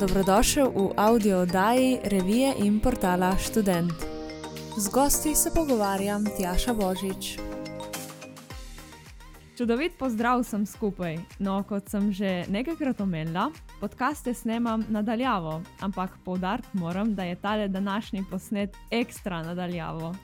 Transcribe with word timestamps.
Dobrodošel 0.00 0.72
v 0.72 0.96
audio 0.96 1.44
oddaji 1.44 2.00
revije 2.04 2.54
in 2.64 2.80
portala 2.80 3.36
Student. 3.36 3.92
Z 4.78 4.88
gosti 4.88 5.34
se 5.34 5.50
pogovarjam 5.54 6.24
Tjaša 6.36 6.72
Božič. 6.74 7.38
Čudovit 9.56 9.92
pozdrav 9.98 10.40
sem 10.44 10.66
skupaj. 10.66 11.18
No, 11.38 11.60
kot 11.68 11.92
sem 11.92 12.12
že 12.12 12.48
nekajkrat 12.48 13.00
omenila, 13.00 13.50
podkaste 13.80 14.34
snemam 14.34 14.84
nadaljavo, 14.88 15.60
ampak 15.80 16.16
poudariti 16.24 16.68
moram, 16.72 17.14
da 17.14 17.24
je 17.24 17.36
tale 17.36 17.68
današnji 17.68 18.24
posnet 18.30 18.76
ekstra 18.90 19.42
nadaljavo. 19.42 20.14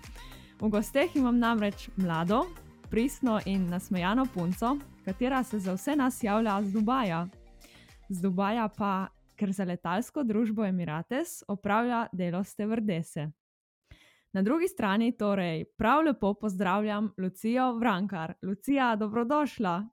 V 0.60 0.68
gosteh 0.72 1.16
imam 1.16 1.38
namreč 1.38 1.90
mlado, 1.96 2.46
pristno 2.90 3.40
in 3.46 3.66
nasmejano 3.68 4.24
punco, 4.34 4.78
katera 5.04 5.42
se 5.44 5.58
za 5.58 5.74
vse 5.74 5.96
nas 5.96 6.22
javlja 6.24 6.62
z 6.62 6.72
Dubaja. 6.72 7.26
Z 8.08 8.22
Dubaja 8.22 8.68
pa, 8.68 9.08
ker 9.36 9.52
za 9.52 9.64
letalsko 9.64 10.24
družbo 10.24 10.64
Emirates 10.64 11.42
opravlja 11.48 12.06
delo 12.12 12.44
stevrdese. 12.44 13.28
Na 14.32 14.42
drugi 14.42 14.68
strani 14.68 15.12
torej 15.12 15.64
prav 15.76 16.04
lepo 16.04 16.34
pozdravljam 16.34 17.12
Lucijo 17.18 17.74
Vrankar. 17.74 18.34
Lucija, 18.42 18.96
dobrodošla. 18.96 19.88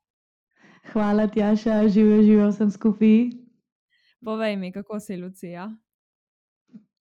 Hvala, 0.94 1.28
Tjaša, 1.28 1.88
živijo, 1.88 2.22
živijo 2.22 2.52
sem 2.52 2.72
skupaj. 2.72 3.30
Povej 4.26 4.56
mi, 4.58 4.72
kako 4.72 5.00
si 5.00 5.18
Lucija? 5.18 5.76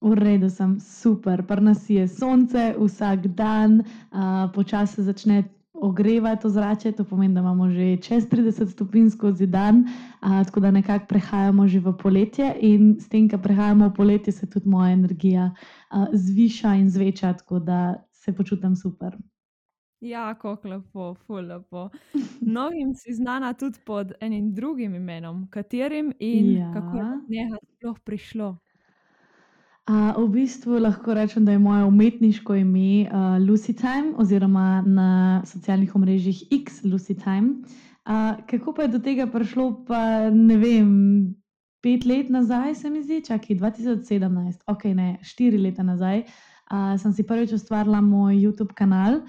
V 0.03 0.15
redu 0.19 0.51
sem, 0.51 0.81
super, 0.81 1.47
prnas 1.47 1.91
je 1.91 2.09
sonce, 2.09 2.75
vsak 2.79 3.27
dan, 3.39 3.83
uh, 4.11 4.51
počasi 4.55 4.95
se 4.95 5.03
začne 5.03 5.45
ogrevati 5.75 6.47
ozračje, 6.47 6.93
to 6.93 7.05
pomeni, 7.05 7.35
da 7.35 7.41
imamo 7.41 7.71
že 7.71 7.97
čez 7.97 8.27
30 8.27 8.67
stopinj 8.71 9.11
skozi 9.11 9.47
dan, 9.47 9.85
uh, 10.23 10.43
tako 10.45 10.61
da 10.61 10.71
nekako 10.71 11.07
prehajamo 11.07 11.69
že 11.69 11.81
v 11.81 11.93
poletje 12.03 12.55
in 12.61 12.97
s 13.01 13.09
tem, 13.09 13.29
ko 13.29 13.39
prehajamo 13.39 13.89
v 13.89 13.95
poletje, 13.95 14.33
se 14.33 14.51
tudi 14.51 14.69
moja 14.69 14.93
energija 14.93 15.51
uh, 15.51 16.07
zviša 16.13 16.75
in 16.75 16.91
zveča, 16.91 17.33
tako 17.33 17.59
da 17.59 17.95
se 18.13 18.33
počutim 18.33 18.77
super. 18.77 19.17
Ja, 20.01 20.35
kako 20.35 20.69
lepo, 20.69 21.15
ful 21.15 21.47
lepo. 21.47 21.91
Mnogim 22.41 22.95
si 22.95 23.15
znana 23.15 23.53
tudi 23.55 23.79
pod 23.87 24.13
enim 24.21 24.55
drugim 24.55 24.95
imenom, 24.95 25.47
katerim 25.51 26.13
in 26.19 26.57
ja. 26.57 26.73
kako 26.75 26.97
je 26.97 27.03
do 27.03 27.19
njega 27.29 27.57
sploh 27.77 27.99
prišlo. 28.05 28.59
Uh, 29.83 30.15
v 30.15 30.47
bistvu 30.47 30.79
lahko 30.79 31.11
rečem, 31.11 31.43
da 31.43 31.53
je 31.53 31.59
moje 31.59 31.85
umetniško 31.85 32.55
ime 32.55 33.11
uh, 33.11 33.43
Lucy 33.43 33.75
Time, 33.75 34.15
oziroma 34.15 34.85
na 34.87 35.43
socialnih 35.45 35.97
omrežjih 35.97 36.45
X 36.55 36.85
Lucy 36.87 37.19
Time. 37.19 37.67
Uh, 38.07 38.39
kako 38.47 38.75
pa 38.75 38.83
je 38.83 38.93
do 38.95 39.01
tega 39.03 39.27
prišlo, 39.27 39.83
pa 39.89 40.31
ne 40.31 40.57
vem, 40.57 41.35
pet 41.83 42.07
let 42.07 42.31
nazaj, 42.31 42.75
se 42.75 42.91
mi 42.91 43.03
zdi, 43.03 43.25
čakaj 43.27 43.59
2017, 43.59 44.63
ok, 44.71 44.85
ne, 44.95 45.19
štiri 45.23 45.59
leta 45.59 45.83
nazaj, 45.83 46.29
uh, 46.71 46.95
sem 47.03 47.11
si 47.11 47.27
prvič 47.27 47.59
ustvarila 47.59 47.99
moj 48.01 48.39
YouTube 48.39 48.79
kanal 48.79 49.25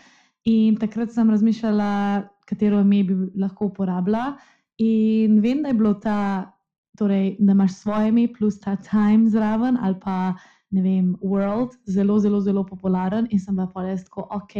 in 0.45 0.77
takrat 0.77 1.09
sem 1.17 1.33
razmišljala, 1.33 2.29
katero 2.45 2.85
ime 2.85 3.01
bi 3.03 3.17
lahko 3.41 3.73
uporabila. 3.73 4.35
In 4.77 5.41
vem, 5.41 5.65
da 5.65 5.73
je 5.73 5.81
bilo 5.81 5.97
ta 5.97 6.52
torej, 6.97 7.35
da 7.39 7.51
imaš 7.51 7.73
svoje 7.73 8.09
ime 8.09 8.27
plus 8.37 8.59
ta 8.59 8.75
time 8.75 9.29
zraven 9.29 9.77
ali 9.81 9.99
pa 10.03 10.33
ne 10.73 10.81
vem, 10.81 11.15
world, 11.21 11.69
zelo, 11.85 12.19
zelo, 12.19 12.39
zelo 12.41 12.65
popularen 12.65 13.27
in 13.29 13.39
sem 13.39 13.55
bila 13.55 13.67
pa 13.69 13.83
res 13.85 14.03
tako, 14.07 14.25
ok, 14.33 14.55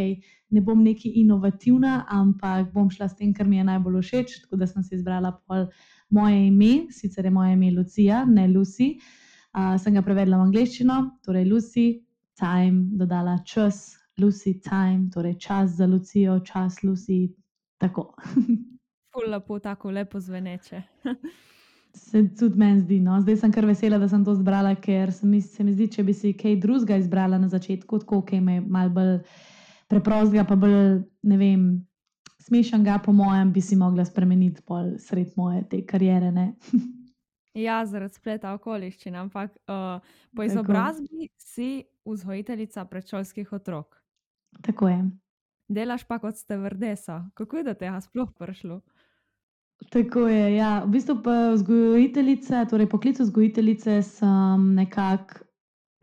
ne 0.53 0.61
bom 0.61 0.83
neki 0.85 1.09
inovativna, 1.23 2.03
ampak 2.13 2.69
bom 2.73 2.89
šla 2.93 3.07
s 3.09 3.17
tem, 3.17 3.31
kar 3.33 3.49
mi 3.49 3.57
je 3.57 3.63
najbolj 3.65 3.97
všeč. 4.01 4.35
Tako 4.43 4.59
da 4.61 4.67
sem 4.69 4.85
si 4.85 4.93
izbrala 4.95 5.31
pol 5.47 5.65
moje 6.13 6.37
ime, 6.47 6.91
sicer 6.93 7.25
je 7.25 7.31
moje 7.33 7.55
ime 7.57 7.71
Lucija, 7.73 8.25
ne 8.29 8.45
Lucy. 8.47 8.91
Uh, 9.53 9.73
sem 9.81 9.97
ga 9.97 10.03
prevedla 10.05 10.37
v 10.37 10.47
angleščino, 10.49 10.99
torej 11.25 11.47
Lucy, 11.49 11.87
time, 12.37 12.91
dodala 12.97 13.39
čas, 13.45 13.95
Lucy, 14.21 14.59
time, 14.61 15.09
torej 15.13 15.39
čas 15.41 15.79
za 15.79 15.89
Lucijo, 15.89 16.39
čas 16.45 16.83
Lucy, 16.85 17.23
tako. 17.81 18.11
Ful 19.13 19.33
lepo, 19.33 19.57
tako 19.59 19.91
lepo 19.93 20.21
zveneče. 20.21 20.83
Se 21.93 22.23
tudi 22.39 22.57
meni 22.57 22.81
zdi. 22.81 22.99
No. 22.99 23.19
Zdaj 23.21 23.37
sem 23.37 23.51
kar 23.53 23.65
vesela, 23.69 23.99
da 24.01 24.07
sem 24.09 24.23
to 24.25 24.33
zbrala, 24.35 24.73
ker 24.75 25.11
se 25.13 25.27
mi, 25.29 25.41
se 25.41 25.63
mi 25.63 25.73
zdi, 25.75 25.87
če 25.93 26.03
bi 26.03 26.13
si 26.17 26.33
kaj 26.37 26.57
drugega 26.63 26.97
izbrala 26.97 27.37
na 27.37 27.49
začetku, 27.51 28.01
tako 28.01 28.23
kaj 28.25 28.41
me 28.41 28.59
malo 28.61 28.93
bolj 28.95 29.13
preprostega, 29.91 30.45
pa 30.49 30.57
bolj 30.59 31.03
ne 31.29 31.39
vem. 31.39 31.65
Smešen 32.43 32.83
ga, 32.83 32.97
po 32.99 33.13
mojem, 33.15 33.53
bi 33.55 33.61
si 33.63 33.77
mogla 33.79 34.03
spremeniti 34.03 34.65
pol 34.67 34.97
sred 34.99 35.31
moje 35.39 35.61
te 35.71 35.79
karijere. 35.87 36.33
ja, 37.65 37.77
zaradi 37.87 38.19
spleta 38.19 38.51
okoliščin, 38.57 39.15
ampak 39.15 39.53
uh, 39.71 40.03
po 40.35 40.43
izobrazbi 40.43 41.29
Tako. 41.29 41.45
si 41.45 41.69
vzgojiteljica 42.03 42.83
predšolskih 42.89 43.53
otrok. 43.55 44.01
Tako 44.61 44.89
je. 44.89 44.99
Delaš 45.71 46.03
pa 46.03 46.19
kot 46.19 46.35
ste 46.35 46.57
vrdesa. 46.57 47.23
Kako 47.33 47.57
je 47.57 47.63
do 47.63 47.73
tega 47.73 48.01
sploh 48.01 48.33
prišlo? 48.37 48.81
Tako 49.91 50.27
je. 50.27 50.55
Ja. 50.55 50.83
V 50.85 50.89
bistvu 50.95 51.19
pa 51.23 51.53
vzgojiteljice, 51.53 52.65
torej 52.69 52.89
poklic 52.89 53.19
vzgojiteljice, 53.19 54.01
sem 54.01 54.73
nekako 54.75 55.43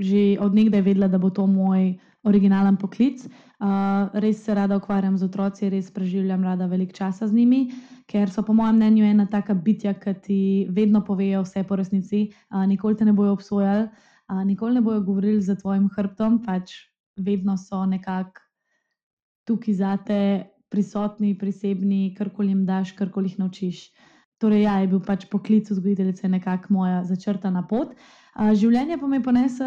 že 0.01 0.41
odnegdaj 0.41 0.81
vedela, 0.81 1.09
da 1.13 1.19
bo 1.21 1.29
to 1.31 1.45
moj 1.47 1.99
originalen 2.25 2.77
poklic. 2.77 3.21
Uh, 3.61 4.09
res 4.17 4.45
se 4.45 4.55
rada 4.55 4.77
ukvarjam 4.81 5.19
z 5.21 5.29
otroci, 5.29 5.69
res 5.69 5.91
preživljam 5.93 6.45
rada 6.45 6.67
veliko 6.67 6.97
časa 6.97 7.29
z 7.29 7.37
njimi, 7.37 7.61
ker 8.09 8.33
so 8.33 8.43
po 8.43 8.57
mojem 8.57 8.81
mnenju 8.81 9.05
ena 9.05 9.27
taka 9.29 9.55
bitja, 9.55 9.93
ki 10.01 10.15
ti 10.25 10.41
vedno 10.73 11.05
povejo 11.05 11.43
vse 11.45 11.65
po 11.69 11.77
resnici, 11.77 12.31
uh, 12.49 12.65
nikoli 12.65 12.97
te 12.97 13.05
ne 13.05 13.13
bojo 13.13 13.37
obsojali, 13.37 13.89
uh, 14.33 14.41
nikoli 14.45 14.75
ne 14.75 14.81
bojo 14.81 15.03
govorili 15.05 15.43
za 15.45 15.59
tvojim 15.61 15.91
hrbtom, 15.93 16.41
pač 16.45 16.73
vedno 17.21 17.59
so 17.61 17.85
nekako 17.85 18.41
tukaj 19.45 19.75
zate, 19.75 20.21
prisotni, 20.71 21.35
prisebni, 21.39 22.15
karkoli 22.19 22.55
jim 22.55 22.65
daš, 22.67 22.95
karkoli 22.99 23.31
jih 23.31 23.39
naučiš. 23.43 23.83
Torej, 24.41 24.63
ja, 24.65 24.79
je 24.81 24.89
bil 24.89 25.03
pač 25.05 25.27
poklic 25.29 25.69
vzgojiteljice 25.69 26.29
nekako 26.29 26.75
moja 26.75 27.03
začrtana 27.05 27.67
pot. 27.69 27.93
A, 28.33 28.55
življenje 28.57 28.97
pa 29.01 29.09
me 29.11 29.19
je 29.19 29.25
poneslo, 29.27 29.67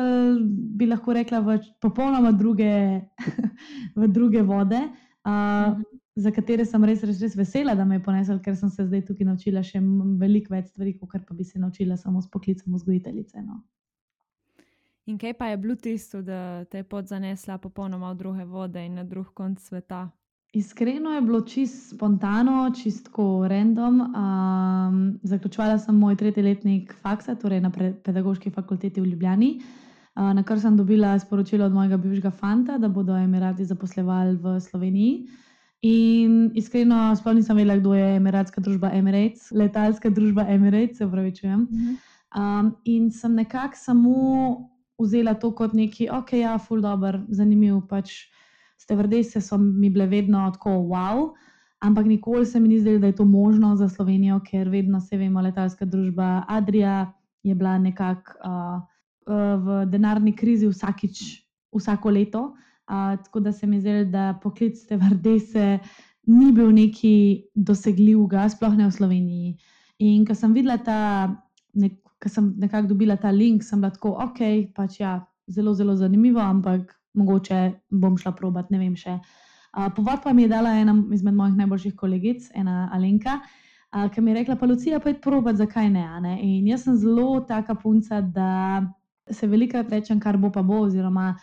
bi 0.79 0.87
lahko 0.89 1.13
rekla, 1.13 1.43
v 1.45 1.59
popolnoma 1.83 2.31
druge, 2.33 2.71
v 3.99 4.07
druge 4.09 4.41
vode, 4.47 4.79
a, 5.27 5.33
mhm. 5.75 5.83
za 6.15 6.31
katere 6.33 6.65
sem 6.65 6.87
res, 6.89 7.03
res, 7.05 7.21
res 7.21 7.37
vesela, 7.37 7.75
da 7.77 7.85
me 7.85 7.99
je 7.99 8.05
poneslo, 8.07 8.39
ker 8.41 8.57
sem 8.57 8.71
se 8.73 8.87
zdaj 8.87 9.05
tukaj 9.11 9.29
naučila 9.29 9.61
še 9.67 9.83
veliko 10.17 10.55
več 10.55 10.71
stvari, 10.71 10.95
kot 10.97 11.27
pa 11.27 11.37
bi 11.37 11.45
se 11.45 11.61
naučila 11.61 11.99
samo 11.99 12.23
s 12.23 12.31
poklicem 12.33 12.73
vzgojiteljice. 12.73 13.43
No. 13.45 13.61
In 15.05 15.19
kaj 15.19 15.35
pa 15.37 15.51
je 15.51 15.57
bilo 15.59 15.75
tisto, 15.75 16.23
da 16.23 16.63
te 16.71 16.79
je 16.79 16.87
pot 16.87 17.05
zanesla 17.05 17.59
popolnoma 17.59 18.13
v 18.13 18.21
druge 18.23 18.45
vode 18.47 18.81
in 18.85 18.95
na 18.95 19.03
drug 19.03 19.33
konc 19.35 19.59
sveta? 19.59 20.07
Iskreno 20.53 21.09
je 21.09 21.21
bilo 21.21 21.41
čisto 21.41 21.95
spontano, 21.95 22.71
čisto 22.83 23.47
random. 23.47 24.01
Um, 24.01 25.19
zaključovala 25.23 25.79
sem 25.79 25.95
moj 25.95 26.15
tretji 26.15 26.43
letnik 26.43 26.93
faksa, 27.01 27.35
torej 27.35 27.61
na 27.61 27.71
pedagoški 28.03 28.49
fakulteti 28.49 29.01
v 29.01 29.05
Ljubljani, 29.05 29.61
uh, 30.15 30.29
na 30.33 30.43
kar 30.43 30.59
sem 30.61 30.77
dobila 30.77 31.19
sporočilo 31.19 31.65
od 31.65 31.73
mojega 31.73 31.97
bivšega 31.97 32.31
fanta, 32.31 32.77
da 32.77 32.87
bodo 32.87 33.17
Emirati 33.17 33.65
zaposlovali 33.65 34.35
v 34.35 34.59
Sloveniji. 34.61 35.27
In 35.81 36.51
iskreno, 36.55 37.15
sploh 37.15 37.33
nisem 37.35 37.57
vedela, 37.57 37.79
kdo 37.81 37.95
je 37.97 38.15
Emiratska 38.15 38.61
družba 38.61 38.91
Emirates, 38.93 39.49
letalska 39.51 40.09
družba 40.09 40.45
Emirates, 40.47 40.97
se 40.97 41.05
upravičujem. 41.05 41.65
Um, 42.37 42.75
in 42.85 43.09
sem 43.11 43.33
nekako 43.35 43.75
samo 43.75 44.13
vzela 45.01 45.33
to 45.33 45.51
kot 45.51 45.73
neki, 45.73 46.07
ok, 46.13 46.33
ja, 46.33 46.57
full 46.57 46.81
dobro, 46.81 47.25
zanimiv 47.27 47.81
pač 47.89 48.13
stevardese 48.77 49.41
so 49.41 49.57
mi 49.57 49.89
bile 49.89 50.07
vedno 50.07 50.51
tako 50.53 50.69
wow, 50.69 51.31
ampak 51.83 52.05
nikoli 52.05 52.45
se 52.45 52.59
mi 52.59 52.67
ni 52.67 52.79
zdelo, 52.79 52.99
da 52.99 53.07
je 53.07 53.15
to 53.15 53.25
možno 53.25 53.75
za 53.75 53.89
Slovenijo, 53.89 54.39
ker 54.39 54.69
vedno 54.69 55.01
se 55.01 55.17
vemo, 55.17 55.41
letalska 55.41 55.85
družba 55.85 56.45
Adria 56.47 57.11
je 57.43 57.55
bila 57.55 57.77
nekako 57.77 58.31
uh, 58.43 58.81
v 59.59 59.85
denarni 59.91 60.35
krizi 60.35 60.67
vsakič, 60.67 61.19
vsako 61.75 62.09
leto. 62.09 62.41
Uh, 62.87 63.15
tako 63.23 63.39
da 63.39 63.51
se 63.51 63.67
mi 63.67 63.79
zdi, 63.81 64.05
da 64.05 64.39
poklic 64.43 64.79
stevardese 64.79 65.79
ni 66.27 66.51
bil 66.51 66.71
neki 66.71 67.43
dosegljiv, 67.55 68.27
sploh 68.49 68.75
ne 68.77 68.87
v 68.87 68.91
Sloveniji. 68.91 69.57
In 69.99 70.25
ko 70.25 70.35
sem 70.35 70.53
videla 70.53 70.77
ta, 70.77 71.27
nek, 71.73 71.99
ko 72.19 72.29
sem 72.29 72.53
nekako 72.59 72.87
dobila 72.87 73.17
ta 73.17 73.31
link, 73.31 73.63
sem 73.63 73.81
bila 73.81 73.91
tako, 73.91 74.15
ok, 74.23 74.71
pač 74.75 74.99
ja, 74.99 75.19
zelo, 75.47 75.73
zelo 75.73 75.95
zanimivo, 75.95 76.39
ampak 76.39 76.95
mogoče 77.13 77.59
bom 77.89 78.17
šla 78.17 78.33
probat, 78.37 78.71
ne 78.73 78.79
vem 78.81 78.95
še. 78.99 79.17
Uh, 79.73 79.89
povod 79.95 80.21
pa 80.23 80.33
mi 80.33 80.45
je 80.45 80.53
dala 80.53 80.75
ena 80.77 80.93
izmed 81.13 81.33
mojih 81.33 81.55
najboljših 81.57 81.95
kolegic, 81.97 82.49
ena 82.55 82.89
Alenka, 82.93 83.39
uh, 83.41 84.09
ki 84.13 84.21
mi 84.21 84.31
je 84.31 84.39
rekla: 84.41 84.57
Pa 84.61 84.69
Lucija, 84.69 84.99
pa 84.99 85.09
je 85.09 85.21
probat, 85.21 85.57
zakaj 85.57 85.89
ne, 85.89 86.05
ne. 86.21 86.37
In 86.41 86.67
jaz 86.69 86.85
sem 86.85 86.97
zelo 86.97 87.39
taka 87.47 87.75
punca, 87.75 88.21
da 88.21 88.83
se 89.31 89.47
velikokrat 89.47 89.89
rečem, 89.89 90.19
kar 90.19 90.37
bo 90.37 90.51
pa 90.51 90.61
bo, 90.61 90.83
oziroma 90.87 91.33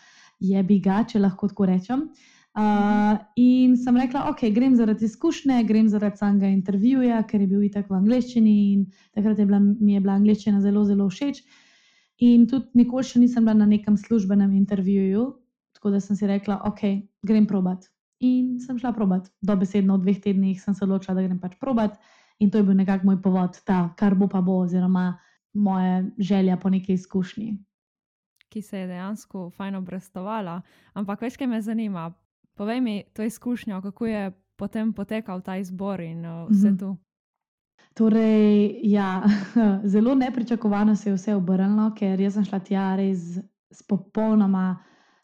je 0.41 0.63
bi 0.63 0.79
ga, 0.81 1.03
če 1.09 1.21
lahko 1.21 1.49
tako 1.51 1.67
rečem. 1.71 2.07
Uh, 2.51 3.15
in 3.39 3.77
sem 3.79 3.97
rekla, 3.97 4.25
ok, 4.33 4.49
grem 4.51 4.75
zaradi 4.77 5.07
izkušnje, 5.07 5.63
grem 5.69 5.89
zaradi 5.89 6.19
samega 6.19 6.49
intervjuja, 6.51 7.23
ker 7.29 7.45
je 7.45 7.47
bil 7.47 7.63
itak 7.63 7.87
v 7.91 7.99
angleščini 8.01 8.55
in 8.73 8.81
takrat 9.15 9.39
je 9.39 9.47
bila, 9.47 9.61
mi 9.61 9.95
je 9.95 10.01
bila 10.03 10.17
angleščina 10.19 10.59
zelo, 10.65 10.83
zelo 10.89 11.07
všeč. 11.13 11.45
In 12.27 12.49
tudi 12.51 12.83
nikoli 12.83 13.07
še 13.07 13.23
nisem 13.23 13.47
bila 13.47 13.55
na 13.63 13.69
nekem 13.71 13.95
službenem 13.97 14.51
intervjuju, 14.59 15.29
tako 15.81 15.95
da 15.97 16.01
sem 16.05 16.17
si 16.17 16.29
rekla, 16.29 16.61
ok, 16.69 16.85
grem 17.25 17.49
probat. 17.49 17.89
In 18.21 18.59
sem 18.61 18.77
šla 18.79 18.93
probat. 18.93 19.31
Dobesedno 19.41 19.97
v 19.97 20.05
dveh 20.05 20.21
tednih 20.21 20.61
sem 20.61 20.77
se 20.77 20.85
odločila, 20.85 21.17
da 21.17 21.25
grem 21.25 21.41
pač 21.41 21.57
probat. 21.57 21.97
In 22.39 22.53
to 22.53 22.61
je 22.61 22.69
bil 22.69 22.77
nekako 22.77 23.09
moj 23.09 23.17
povod, 23.25 23.57
ta, 23.65 23.89
kar 23.97 24.15
bo 24.15 24.29
pa 24.29 24.45
bo, 24.45 24.61
oziroma 24.69 25.17
moja 25.57 26.05
želja 26.19 26.61
po 26.61 26.69
neki 26.69 26.93
izkušnji. 26.93 27.57
Ki 28.53 28.63
se 28.63 28.79
je 28.79 28.87
dejansko 28.87 29.49
fajn 29.57 29.81
obrestovala. 29.81 30.61
Ampak 30.93 31.25
veš, 31.25 31.41
kaj 31.41 31.49
me 31.49 31.63
zanima, 31.65 32.11
Povej 32.61 32.81
mi 32.81 33.05
to 33.13 33.23
izkušnjo, 33.23 33.81
kako 33.83 34.07
je 34.07 34.33
potem 34.57 34.93
potekal 34.93 35.41
ta 35.41 35.57
izbor 35.57 36.01
in 36.01 36.27
uh, 36.27 36.51
vse 36.51 36.71
mm 36.71 36.75
-hmm. 36.75 36.79
to. 36.79 36.97
Torej, 37.95 38.81
ja, 38.83 39.23
zelo 39.93 40.15
nepričakovano 40.15 40.97
se 40.97 41.11
je 41.11 41.15
vse 41.15 41.35
obrnilo, 41.35 41.95
ker 41.95 42.33
sem 42.33 42.45
šla 42.45 42.59
tja 42.59 42.97
res 42.97 43.39
s 43.71 43.83
popolnoma 43.89 44.77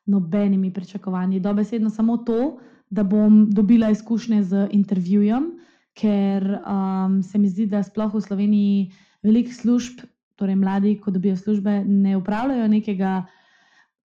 nobenimi 0.06 0.73
pričakovanji. 0.73 1.41
Dobesedno 1.41 1.91
samo 1.91 2.17
to, 2.17 2.58
da 2.91 3.03
bom 3.03 3.50
dobila 3.50 3.91
izkušnje 3.91 4.43
z 4.43 4.69
intervjujem, 4.70 5.50
ker 5.94 6.58
um, 6.58 7.23
se 7.23 7.38
mi 7.38 7.49
zdi, 7.49 7.67
da 7.67 7.82
sploh 7.82 8.14
v 8.14 8.20
Sloveniji 8.20 8.93
veliko 9.23 9.53
služb, 9.53 10.05
torej 10.37 10.56
mladi, 10.56 10.99
ko 11.00 11.11
dobijo 11.11 11.37
službe, 11.37 11.85
ne 11.85 12.17
upravljajo 12.17 12.69
nekega 12.69 13.25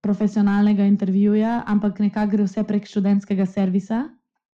profesionalnega 0.02 0.86
intervjuja, 0.86 1.64
ampak 1.68 2.00
nekako 2.00 2.32
gre 2.32 2.46
vse 2.46 2.64
prek 2.64 2.88
študentskega 2.88 3.46
servisa. 3.46 4.06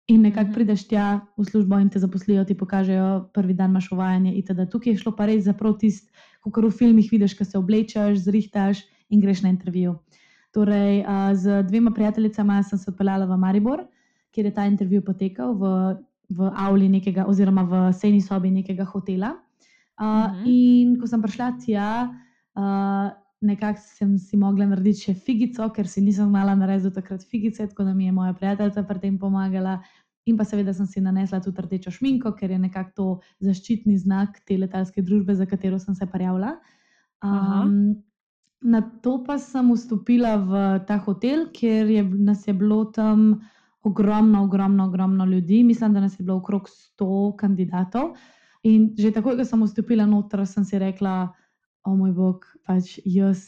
In 0.07 0.21
nekako 0.21 0.51
mhm. 0.51 0.53
prideš 0.53 0.87
tja 0.87 1.21
v 1.37 1.45
službo 1.45 1.79
in 1.81 1.89
te 1.89 1.99
zaposlijo, 1.99 2.43
ti 2.45 2.57
pokažejo, 2.57 3.29
prvi 3.33 3.53
dan 3.53 3.73
imaš 3.73 3.91
uvajanje. 3.91 4.35
Itd. 4.37 4.67
Tukaj 4.71 4.93
je 4.93 5.01
šlo 5.01 5.15
pa 5.17 5.25
res 5.25 5.45
za 5.45 5.53
prav 5.53 5.77
tisto, 5.81 6.11
kot 6.45 6.63
v 6.63 6.71
filmih 6.71 7.09
vidiš, 7.11 7.33
ko 7.37 7.45
se 7.45 7.57
oblečeš, 7.57 8.21
zrihtaš 8.21 8.85
in 9.09 9.21
greš 9.21 9.41
na 9.41 9.49
intervju. 9.49 9.97
Torej, 10.55 11.03
z 11.35 11.63
dvema 11.67 11.91
prijateljicama 11.91 12.61
sem 12.63 12.79
se 12.79 12.91
odpeljala 12.91 13.25
v 13.27 13.37
Maribor, 13.37 13.81
kjer 14.31 14.45
je 14.47 14.53
ta 14.55 14.63
intervju 14.65 15.01
potekal 15.03 15.51
v, 15.59 15.71
v 16.31 16.51
avli 16.55 16.87
nekega, 16.89 17.25
oziroma 17.27 17.65
v 17.67 17.81
sejni 17.91 18.21
sobi 18.23 18.53
nekega 18.55 18.85
hotela. 18.87 19.33
Uh, 19.99 20.05
uh 20.05 20.31
-huh. 20.31 20.47
In 20.47 20.95
ko 20.99 21.07
sem 21.07 21.21
prišla 21.21 21.51
tja, 21.59 22.07
uh, 22.55 23.11
nekako 23.41 23.79
sem 23.83 24.17
si 24.17 24.37
mogla 24.37 24.65
narediti 24.65 24.99
še 24.99 25.13
figico, 25.13 25.69
ker 25.69 25.87
si 25.87 26.01
nisem 26.01 26.29
znala 26.29 26.55
narediti 26.55 26.95
takrat 26.95 27.23
figice, 27.23 27.67
tako 27.67 27.83
da 27.83 27.93
mi 27.93 28.05
je 28.05 28.11
moja 28.11 28.33
prijateljica 28.33 28.83
pri 28.83 28.99
tem 28.99 29.19
pomagala. 29.19 29.81
In 30.25 30.37
pa 30.37 30.43
seveda 30.43 30.73
sem 30.73 30.87
si 30.87 31.01
nanesla 31.01 31.39
tudi 31.39 31.61
rdečo 31.61 31.91
šminko, 31.91 32.31
ker 32.31 32.51
je 32.51 32.59
nekako 32.59 32.91
to 32.95 33.19
zaščitni 33.39 33.97
znak 33.97 34.39
te 34.47 34.57
letalske 34.57 35.01
družbe, 35.01 35.35
za 35.35 35.45
katero 35.45 35.79
sem 35.79 35.95
se 35.95 36.05
prijavila. 36.05 36.55
Um, 37.23 38.03
na 38.65 38.81
to 38.81 39.21
pa 39.21 39.37
sem 39.37 39.69
vstopila 39.69 40.41
v 40.41 40.51
ta 40.89 40.97
hotel, 40.97 41.45
kjer 41.53 41.85
je, 41.85 42.03
nas 42.03 42.47
je 42.47 42.53
bilo 42.53 42.85
tam 42.89 43.45
ogromno, 43.85 44.43
ogromno, 44.43 44.87
ogromno 44.89 45.25
ljudi. 45.25 45.63
Mislim, 45.63 45.93
da 45.93 46.01
nas 46.01 46.19
je 46.19 46.25
bilo 46.25 46.37
okrog 46.37 46.65
100 46.97 47.35
kandidatov. 47.37 48.15
In 48.65 48.95
že 48.97 49.13
takoj, 49.13 49.37
ko 49.37 49.45
sem 49.45 49.61
vstopila 49.61 50.09
noter, 50.09 50.41
sem 50.49 50.65
si 50.65 50.79
rekla, 50.81 51.29
o 51.85 51.93
moj 51.93 52.11
bog, 52.17 52.49
pač 52.65 52.97
jaz, 53.05 53.45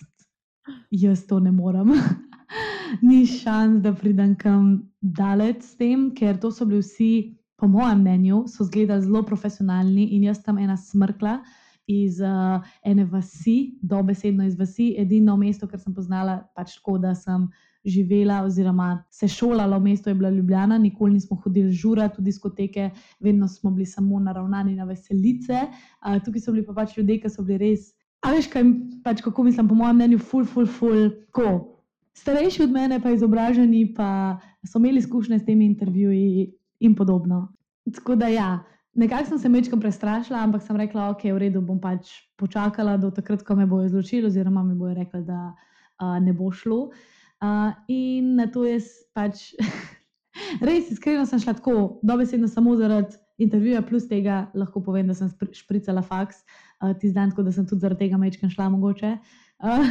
jaz 0.94 1.26
to 1.26 1.42
ne 1.42 1.52
morem. 1.52 1.90
Ni 3.08 3.26
šans, 3.26 3.82
da 3.82 3.96
pridem 3.98 4.38
kam 4.38 4.86
daleč 5.02 5.66
s 5.66 5.74
tem, 5.82 6.12
ker 6.14 6.38
to 6.38 6.54
so 6.54 6.70
bili 6.70 6.86
vsi, 6.86 7.34
po 7.58 7.66
mojem 7.66 8.06
mnenju, 8.06 8.44
so 8.46 8.70
zgledali 8.70 9.02
zelo 9.02 9.24
profesionalni 9.26 10.14
in 10.14 10.30
jaz 10.30 10.44
tam 10.46 10.62
ena 10.62 10.78
smrkla 10.78 11.40
iz 11.88 12.20
uh, 12.22 12.64
ene 12.84 13.06
vasi, 13.06 13.78
dobesedno 13.82 14.46
iz 14.46 14.58
vasi, 14.60 14.94
edino 15.00 15.38
mesto, 15.38 15.68
kar 15.68 15.80
sem 15.80 15.96
poznala, 15.96 16.42
pač 16.56 16.76
tako, 16.76 16.98
da 16.98 17.16
sem 17.16 17.48
živela 17.88 18.42
oziroma 18.44 19.04
se 19.12 19.28
šolala 19.32 19.78
v 19.78 19.90
mestu, 19.92 20.10
je 20.10 20.16
bila 20.20 20.30
Ljubljana, 20.30 20.78
nikoli 20.78 21.14
nismo 21.14 21.38
hodili 21.44 21.72
žura, 21.72 22.10
tudi 22.10 22.28
diskoteke, 22.32 22.90
vedno 23.20 23.48
smo 23.48 23.72
bili 23.72 23.86
samo 23.86 24.20
naravnani 24.20 24.76
na 24.76 24.84
veselice. 24.86 25.68
Uh, 26.04 26.20
tukaj 26.26 26.44
so 26.44 26.52
bili 26.52 26.66
pa 26.68 26.76
pač 26.76 26.98
ljudje, 26.98 27.22
ki 27.24 27.32
so 27.32 27.48
bili 27.48 27.64
res 27.64 27.94
A 28.26 28.34
veš, 28.34 28.50
kaj, 28.52 28.64
pač, 29.06 29.22
kako 29.22 29.46
mislim, 29.46 29.68
po 29.70 29.76
mojem 29.78 30.00
mnenju, 30.00 30.20
ful, 30.20 30.46
ful, 30.46 30.66
ful, 30.66 31.10
ko. 31.32 31.78
Starejši 32.18 32.64
od 32.66 32.74
mene, 32.74 32.98
pa 33.02 33.14
izobraženi, 33.14 33.86
pa 33.94 34.40
so 34.66 34.82
imeli 34.82 35.04
izkušnje 35.04 35.40
s 35.40 35.46
temi 35.46 35.68
intervjuji 35.70 36.48
in 36.82 36.96
podobno. 36.96 37.54
Tako 37.94 38.16
da, 38.18 38.28
ja, 38.34 38.50
nekako 38.98 39.30
sem 39.30 39.40
se 39.40 39.50
mečkam 39.50 39.82
prestrašila, 39.82 40.42
ampak 40.44 40.64
sem 40.66 40.78
rekla, 40.78 41.10
ok, 41.14 41.28
v 41.30 41.38
redu, 41.46 41.62
bom 41.62 41.78
pač 41.82 42.10
počakala 42.38 42.98
do 42.98 43.12
takrat, 43.14 43.44
ko 43.46 43.56
me 43.56 43.68
bojo 43.70 43.86
izločili, 43.86 44.26
oziroma 44.28 44.64
mi 44.66 44.76
bojo 44.76 44.96
rekli, 44.98 45.22
da 45.28 45.54
uh, 45.54 46.18
ne 46.24 46.34
bo 46.34 46.50
šlo. 46.52 46.90
Uh, 47.38 47.72
in 47.88 48.34
na 48.40 48.48
to 48.50 48.66
jaz 48.66 48.90
pač 49.14 49.54
res 50.68 50.90
iskreno 50.90 51.26
sem 51.30 51.42
šla 51.44 51.54
tako, 51.60 52.00
dobesedno 52.02 52.50
samo 52.50 52.74
zaradi 52.80 53.22
intervjuja, 53.38 53.84
plus 53.86 54.08
tega 54.10 54.48
lahko 54.58 54.82
povem, 54.82 55.08
da 55.08 55.14
sem 55.14 55.30
špricala 55.54 56.02
faks. 56.02 56.42
Uh, 56.82 56.94
ti 56.98 57.14
dan, 57.14 57.30
tako 57.30 57.46
da 57.46 57.54
sem 57.54 57.70
tudi 57.70 57.86
zaradi 57.86 58.08
tega 58.08 58.18
mečkam 58.18 58.50
šla 58.50 58.72
mogoče. 58.74 59.18
Uh, 59.62 59.86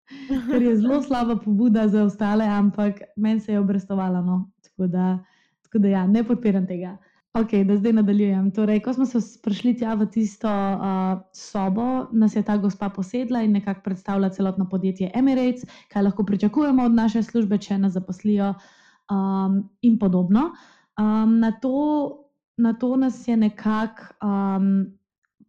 ker 0.50 0.62
je 0.62 0.76
zelo 0.82 1.00
slaba 1.02 1.38
pobuda 1.40 1.88
za 1.88 2.04
ostale, 2.04 2.44
ampak 2.44 3.00
meni 3.16 3.40
se 3.40 3.56
je 3.56 3.60
obrestovalo. 3.60 4.20
No. 4.20 4.50
Tako, 4.68 4.90
tako 5.64 5.78
da, 5.78 5.88
ja, 5.88 6.06
ne 6.06 6.24
podpiram 6.24 6.66
tega. 6.68 6.98
Ok, 7.34 7.52
da 7.64 7.76
zdaj 7.76 7.92
nadaljujem. 7.92 8.50
Torej, 8.50 8.80
ko 8.82 8.92
smo 8.92 9.06
se 9.06 9.18
prišli 9.42 9.76
tja 9.78 9.94
v 9.94 10.06
tisto 10.10 10.50
uh, 10.50 11.20
sobo, 11.32 12.08
nas 12.12 12.34
je 12.36 12.42
ta 12.42 12.56
gospa 12.58 12.88
posedla 12.88 13.42
in 13.46 13.52
nekako 13.52 13.80
predstavlja 13.84 14.28
celotno 14.34 14.66
podjetje 14.68 15.10
Emirates, 15.14 15.62
kaj 15.92 16.02
lahko 16.02 16.24
pričakujemo 16.26 16.84
od 16.84 16.94
naše 16.94 17.22
službe, 17.22 17.58
če 17.58 17.78
nas 17.78 17.92
zaposlijo, 17.92 18.54
um, 19.10 19.70
in 19.82 19.98
podobno. 19.98 20.50
Um, 20.98 21.38
na, 21.38 21.52
to, 21.52 21.76
na 22.56 22.72
to 22.72 22.96
nas 22.96 23.28
je 23.28 23.36
nekako 23.36 24.26
um, 24.26 24.86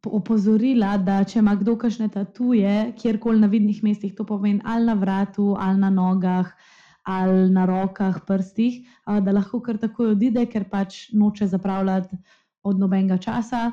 opozorila, 0.06 0.98
da 0.98 1.24
če 1.24 1.40
ima 1.40 1.56
kdo 1.56 1.76
kakšne 1.82 2.12
tatuje, 2.14 2.94
kjerkoli 3.02 3.42
na 3.42 3.48
vidnih 3.48 3.84
mestih, 3.84 4.14
to 4.16 4.26
pomeni 4.26 4.62
ali 4.66 4.86
na 4.86 4.94
vratu, 4.94 5.56
ali 5.60 5.80
na 5.80 5.90
nogah, 5.90 6.54
ali 7.04 7.50
na 7.50 7.66
rokah, 7.66 8.20
prstih, 8.28 8.86
da 9.06 9.32
lahko 9.34 9.62
kar 9.62 9.80
takoj 9.82 10.14
odide, 10.14 10.46
ker 10.46 10.68
pač 10.70 11.10
noče 11.14 11.48
zapravljati 11.48 12.18
od 12.64 12.80
nobenega 12.80 13.18
časa, 13.18 13.72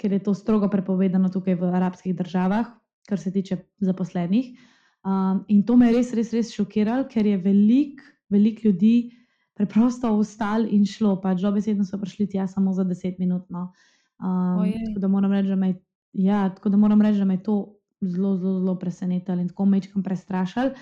ker 0.00 0.12
je 0.12 0.22
to 0.24 0.34
strogo 0.34 0.68
prepovedano 0.68 1.30
tukaj 1.30 1.54
v 1.60 1.70
arabskih 1.78 2.16
državah, 2.16 2.72
kar 3.08 3.18
se 3.18 3.32
tiče 3.32 3.60
zaposlenih. 3.80 4.56
Um, 5.04 5.44
in 5.48 5.62
to 5.64 5.76
me 5.76 5.88
je 5.88 5.96
res, 5.96 6.14
res, 6.14 6.32
res 6.36 6.50
šokiralo, 6.52 7.06
ker 7.08 7.26
je 7.26 7.38
veliko 7.40 8.04
velik 8.30 8.64
ljudi 8.64 9.10
preprosto 9.54 10.12
ostalo 10.16 10.66
in 10.70 10.86
šlo. 10.86 11.16
Pač 11.20 11.42
dobesedno 11.42 11.84
so 11.84 11.98
prišli 12.00 12.28
tja 12.30 12.46
samo 12.48 12.72
za 12.72 12.84
deset 12.84 13.18
minut. 13.18 13.48
No. 13.50 13.72
Um, 14.20 14.64
tako, 14.86 15.00
da 15.00 15.08
moram 15.08 15.32
reči, 15.32 15.48
da 15.48 15.56
me, 15.56 15.74
ja, 16.12 16.48
tako 16.54 16.68
da 16.68 16.76
moram 16.76 17.02
reči, 17.02 17.18
da 17.18 17.24
me 17.24 17.34
je 17.34 17.42
to 17.42 17.56
zelo, 18.00 18.36
zelo, 18.36 18.60
zelo 18.60 18.78
presenetilo 18.78 19.40
in 19.40 19.48
tako 19.48 19.66
mečkam 19.66 20.02
prestrašil. 20.02 20.72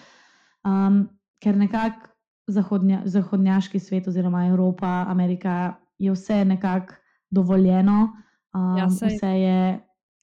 Um, 0.65 1.09
ker 1.43 1.57
nekako 1.57 2.09
zahodnja, 2.49 3.03
zahodnjaški 3.05 3.79
svet, 3.79 4.09
oziroma 4.09 4.47
Evropa, 4.47 5.05
Amerika, 5.09 5.77
je 5.99 6.13
vse 6.13 6.45
nekako 6.45 6.95
dovoljeno, 7.31 8.09
um, 8.55 8.77
ja, 8.79 8.87
vse 8.87 9.29
je 9.29 9.81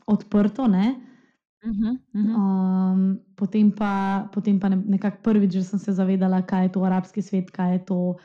odprto. 0.08 0.64
Uh 0.64 0.70
-huh, 0.70 0.96
uh 1.64 1.72
-huh. 2.14 2.94
Um, 2.94 3.20
potem 3.36 3.72
pa, 3.72 4.28
potem 4.34 4.60
pa 4.60 4.70
ne, 4.70 4.76
nekako 4.76 5.18
prvič, 5.24 5.54
da 5.54 5.64
sem 5.64 5.80
se 5.80 5.94
zavedala, 5.94 6.42
kaj 6.42 6.64
je 6.66 6.72
to 6.72 6.84
arabski 6.84 7.22
svet, 7.22 7.52
kaj 7.52 7.74
je 7.74 7.86
to 7.86 8.16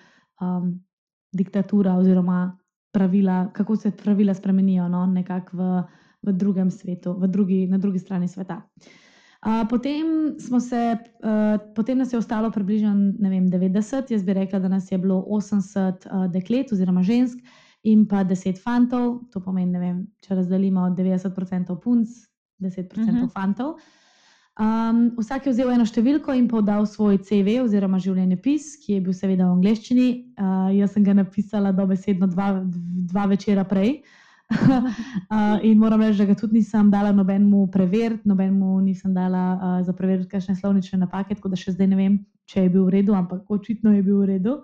um, 0.40 0.84
diktatura 1.32 1.94
oziroma 1.94 2.58
pravila, 2.92 3.50
kako 3.52 3.76
se 3.76 3.90
pravila 3.90 4.34
spremenijo 4.34 4.88
no, 4.88 5.06
nekako 5.06 5.56
v, 5.56 5.82
v 6.22 6.32
drugem 6.32 6.70
svetu, 6.70 7.12
v 7.12 7.26
drugi, 7.26 7.66
na 7.66 7.78
drugi 7.78 7.98
strani 7.98 8.28
sveta. 8.28 8.56
Uh, 8.56 9.09
potem, 9.68 10.36
se, 10.38 10.98
uh, 11.24 11.72
potem 11.74 11.98
nas 11.98 12.12
je 12.12 12.18
ostalo 12.18 12.50
približno 12.50 12.92
vem, 13.18 13.48
90, 13.48 14.10
jaz 14.12 14.24
bi 14.24 14.32
rekla, 14.32 14.58
da 14.58 14.68
nas 14.68 14.92
je 14.92 14.98
bilo 14.98 15.24
80 15.28 16.06
uh, 16.06 16.32
deklet 16.32 16.72
oziroma 16.72 17.02
žensk 17.02 17.38
in 17.82 18.04
pa 18.08 18.24
10 18.24 18.60
fantov, 18.60 19.22
to 19.32 19.40
pomeni, 19.40 19.78
vem, 19.78 20.04
če 20.20 20.36
razdelimo 20.36 20.90
90% 20.92 21.80
punc, 21.80 22.08
10% 22.60 23.00
uh 23.00 23.08
-huh. 23.08 23.32
fantov. 23.32 23.78
Um, 24.60 25.16
vsak 25.16 25.46
je 25.46 25.52
vzel 25.52 25.70
eno 25.70 25.86
številko 25.86 26.34
in 26.36 26.48
podal 26.48 26.86
svoj 26.86 27.18
CV 27.18 27.62
oziroma 27.62 27.98
življenjepis, 27.98 28.76
ki 28.84 28.92
je 28.92 29.00
bil 29.00 29.12
seveda 29.12 29.46
v 29.46 29.56
angleščini. 29.56 30.34
Uh, 30.36 30.68
jaz 30.76 30.92
sem 30.92 31.04
ga 31.04 31.14
napisala 31.14 31.72
dobesedno 31.72 32.26
dva, 32.26 32.60
dva 33.12 33.26
večera 33.26 33.64
prej, 33.64 33.90
uh, 33.90 34.29
in 35.68 35.78
moram 35.78 36.02
reči, 36.02 36.18
da 36.18 36.24
ga 36.24 36.34
tudi 36.34 36.58
nisem 36.58 36.90
dala 36.90 37.12
nobenemu 37.12 37.68
preveriti, 37.70 38.28
nobenemu 38.28 38.80
nisem 38.80 39.14
dala 39.14 39.44
uh, 39.54 39.86
za 39.86 39.92
preveriti 39.92 40.28
kakšne 40.28 40.56
slovnične 40.56 40.98
napake, 40.98 41.34
tako 41.34 41.52
da 41.52 41.58
še 41.58 41.74
zdaj 41.76 41.90
ne 41.90 41.98
vem, 41.98 42.16
če 42.50 42.66
je 42.66 42.72
bil 42.72 42.88
v 42.88 42.94
redu, 42.98 43.14
ampak 43.14 43.50
očitno 43.50 43.94
je 43.94 44.02
bil 44.02 44.22
v 44.22 44.30
redu. 44.34 44.60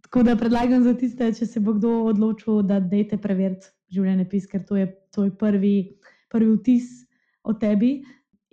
Tako 0.00 0.24
da 0.26 0.36
predlagam 0.36 0.82
za 0.82 0.94
tiste, 0.98 1.30
če 1.36 1.46
se 1.46 1.62
bo 1.62 1.76
kdo 1.76 1.92
odločil, 2.10 2.62
da 2.66 2.80
dejte 2.82 3.20
preveriti 3.22 3.70
življenje 3.94 4.26
pis, 4.30 4.48
ker 4.50 4.64
to 4.66 4.78
je 4.80 4.88
tvoj 5.14 5.34
prvi, 5.38 5.74
prvi 6.32 6.50
vtis 6.56 6.90
o 7.46 7.54
tebi. 7.54 8.00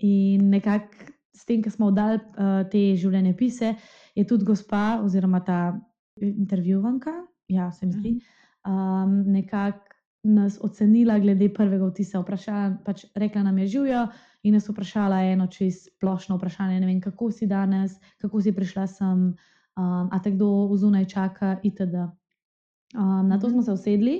In 0.05 0.51
nekako 0.53 1.13
s 1.34 1.46
tem, 1.46 1.63
ki 1.63 1.74
smo 1.74 1.89
oddali 1.89 2.19
uh, 2.19 2.62
te 2.69 2.91
življenje 3.00 3.34
pise, 3.38 3.74
je 4.17 4.25
tudi 4.27 4.46
gospa 4.46 5.00
oziroma 5.01 5.41
ta 5.46 5.74
intervjuvanka, 6.22 7.13
ja, 7.53 7.72
se 7.72 7.86
mi 7.86 7.93
zdi, 7.93 8.13
um, 8.65 9.22
nekako 9.31 9.87
nas 10.27 10.60
ocenila 10.62 11.19
glede 11.19 11.50
prvega 11.53 11.88
vtisa. 11.88 12.19
Vprašala, 12.19 12.77
pač 12.86 13.05
rekla 13.15 13.43
nam 13.43 13.57
je 13.57 13.67
živijo 13.67 14.07
in 14.43 14.53
nas 14.53 14.69
vprašala 14.69 15.22
eno 15.31 15.48
čist 15.48 15.89
splošno 15.96 16.38
vprašanje. 16.38 16.79
Ne 16.79 16.88
vem, 16.88 17.01
kako 17.01 17.31
si 17.31 17.48
danes, 17.48 17.98
kako 18.22 18.41
si 18.41 18.51
prišla 18.55 18.88
sem, 18.88 19.27
um, 19.77 20.10
a 20.12 20.19
te 20.24 20.31
kdo 20.31 20.67
vzunaj 20.72 21.05
čaka, 21.05 21.57
itd. 21.63 22.07
Um, 22.96 23.27
na 23.27 23.39
to 23.39 23.48
mhm. 23.48 23.53
smo 23.53 23.62
se 23.62 23.72
usedli. 23.72 24.17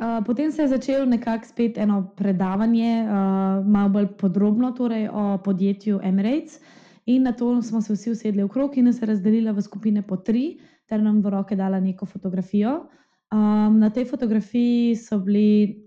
Uh, 0.00 0.24
potem 0.26 0.52
se 0.52 0.62
je 0.62 0.68
začelo 0.68 1.04
nekako 1.04 1.46
spet 1.46 1.78
eno 1.78 2.12
predavanje, 2.16 3.04
uh, 3.04 3.66
malo 3.66 3.88
bolj 3.88 4.06
podrobno 4.06 4.72
torej, 4.72 5.08
o 5.12 5.38
podjetju 5.44 6.00
Emirates. 6.02 6.60
In 7.06 7.22
na 7.22 7.32
to 7.32 7.62
smo 7.62 7.80
se 7.82 7.92
vsi 7.92 8.10
usedli 8.10 8.44
v 8.44 8.48
krog 8.48 8.76
in 8.78 8.92
se 8.92 9.06
razdelili 9.06 9.52
v 9.52 9.62
skupine 9.62 10.02
po 10.02 10.16
tri, 10.16 10.60
ter 10.86 11.02
nam 11.02 11.20
v 11.22 11.30
roke 11.30 11.56
dala 11.56 11.80
neko 11.80 12.06
fotografijo. 12.06 12.86
Um, 13.30 13.78
na 13.78 13.90
tej 13.90 14.04
fotografiji 14.10 14.96
so 14.96 15.18
bili 15.22 15.86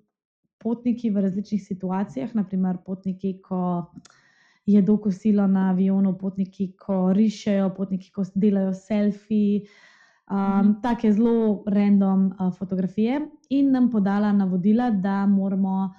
potniki 0.63 1.09
v 1.11 1.21
različnih 1.25 1.63
situacijah, 1.63 2.35
naprimer 2.35 2.77
potniki, 2.85 3.41
ko 3.43 3.91
jedo 4.65 4.97
kosilo 4.97 5.47
na 5.47 5.69
avionu, 5.73 6.15
potniki, 6.17 6.71
ko 6.79 7.11
rišejo, 7.13 7.73
potniki, 7.75 8.11
ko 8.11 8.23
delajo 8.35 8.73
selfie. 8.73 9.67
Um, 10.31 10.39
mhm. 10.39 10.71
Take 10.81 11.11
zelo 11.11 11.63
random 11.67 12.31
uh, 12.39 12.53
fotografije, 12.55 13.19
in 13.49 13.71
nam 13.71 13.91
podala 13.91 14.31
navodila, 14.31 14.89
da 14.91 15.25
moramo 15.27 15.91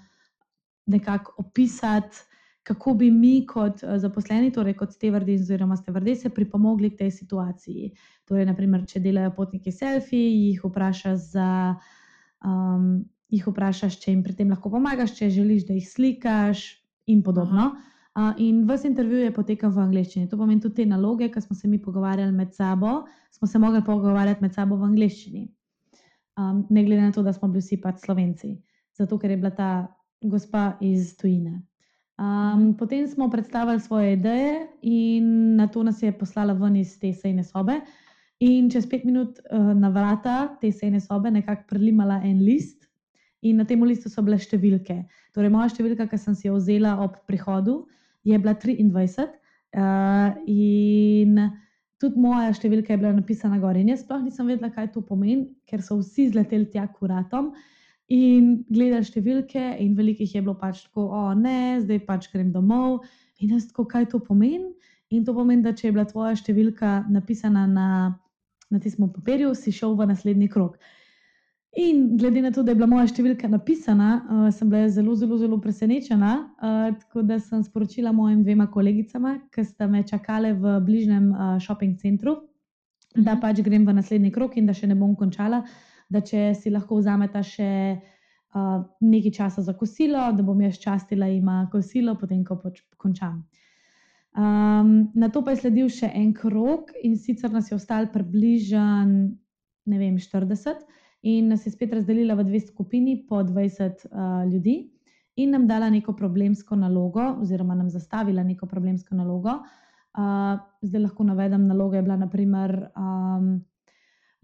nekako 0.86 1.34
opisati 1.38 2.16
kako 2.64 2.94
bi 3.00 3.10
mi, 3.12 3.34
kot 3.46 3.82
uh, 3.84 3.96
zaposleni, 4.00 4.52
torej 4.52 4.76
kot 4.78 4.92
stevardi 4.96 5.38
oziroma 5.40 5.76
stevardese, 5.76 6.32
pripomogli 6.32 6.90
k 6.90 7.04
tej 7.04 7.10
situaciji. 7.22 7.90
Torej, 8.28 8.48
naprimer, 8.48 8.86
če 8.88 9.02
delajo 9.04 9.34
potniki 9.36 9.72
selfie, 9.72 10.22
jih 10.48 10.64
vprašaš, 10.64 11.28
za, 11.34 11.50
um, 12.44 13.04
jih 13.28 13.44
vprašaš, 13.50 14.00
če 14.00 14.14
jim 14.14 14.24
pri 14.24 14.38
tem 14.38 14.50
lahko 14.52 14.72
pomagaš, 14.72 15.12
če 15.18 15.28
želiš, 15.34 15.68
da 15.68 15.76
jih 15.76 15.90
slikaš, 15.90 16.64
in 17.06 17.22
podobno. 17.22 17.76
Uh, 18.14 18.32
in 18.38 18.64
vse 18.70 18.88
intervju 18.88 19.18
je 19.18 19.32
potekal 19.34 19.70
v 19.70 19.82
angleščini. 19.82 20.28
To 20.30 20.38
pomeni 20.38 20.62
tudi 20.62 20.82
te 20.82 20.86
naloge, 20.86 21.28
ki 21.28 21.40
smo 21.42 21.56
se 21.56 21.68
mi 21.68 21.80
pogovarjali 21.82 22.32
med 22.32 22.54
sabo, 22.54 23.02
smo 23.34 23.48
se 23.48 23.58
mogli 23.58 23.82
pogovarjati 23.84 24.42
med 24.42 24.54
sabo 24.54 24.76
v 24.76 24.86
angleščini. 24.86 25.48
Um, 26.38 26.64
ne 26.70 26.84
glede 26.84 27.02
na 27.02 27.12
to, 27.12 27.22
da 27.22 27.32
smo 27.32 27.48
bili 27.48 27.62
vsi 27.62 27.80
pač 27.82 28.04
slovenci, 28.06 28.54
zato 28.94 29.18
ker 29.18 29.30
je 29.30 29.36
bila 29.36 29.50
ta 29.50 29.70
gospa 30.22 30.76
iz 30.80 31.16
tujine. 31.18 31.62
Um, 32.14 32.76
potem 32.78 33.08
smo 33.08 33.30
predstavili 33.30 33.80
svoje 33.80 34.12
ideje, 34.12 34.66
in 34.82 35.56
na 35.56 35.66
to 35.66 35.82
nas 35.82 36.02
je 36.02 36.12
poslala 36.12 36.52
ven 36.52 36.76
iz 36.76 36.98
te 36.98 37.12
sejne 37.12 37.44
sobe. 37.44 37.80
In 38.40 38.70
čez 38.70 38.86
pet 38.86 39.04
minut 39.04 39.40
uh, 39.50 39.72
na 39.74 39.88
vrata 39.88 40.56
te 40.60 40.70
sejne 40.72 41.00
sobe 41.00 41.30
nekako 41.30 41.66
prelimala 41.68 42.20
en 42.22 42.44
list, 42.44 42.86
in 43.42 43.56
na 43.56 43.64
tem 43.64 43.82
listu 43.82 44.08
so 44.08 44.22
bile 44.22 44.38
številke. 44.38 45.02
Torej, 45.34 45.50
moja 45.50 45.72
številka, 45.74 46.06
ki 46.08 46.18
sem 46.20 46.38
si 46.38 46.48
jo 46.48 46.54
vzela 46.56 46.94
ob 47.02 47.18
prihodu, 47.28 47.82
je 48.24 48.38
bila 48.38 48.54
23, 48.54 49.28
uh, 49.74 50.38
in 50.46 51.36
tudi 52.00 52.20
moja 52.20 52.54
številka 52.54 52.94
je 52.94 53.00
bila 53.02 53.12
napisana 53.16 53.58
gor. 53.58 53.76
In 53.76 53.90
jaz 53.90 54.04
sploh 54.04 54.22
nisem 54.22 54.48
vedela, 54.48 54.70
kaj 54.72 54.92
to 54.94 55.02
pomeni, 55.02 55.50
ker 55.66 55.82
so 55.82 55.98
vsi 55.98 56.30
zleteli 56.30 56.70
tja 56.70 56.86
kuratom. 56.94 57.52
In 58.12 58.64
gledaš 58.68 59.08
številke, 59.14 59.62
in 59.80 59.94
velikih 59.96 60.34
je 60.34 60.42
bilo 60.42 60.54
pač 60.60 60.82
tako, 60.84 61.06
o 61.08 61.22
ne, 61.38 61.80
zdaj 61.80 62.02
pač 62.04 62.28
grem 62.32 62.50
domov. 62.52 63.00
In 63.40 63.54
jaz 63.56 63.70
tako, 63.70 63.86
kaj 63.88 64.10
to 64.12 64.20
pomeni? 64.20 64.74
In 65.14 65.24
to 65.24 65.32
pomeni, 65.32 65.64
da 65.64 65.72
če 65.72 65.88
je 65.88 65.94
bila 65.94 66.04
tvoja 66.04 66.34
številka 66.36 67.06
napisana 67.08 67.64
na, 67.70 67.88
na 68.68 68.80
tistem 68.82 69.08
papirju, 69.08 69.54
si 69.56 69.72
šel 69.72 69.96
v 69.96 70.10
naslednji 70.10 70.50
krok. 70.52 70.76
In 71.80 72.16
glede 72.20 72.42
na 72.44 72.52
to, 72.54 72.62
da 72.62 72.70
je 72.70 72.78
bila 72.78 72.90
moja 72.92 73.08
številka 73.08 73.48
napisana, 73.50 74.10
uh, 74.20 74.44
sem 74.54 74.68
bila 74.70 74.90
zelo, 74.92 75.16
zelo, 75.18 75.40
zelo 75.40 75.56
presenečena. 75.62 76.34
Uh, 76.60 76.92
tako 77.00 77.24
da 77.26 77.40
sem 77.40 77.64
sporočila 77.64 78.12
mojim 78.14 78.44
dvema 78.44 78.68
kolegicama, 78.70 79.38
ki 79.50 79.64
sta 79.64 79.88
me 79.90 80.04
čakale 80.06 80.52
v 80.52 80.76
bližnjem 80.84 81.32
uh, 81.32 81.56
shopping 81.56 81.96
centru, 81.98 82.36
da 83.16 83.32
mhm. 83.32 83.40
pač 83.40 83.64
grem 83.64 83.88
v 83.88 83.96
naslednji 83.96 84.30
krok 84.34 84.60
in 84.60 84.68
da 84.68 84.76
še 84.76 84.92
ne 84.92 84.98
bom 84.98 85.16
končala 85.16 85.64
da 86.08 86.20
če 86.20 86.52
si 86.54 86.70
lahko 86.70 86.98
vzameta 87.00 87.42
še 87.42 87.70
uh, 88.54 88.80
nekaj 89.00 89.34
časa 89.38 89.62
za 89.62 89.74
kosilo, 89.78 90.30
da 90.32 90.42
bom 90.42 90.60
jaz 90.60 90.78
častila 90.82 91.28
ima 91.28 91.64
kosilo, 91.72 92.16
potem 92.20 92.44
ko 92.44 92.58
pač 92.62 92.82
končam. 92.96 93.44
Um, 94.34 95.12
na 95.14 95.28
to 95.30 95.44
pa 95.46 95.54
je 95.54 95.62
sledil 95.62 95.88
še 95.92 96.10
en 96.10 96.32
krok, 96.34 96.90
in 97.06 97.14
sicer 97.16 97.52
nas 97.54 97.70
je 97.70 97.76
ostalo 97.78 98.10
približno, 98.10 99.04
ne 99.84 99.98
vem, 100.00 100.18
40, 100.18 100.82
in 101.30 101.52
nas 101.52 101.66
je 101.66 101.72
spet 101.72 101.94
razdelila 101.94 102.34
v 102.34 102.48
dve 102.48 102.60
skupini 102.64 103.20
po 103.28 103.44
20 103.46 104.08
uh, 104.10 104.42
ljudi, 104.50 104.90
in 105.36 105.54
nam 105.54 105.66
dala 105.66 105.90
neko 105.90 106.14
problemsko 106.18 106.76
nalogo, 106.78 107.22
oziroma 107.42 107.74
nam 107.74 107.90
zastavila 107.90 108.42
neko 108.42 108.66
problemsko 108.70 109.14
nalogo. 109.18 109.60
Uh, 110.14 110.58
zdaj 110.82 111.08
lahko 111.08 111.26
navedem, 111.26 111.66
naloga 111.66 111.98
je 111.98 112.02
bila, 112.06 112.16
naprimer, 112.16 112.74
um, 112.94 113.54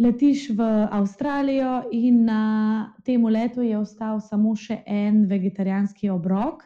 letiš 0.00 0.50
v 0.56 0.88
Avstralijo 0.90 1.82
in 1.92 2.24
na 2.24 2.94
tem 3.04 3.24
letu 3.26 3.62
je 3.62 3.76
ostal 3.78 4.20
samo 4.20 4.54
še 4.56 4.80
en 4.86 5.26
vegetarijanski 5.28 6.08
obrok, 6.10 6.64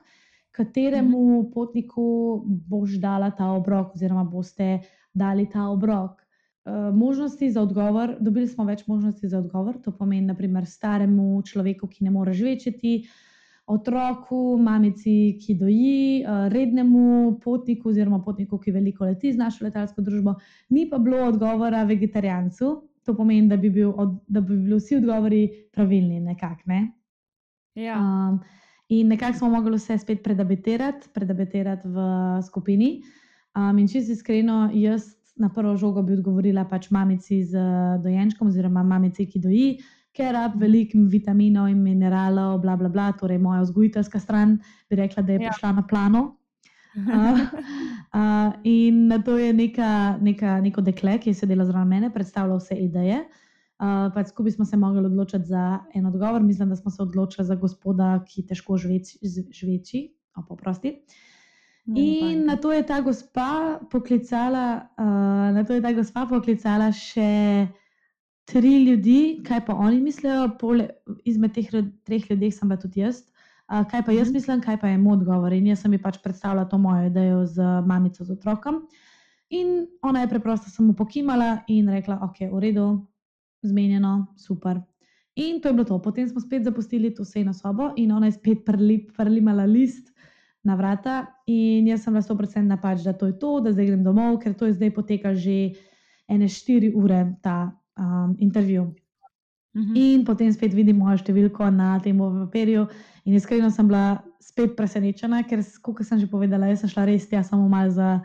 kateremu 0.54 1.22
mhm. 1.40 1.48
potniku 1.50 2.44
boš 2.46 3.00
dala 3.02 3.32
ta 3.34 3.50
obrok, 3.52 3.96
oziroma 3.98 4.24
boste 4.24 4.84
dali 5.14 5.48
ta 5.50 5.68
obrok. 5.70 6.20
Uh, 6.64 6.88
možnosti 6.96 7.50
za 7.52 7.60
odgovor, 7.60 8.14
dobili 8.20 8.48
smo 8.48 8.64
več 8.64 8.86
možnosti 8.86 9.28
za 9.28 9.38
odgovor, 9.38 9.76
to 9.84 9.92
pomeni, 9.92 10.24
naprimer, 10.24 10.64
staremu 10.64 11.42
človeku, 11.44 11.90
ki 11.92 12.06
ne 12.06 12.12
more 12.14 12.32
žvečeti, 12.32 13.02
otroku, 13.68 14.56
mamici, 14.56 15.36
ki 15.44 15.58
doji, 15.60 16.22
uh, 16.22 16.46
rednemu 16.48 17.34
potniku, 17.44 17.90
oziroma 17.92 18.22
potniku, 18.24 18.56
ki 18.56 18.72
veliko 18.72 19.04
leti 19.04 19.34
z 19.34 19.42
našo 19.42 19.66
letalsko 19.66 20.00
družbo, 20.00 20.38
ni 20.72 20.86
pa 20.88 20.96
bilo 20.96 21.20
odgovora 21.28 21.84
vegetarijancu, 21.84 22.72
to 23.04 23.14
pomeni, 23.16 23.48
da 23.48 23.56
bi, 23.56 23.70
bil 23.70 23.92
od, 23.96 24.18
da 24.28 24.40
bi 24.40 24.56
bili 24.56 24.76
vsi 24.80 24.96
odgovori 24.96 25.42
pravilni. 25.72 26.20
Nekak, 26.20 26.66
ne? 26.66 26.86
ja. 27.74 27.98
um, 27.98 28.40
in 28.88 29.08
nekako 29.08 29.38
smo 29.38 29.50
mogli 29.50 29.76
vse 29.76 29.98
spet 29.98 30.22
predabetirati, 30.22 31.08
predabetirati 31.14 31.88
v 31.88 31.98
skupini. 32.46 33.02
Um, 33.54 33.78
in 33.78 33.88
čisto 33.88 34.12
iskreno, 34.12 34.70
jaz 34.74 35.14
na 35.36 35.48
prvo 35.48 35.76
žogo 35.76 36.02
bi 36.02 36.12
odgovorila 36.12 36.64
pač 36.64 36.90
mamici 36.90 37.42
z 37.44 37.58
dojenčkom, 38.02 38.48
oziroma 38.48 38.82
mamici, 38.82 39.26
ki 39.26 39.40
doji. 39.40 39.68
Ker 40.14 40.30
rab 40.34 40.54
veliko 40.60 40.98
vitaminov 41.10 41.68
in 41.72 41.80
mineralov, 41.82 42.60
bla, 42.62 42.76
bla, 42.78 42.88
bla, 42.88 43.08
torej 43.18 43.38
moja 43.42 43.64
vzgojiteljska 43.64 44.20
stran 44.20 44.60
bi 44.90 44.96
rekla, 44.96 45.22
da 45.22 45.32
je 45.32 45.40
ja. 45.42 45.50
prišla 45.50 45.72
na 45.72 45.82
plano. 45.90 46.22
Uh, 47.14 47.38
uh, 48.14 48.52
in 48.62 49.08
na 49.08 49.18
to 49.18 49.38
je 49.38 49.52
neka, 49.52 50.18
neka, 50.22 50.60
neko 50.60 50.80
dekle, 50.80 51.18
ki 51.18 51.32
je 51.32 51.34
sedela 51.34 51.66
zraven 51.66 51.88
mene, 51.88 52.10
predstavljala 52.14 52.60
vse 52.60 52.76
ideje. 52.78 53.24
Uh, 53.82 54.12
pač 54.14 54.30
skupaj 54.30 54.54
smo 54.54 54.64
se 54.64 54.78
mogli 54.78 55.02
odločiti 55.02 55.50
za 55.50 55.80
en 55.94 56.06
odgovor. 56.06 56.42
Mislim, 56.42 56.68
da 56.70 56.76
smo 56.76 56.90
se 56.90 57.02
odločili 57.02 57.46
za 57.46 57.54
gospoda, 57.58 58.20
ki 58.28 58.46
težko 58.46 58.78
živeči, 58.78 60.04
oprosti. 60.50 60.94
No, 61.86 62.00
in 62.00 62.46
na 62.46 62.56
to 62.56 62.72
je 62.72 62.86
ta 62.86 63.00
gospa 63.00 63.80
poklicala, 63.90 64.88
uh, 64.98 65.50
na 65.54 65.64
to 65.66 65.74
je 65.74 65.82
ta 65.82 65.92
gospa 65.92 66.24
poklicala 66.30 66.92
še 66.94 67.66
tri 68.48 68.78
ljudi, 68.86 69.42
kaj 69.44 69.66
pa 69.66 69.74
oni 69.74 70.00
mislijo, 70.00 70.46
pole, 70.60 70.88
izmed 71.24 71.52
teh 71.58 71.68
treh 72.06 72.30
ljudi 72.30 72.50
sem 72.54 72.70
pa 72.70 72.78
tudi 72.80 73.02
jaz 73.02 73.24
kaj 73.68 74.04
pa 74.04 74.12
jaz 74.12 74.28
mhm. 74.28 74.34
mislim, 74.34 74.60
kaj 74.60 74.80
pa 74.80 74.88
je 74.88 74.98
moj 74.98 75.18
odgovor. 75.20 75.52
In 75.52 75.66
jaz 75.66 75.82
sem 75.82 75.92
ji 75.92 76.02
pač 76.02 76.18
predstavila 76.22 76.64
to 76.64 76.78
mojo 76.78 77.06
idejo 77.06 77.46
z 77.46 77.62
mamico, 77.86 78.24
z 78.24 78.32
otrokom. 78.32 78.84
In 79.50 79.86
ona 80.02 80.20
je 80.20 80.28
preprosto 80.28 80.70
samo 80.70 80.92
pokimala 80.92 81.58
in 81.68 81.88
rekla, 81.88 82.18
ok, 82.22 82.48
v 82.52 82.60
redu, 82.60 83.06
zmenjeno, 83.62 84.34
super. 84.36 84.80
In 85.36 85.60
to 85.60 85.68
je 85.68 85.74
bilo 85.74 85.84
to. 85.84 85.98
Potem 85.98 86.28
smo 86.28 86.40
spet 86.40 86.64
zapustili 86.64 87.14
to 87.14 87.24
sejno 87.24 87.52
sobo 87.52 87.92
in 87.96 88.12
ona 88.12 88.26
je 88.26 88.32
spet 88.32 88.64
prelimala 89.16 89.64
list 89.64 90.14
na 90.62 90.74
vrata. 90.74 91.26
In 91.46 91.86
jaz 91.86 92.04
sem 92.04 92.14
bila 92.14 92.22
100% 92.22 92.62
napač, 92.66 93.02
da 93.02 93.12
to 93.12 93.26
je 93.26 93.38
to, 93.38 93.60
da 93.60 93.72
zdaj 93.72 93.86
grem 93.86 94.04
domov, 94.04 94.38
ker 94.42 94.54
to 94.54 94.66
je 94.66 94.78
zdaj 94.78 94.94
poteka 94.94 95.34
že 95.34 95.74
ene 96.28 96.48
štiri 96.48 96.94
ure 96.94 97.36
ta 97.42 97.74
um, 97.98 98.36
intervju. 98.38 98.94
-hmm. 99.74 99.96
In 99.96 100.24
potem 100.24 100.52
spet 100.52 100.74
vidim 100.74 100.98
mojo 100.98 101.18
številko 101.18 101.70
na 101.70 101.98
tem 102.00 102.18
papirju, 102.18 102.86
in 103.24 103.34
iskreno 103.34 103.70
sem 103.70 103.88
bila 103.88 104.22
spet 104.40 104.76
presenečena, 104.76 105.42
ker, 105.42 105.62
kot 105.82 106.04
sem 106.04 106.18
že 106.18 106.26
povedala, 106.26 106.66
jaz 106.66 106.80
sem 106.80 106.88
šla 106.88 107.04
res 107.04 107.28
tja 107.28 107.42
samo 107.42 107.68
malo 107.68 107.90
za, 107.90 108.22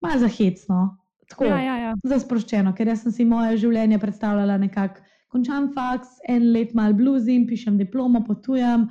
mal 0.00 0.18
za 0.18 0.28
hecno. 0.28 0.96
Tako, 1.28 1.44
ja, 1.44 1.58
ja, 1.60 1.76
ja. 1.78 1.92
Za 2.04 2.18
sproščeno, 2.18 2.74
ker 2.76 2.96
sem 2.96 3.12
si 3.12 3.24
moje 3.24 3.56
življenje 3.56 3.98
predstavljala 3.98 4.58
nekako. 4.58 5.00
Končam 5.32 5.70
faks, 5.72 6.20
en 6.28 6.52
let 6.52 6.74
malo 6.74 6.92
bluzim, 6.92 7.46
pišem 7.48 7.78
diplomo, 7.78 8.20
potujem, 8.20 8.90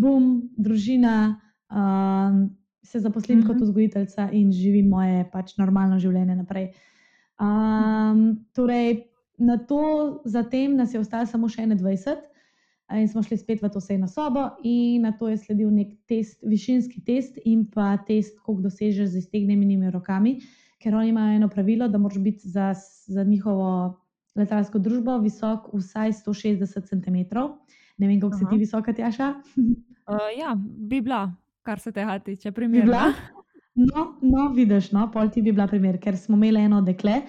bum, 0.00 0.48
družina, 0.56 1.36
um, 1.68 2.48
se 2.82 3.00
zaposlim 3.00 3.38
mm 3.38 3.42
-hmm. 3.42 3.46
kot 3.46 3.56
mhm. 3.56 3.64
vzgojiteljica 3.64 4.28
in 4.32 4.52
živim 4.52 4.88
moje 4.88 5.28
pač 5.32 5.56
normalno 5.58 5.98
življenje 5.98 6.36
naprej. 6.36 6.72
Um, 7.40 8.46
torej, 8.54 9.11
na 9.38 9.58
to, 9.58 10.20
zatem 10.24 10.76
nas 10.76 10.94
je 10.94 11.00
ostalo 11.00 11.26
samo 11.26 11.48
še 11.48 11.66
21, 11.66 12.16
in 12.92 13.08
smo 13.08 13.22
šli 13.22 13.38
spet 13.40 13.62
v 13.62 13.70
to 13.72 13.80
sejno 13.80 14.08
sobo, 14.08 14.50
in 14.62 15.02
na 15.02 15.12
to 15.16 15.28
je 15.28 15.38
sledil 15.40 15.70
nek 15.72 15.94
test, 16.08 16.42
višinski 16.44 17.00
test 17.04 17.38
in 17.44 17.64
pa 17.70 17.96
test, 18.06 18.38
koliko 18.44 18.68
dosežeš 18.68 19.14
z 19.14 19.22
iztegnjenimi 19.24 19.90
rokami, 19.90 20.40
ker 20.82 20.94
oni 20.94 21.08
imajo 21.08 21.36
eno 21.36 21.48
pravilo, 21.48 21.88
da 21.88 21.98
moraš 21.98 22.18
biti 22.18 22.48
za, 22.48 22.74
za 23.06 23.24
njihovo 23.24 23.98
letalsko 24.36 24.78
družbo 24.78 25.18
visok 25.22 25.70
vsaj 25.72 26.12
160 26.12 26.88
cm. 26.88 27.18
Ne 27.98 28.08
vem, 28.08 28.20
kako 28.20 28.38
si 28.38 28.48
ti 28.50 28.58
visoka, 28.58 28.92
Tjaša. 28.92 29.34
uh, 29.56 30.28
ja, 30.40 30.56
bi 30.56 31.00
bila, 31.00 31.30
kar 31.62 31.80
se 31.80 31.92
tega 31.92 32.18
tiče, 32.18 32.52
primerno. 32.52 33.12
No, 33.74 34.18
no, 34.20 34.48
vidiš, 34.52 34.90
no, 34.92 35.06
pol 35.12 35.30
ti 35.32 35.40
bi 35.42 35.52
bila 35.52 35.66
primer, 35.66 35.96
ker 36.00 36.16
smo 36.16 36.36
imeli 36.36 36.60
eno 36.66 36.82
dekle, 36.84 37.22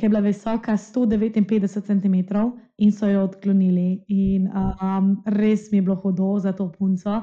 ki 0.00 0.06
je 0.06 0.10
bila 0.10 0.20
visoka 0.24 0.76
159 0.76 1.84
cm 1.84 2.14
in 2.78 2.92
so 2.92 3.06
jo 3.06 3.24
odklonili. 3.24 4.04
In 4.08 4.48
um, 4.48 5.22
res 5.26 5.68
mi 5.72 5.78
je 5.78 5.82
bilo 5.82 5.96
hudo 5.96 6.38
za 6.38 6.52
to 6.52 6.70
punco. 6.72 7.20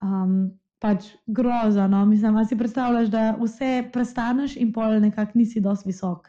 Um, 0.00 0.56
pač 0.80 1.10
grozno. 1.26 2.06
Mislim, 2.06 2.34
da 2.34 2.44
si 2.44 2.56
predstavljaš, 2.56 3.08
da 3.12 3.36
vse 3.40 3.90
prestaneš 3.92 4.56
in 4.56 4.72
pol 4.72 5.00
nekako 5.00 5.38
nisi 5.38 5.60
dosti 5.60 5.88
visok 5.88 6.28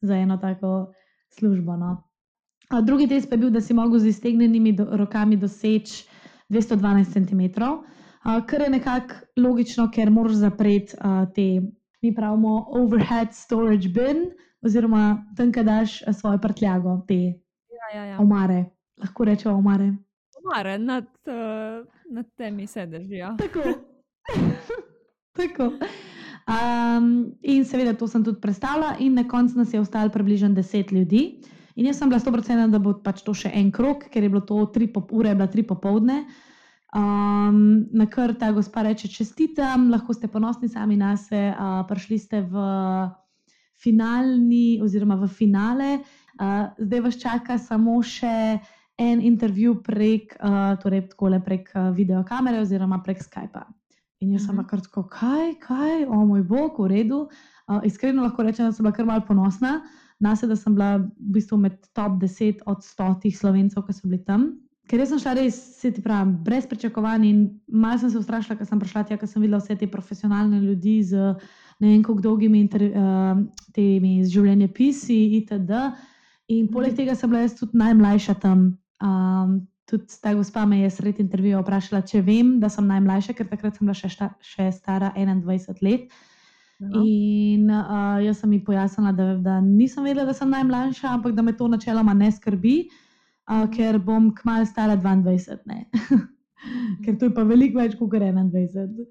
za 0.00 0.16
eno 0.16 0.36
tako 0.36 0.92
službo. 1.38 1.76
No. 1.76 2.02
Drugi 2.82 3.08
test 3.08 3.28
pa 3.28 3.34
je 3.36 3.38
bil, 3.38 3.50
da 3.50 3.60
si 3.60 3.74
mogel 3.74 3.98
z 3.98 4.08
iztegnjenimi 4.08 4.72
do, 4.72 4.88
rokami 4.96 5.36
doseči 5.36 6.08
212 6.48 7.12
cm, 7.12 7.62
uh, 7.62 8.46
kar 8.46 8.60
je 8.60 8.70
nekako 8.70 9.14
logično, 9.36 9.90
ker 9.90 10.10
moraš 10.10 10.40
zapreti 10.40 10.96
uh, 10.96 11.28
te, 11.34 11.60
mi 12.02 12.14
pravimo, 12.14 12.66
overhead 12.80 13.32
storage 13.32 13.88
bin, 13.88 14.30
oziroma 14.64 15.24
tam, 15.36 15.52
kaj 15.52 15.64
daš 15.64 15.98
svojo 16.18 16.38
prtljago, 16.42 17.00
te 17.08 17.14
ja, 17.14 17.88
ja, 17.94 18.04
ja. 18.04 18.20
omare. 18.20 18.64
Lahko 18.98 19.24
rečemo 19.24 19.58
omare. 19.58 19.92
Omare, 20.44 20.78
nad, 20.78 21.06
uh, 21.26 21.86
nad 22.10 22.26
temi 22.36 22.66
sedežijo. 22.66 23.36
Tako. 23.38 23.62
Tako. 25.38 25.72
Um, 26.48 27.36
in 27.42 27.64
seveda 27.64 27.92
to 27.94 28.08
sem 28.08 28.24
tudi 28.24 28.40
predstavila, 28.40 28.96
in 28.98 29.14
na 29.14 29.28
koncu 29.28 29.58
nas 29.58 29.72
je 29.74 29.80
ostalo 29.80 30.10
približno 30.10 30.48
10 30.48 30.92
ljudi. 30.92 31.40
In 31.76 31.86
jaz 31.86 31.98
sem 31.98 32.08
bila 32.08 32.18
100% 32.18 32.70
da 32.72 32.78
bo 32.82 32.96
pač 33.04 33.22
to 33.22 33.34
še 33.34 33.52
en 33.54 33.70
krok, 33.70 34.08
ker 34.10 34.24
je 34.24 34.30
bilo 34.32 34.42
to 34.42 34.64
3 34.74 34.88
ure, 35.12 35.34
bila 35.34 35.46
3 35.46 35.66
popovdne. 35.68 36.24
Um, 36.96 37.84
na 37.92 38.06
kar 38.08 38.32
ta 38.34 38.50
gospa 38.52 38.82
reče: 38.82 39.08
Čestitam, 39.12 39.90
lahko 39.92 40.16
ste 40.16 40.26
ponosni 40.32 40.68
sami 40.72 40.96
na 40.96 41.14
sebe, 41.16 41.52
uh, 41.52 41.84
prišli 41.86 42.18
ste 42.18 42.40
v 42.40 42.64
finalni, 43.82 44.80
oziroma 44.82 45.16
v 45.16 45.28
finale. 45.28 45.90
Uh, 46.38 46.70
zdaj 46.78 47.00
vas 47.06 47.18
čaka 47.18 47.58
samo 47.58 47.98
še 48.02 48.58
en 48.98 49.22
intervju 49.22 49.78
prek, 49.82 50.34
uh, 50.42 50.74
torej 50.82 51.08
prek 51.44 51.70
uh, 51.74 51.90
videokamere 51.94 52.60
oziroma 52.60 53.00
prek 53.02 53.22
Skypa. 53.22 53.66
In 54.20 54.34
jaz 54.34 54.48
sem 54.48 54.56
pa 54.56 54.62
mhm. 54.62 54.68
kar 54.70 54.80
tako, 54.82 55.04
kaj, 55.06 55.54
kaj, 55.62 56.06
o 56.10 56.24
moj 56.26 56.42
bog, 56.42 56.78
v 56.82 56.90
redu. 56.90 57.28
Uh, 57.68 57.80
iskreno 57.86 58.24
lahko 58.26 58.42
rečem, 58.42 58.66
da 58.66 58.72
sem 58.72 58.82
bila 58.82 58.94
kar 58.96 59.06
mal 59.06 59.22
ponosna 59.26 59.82
na 60.18 60.34
sebe, 60.36 60.54
da 60.54 60.56
sem 60.58 60.74
bila 60.74 60.96
v 60.98 61.34
bistvu 61.38 61.58
med 61.62 61.78
top 61.94 62.18
10 62.18 62.64
od 62.66 62.82
100 62.82 63.30
slovencev, 63.30 63.86
ki 63.86 63.94
so 63.94 64.08
bili 64.08 64.18
tam. 64.24 64.50
Ker 64.88 65.04
sem 65.04 65.20
šla 65.20 65.34
res, 65.36 65.56
se 65.76 65.90
ti 65.92 66.00
pravi, 66.00 66.32
brez 66.44 66.66
pričakovanj 66.68 67.24
in 67.28 67.40
malo 67.68 67.98
sem 68.00 68.10
se 68.10 68.18
ustrašila, 68.18 68.56
ker 68.56 68.66
sem 68.66 68.80
prišla 68.80 69.02
tja, 69.04 69.18
ker 69.20 69.28
sem 69.28 69.42
videla 69.44 69.60
vse 69.60 69.76
te 69.76 69.88
profesionalne 69.90 70.60
ljudi 70.62 71.02
z 71.04 71.34
ne 71.78 71.90
vem, 71.92 72.02
kako 72.02 72.22
dolgimi 72.24 72.62
inter, 72.64 72.84
uh, 72.90 73.42
temi 73.76 74.18
življenjepisi 74.26 75.18
itd. 75.38 75.82
In 76.54 76.70
poleg 76.72 76.96
tega 76.96 77.14
sem 77.14 77.30
bila 77.30 77.44
jaz 77.44 77.58
tudi 77.58 77.76
najmlajša 77.78 78.34
tam. 78.42 78.70
Um, 79.04 79.58
tudi 79.88 80.18
ta 80.22 80.32
gospa 80.34 80.64
me 80.68 80.80
je 80.82 80.90
sredi 80.90 81.22
intervjuja 81.22 81.60
vprašala, 81.62 82.00
če 82.08 82.22
vem, 82.24 82.56
da 82.62 82.70
sem 82.72 82.88
najmlajša, 82.88 83.36
ker 83.36 83.48
takrat 83.50 83.76
sem 83.76 83.86
bila 83.86 83.96
še, 83.96 84.10
šta, 84.12 84.30
še 84.40 84.70
stara 84.74 85.12
21 85.16 85.84
let. 85.84 86.08
Aha. 86.78 87.02
In 87.02 87.68
uh, 87.74 88.16
jaz 88.24 88.40
sem 88.40 88.56
ji 88.56 88.62
pojasnila, 88.64 89.12
da, 89.12 89.28
da 89.42 89.58
nisem 89.64 90.08
vedela, 90.08 90.30
da 90.32 90.36
sem 90.36 90.50
najmlajša, 90.50 91.12
ampak 91.12 91.36
da 91.36 91.44
me 91.44 91.54
to 91.58 91.68
načeloma 91.70 92.14
ne 92.16 92.32
skrbi, 92.32 92.74
uh, 92.86 93.04
ker 93.74 93.98
bom 93.98 94.32
kmalo 94.34 94.66
stara 94.68 94.96
22. 94.96 95.84
ker 97.04 97.16
to 97.18 97.28
je 97.28 97.34
pa 97.34 97.44
veliko 97.48 97.80
več 97.80 97.96
kot 97.98 98.16
21. 98.20 99.06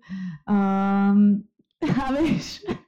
Um, 0.48 1.24
A 2.06 2.12
veš. 2.18 2.58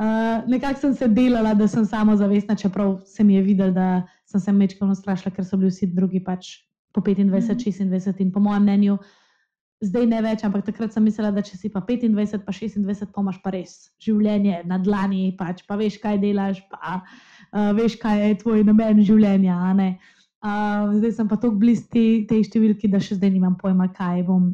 Uh, 0.00 0.40
Nekako 0.48 0.80
sem 0.80 0.92
se 0.96 1.06
delala, 1.12 1.50
da 1.54 1.66
sem 1.68 1.84
samo 1.84 2.14
zavestna, 2.16 2.54
čeprav 2.56 3.02
se 3.04 3.24
mi 3.24 3.34
je 3.34 3.42
videl, 3.44 3.72
da 3.76 4.06
sem 4.24 4.40
se 4.40 4.52
mečkano 4.52 4.94
strašila, 4.96 5.32
ker 5.34 5.44
so 5.44 5.58
bili 5.60 5.68
vsi 5.68 5.90
drugi 5.92 6.22
pač 6.24 6.48
po 6.94 7.02
25, 7.04 7.24
mm 7.26 7.32
-hmm. 7.32 8.06
26 8.08 8.22
in 8.24 8.30
po 8.32 8.40
mojem 8.40 8.62
mnenju, 8.62 8.96
zdaj 9.80 10.06
ne 10.06 10.22
več, 10.22 10.44
ampak 10.44 10.64
takrat 10.64 10.92
sem 10.92 11.04
mislila, 11.04 11.30
da 11.30 11.42
če 11.42 11.56
si 11.56 11.68
pa 11.68 11.80
25, 11.80 12.38
pa 12.46 12.52
26, 12.52 13.12
pa 13.12 13.20
imaš 13.20 13.42
pa 13.42 13.50
res 13.50 13.90
življenje 14.00 14.62
na 14.64 14.78
dlani, 14.78 15.36
pač 15.38 15.66
pa 15.68 15.76
veš, 15.76 16.00
kaj 16.00 16.18
delaš, 16.18 16.62
pa 16.70 17.02
uh, 17.02 17.76
veš, 17.76 17.98
kaj 18.00 18.28
je 18.28 18.38
tvoj 18.38 18.64
namen 18.64 19.04
življenja. 19.04 19.56
Uh, 19.56 20.19
zdaj 20.40 21.12
sem 21.12 21.28
pa 21.28 21.36
tako 21.36 21.58
blizu 21.60 21.86
te, 21.92 22.04
te 22.28 22.40
številke, 22.42 22.88
da 22.88 23.00
še 23.00 23.20
zdaj 23.20 23.30
nimam 23.30 23.56
pojma, 23.60 23.90
kaj 23.92 24.24
bom 24.28 24.52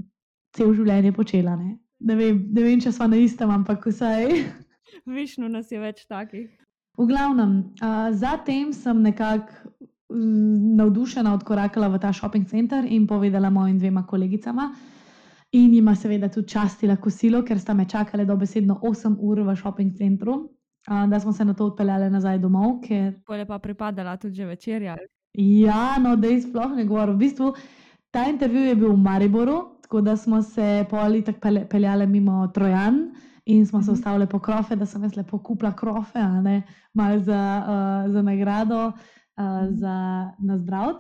cel 0.57 0.75
življenje 0.75 1.13
počela. 1.15 1.57
Ne? 1.57 1.77
ne 2.01 2.17
vem, 2.17 2.41
ne 2.53 2.63
vem 2.63 2.81
če 2.81 2.93
smo 2.93 3.09
na 3.11 3.21
istem, 3.21 3.51
ampak 3.53 3.87
vsaj. 3.89 4.33
Višno 5.19 5.49
nas 5.49 5.71
je 5.73 5.81
več 5.81 6.05
takih. 6.09 6.49
V 6.97 7.07
glavnem, 7.09 7.59
uh, 7.85 8.09
zatem 8.17 8.73
sem 8.73 9.03
nekako 9.05 9.77
navdušena 10.07 11.33
odkorakala 11.35 11.89
v 11.91 11.99
ta 11.99 12.13
shopping 12.15 12.47
center 12.47 12.87
in 12.87 13.09
povedala 13.11 13.51
mojim 13.51 13.79
dvema 13.79 14.05
kolegicama. 14.07 14.71
In 15.59 15.75
jima 15.75 15.97
seveda 15.99 16.29
tudi 16.31 16.53
častila 16.53 16.97
kosilo, 16.97 17.43
ker 17.43 17.59
sta 17.59 17.75
me 17.75 17.89
čakale 17.91 18.25
dobesedno 18.25 18.79
8 18.83 19.17
ur 19.19 19.43
v 19.43 19.57
shopping 19.57 19.97
centru, 19.99 20.37
uh, 20.87 21.05
da 21.11 21.21
smo 21.21 21.33
se 21.33 21.45
na 21.45 21.55
to 21.55 21.67
odpeljali 21.73 22.11
nazaj 22.11 22.39
domov. 22.39 22.81
Ker... 22.87 23.19
Pole 23.27 23.47
pa 23.47 23.59
pripadala 23.59 24.17
tudi 24.17 24.45
večerja. 24.45 24.97
Ja, 25.37 25.99
no, 26.01 26.17
da 26.17 26.29
je 26.33 26.43
sploh 26.43 26.73
ne 26.77 26.85
govoril. 26.89 27.15
V 27.15 27.19
bistvu, 27.19 27.55
ta 28.11 28.25
intervju 28.29 28.71
je 28.71 28.77
bil 28.77 28.93
v 28.93 29.01
Mariboru, 29.05 29.77
Tako 29.87 30.01
da 30.01 30.17
smo 30.17 30.43
se 30.43 30.85
poli 30.91 31.25
tako 31.25 31.49
peljali 31.71 32.07
mimo 32.07 32.47
Trojan 32.55 33.15
in 33.45 33.67
smo 33.67 33.83
se 33.83 33.91
ustavili 33.91 34.25
mhm. 34.25 34.31
po 34.31 34.39
krofe, 34.39 34.77
da 34.77 34.87
sem 34.87 35.03
jaz 35.03 35.17
lepo 35.17 35.39
kupila 35.39 35.73
krofe, 35.73 36.19
malo 36.95 37.19
za, 37.19 37.65
uh, 37.69 38.13
za 38.13 38.23
nagrado, 38.23 38.87
uh, 38.87 39.69
za 39.71 40.31
nazdravljen. 40.39 40.97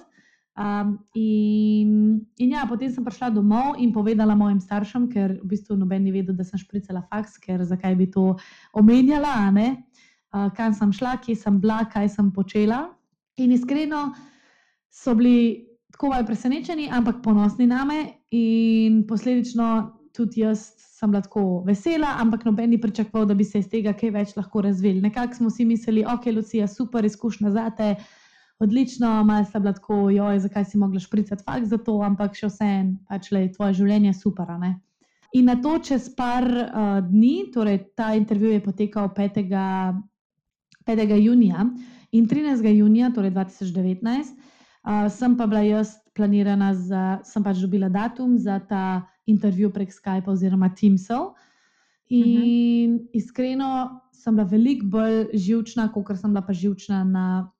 Um, 0.56 0.98
in, 1.14 2.20
in 2.38 2.50
ja, 2.50 2.66
potem 2.68 2.90
sem 2.90 3.04
prišla 3.04 3.30
domov 3.30 3.74
in 3.78 3.92
povedala 3.92 4.34
mojim 4.34 4.60
staršem, 4.60 5.10
ker 5.10 5.34
v 5.42 5.48
bistvu 5.48 5.76
noben 5.76 6.04
ni 6.04 6.12
vedel, 6.12 6.36
da 6.36 6.44
sem 6.44 6.58
špricala 6.58 7.02
faks, 7.10 7.36
ker 7.42 7.64
zakaj 7.64 7.94
bi 7.94 8.06
to 8.10 8.36
omenjala, 8.72 9.50
uh, 9.50 10.46
kam 10.56 10.74
sem 10.74 10.92
šla, 10.92 11.18
kje 11.18 11.34
sem 11.34 11.60
bila, 11.60 11.82
kaj 11.90 12.08
sem 12.08 12.30
počela. 12.30 12.86
In 13.36 13.52
iskreno 13.52 14.14
so 14.90 15.14
bili 15.14 15.66
tako 15.92 16.08
malo 16.08 16.26
presenečeni, 16.26 16.88
ampak 16.92 17.22
ponosni 17.22 17.66
name 17.66 18.06
in 18.30 19.06
posledično 19.06 19.92
tudi 20.16 20.40
jaz 20.40 20.72
sem 20.96 21.10
bila 21.10 21.20
tako 21.20 21.62
vesela, 21.66 22.14
ampak 22.20 22.44
noben 22.44 22.70
ni 22.70 22.80
pričakoval, 22.80 23.26
da 23.28 23.34
bi 23.34 23.44
se 23.44 23.60
iz 23.60 23.68
tega 23.68 23.92
kaj 23.92 24.10
več 24.14 24.32
lahko 24.36 24.62
razvili. 24.64 25.02
Nekako 25.04 25.34
smo 25.34 25.50
si 25.50 25.64
mislili, 25.64 26.04
ok, 26.08 26.30
Lucija, 26.32 26.68
super 26.68 27.04
izkušnja 27.04 27.50
za 27.52 27.70
te, 27.76 27.90
odlično, 28.58 29.24
malo 29.24 29.44
sta 29.44 29.60
bila 29.60 29.74
tako, 29.76 29.98
joj, 30.10 30.40
zakaj 30.46 30.64
si 30.64 30.78
mogla 30.80 31.00
špricati 31.00 31.44
fakt 31.44 31.68
za 31.68 31.76
to, 31.78 31.98
ampak 32.02 32.36
še 32.38 32.48
vse 32.48 32.70
en, 32.78 32.94
pač 33.08 33.28
le, 33.36 33.44
tvoje 33.52 33.76
življenje 33.82 34.14
je 34.14 34.20
super. 34.22 34.54
In 35.36 35.50
na 35.50 35.58
to 35.60 35.76
čez 35.84 36.08
par 36.16 36.48
uh, 36.48 36.96
dni, 37.04 37.50
torej 37.52 37.82
ta 37.96 38.14
intervju 38.16 38.54
je 38.54 38.64
potekal 38.64 39.12
5. 39.12 39.44
5. 40.86 41.14
junija 41.20 41.66
in 42.12 42.28
13. 42.28 42.64
junija, 42.76 43.10
torej 43.14 43.30
2019, 43.30 44.36
uh, 44.84 45.06
sem 45.10 45.36
pa 45.36 45.46
bila 45.46 45.62
jaz 45.66 45.96
planirana, 46.14 46.74
za, 46.74 47.20
sem 47.24 47.44
pač 47.44 47.60
dobila 47.60 47.88
datum 47.88 48.38
za 48.38 48.58
ta 48.58 49.06
intervju 49.26 49.70
prek 49.72 49.92
Skypa 49.92 50.30
oziroma 50.32 50.70
Teamsov. 50.74 51.34
In 52.08 52.22
uh 52.22 52.26
mhm. 52.26 52.96
-huh. 52.96 53.08
iskreno 53.12 54.00
sem 54.12 54.34
bila 54.34 54.46
veliko 54.46 54.86
bolj 54.86 55.26
živčna, 55.34 55.92
kot 55.92 56.18
sem 56.18 56.30
bila 56.30 56.42
pa 56.46 56.52
živčna 56.52 57.04
na 57.04 57.52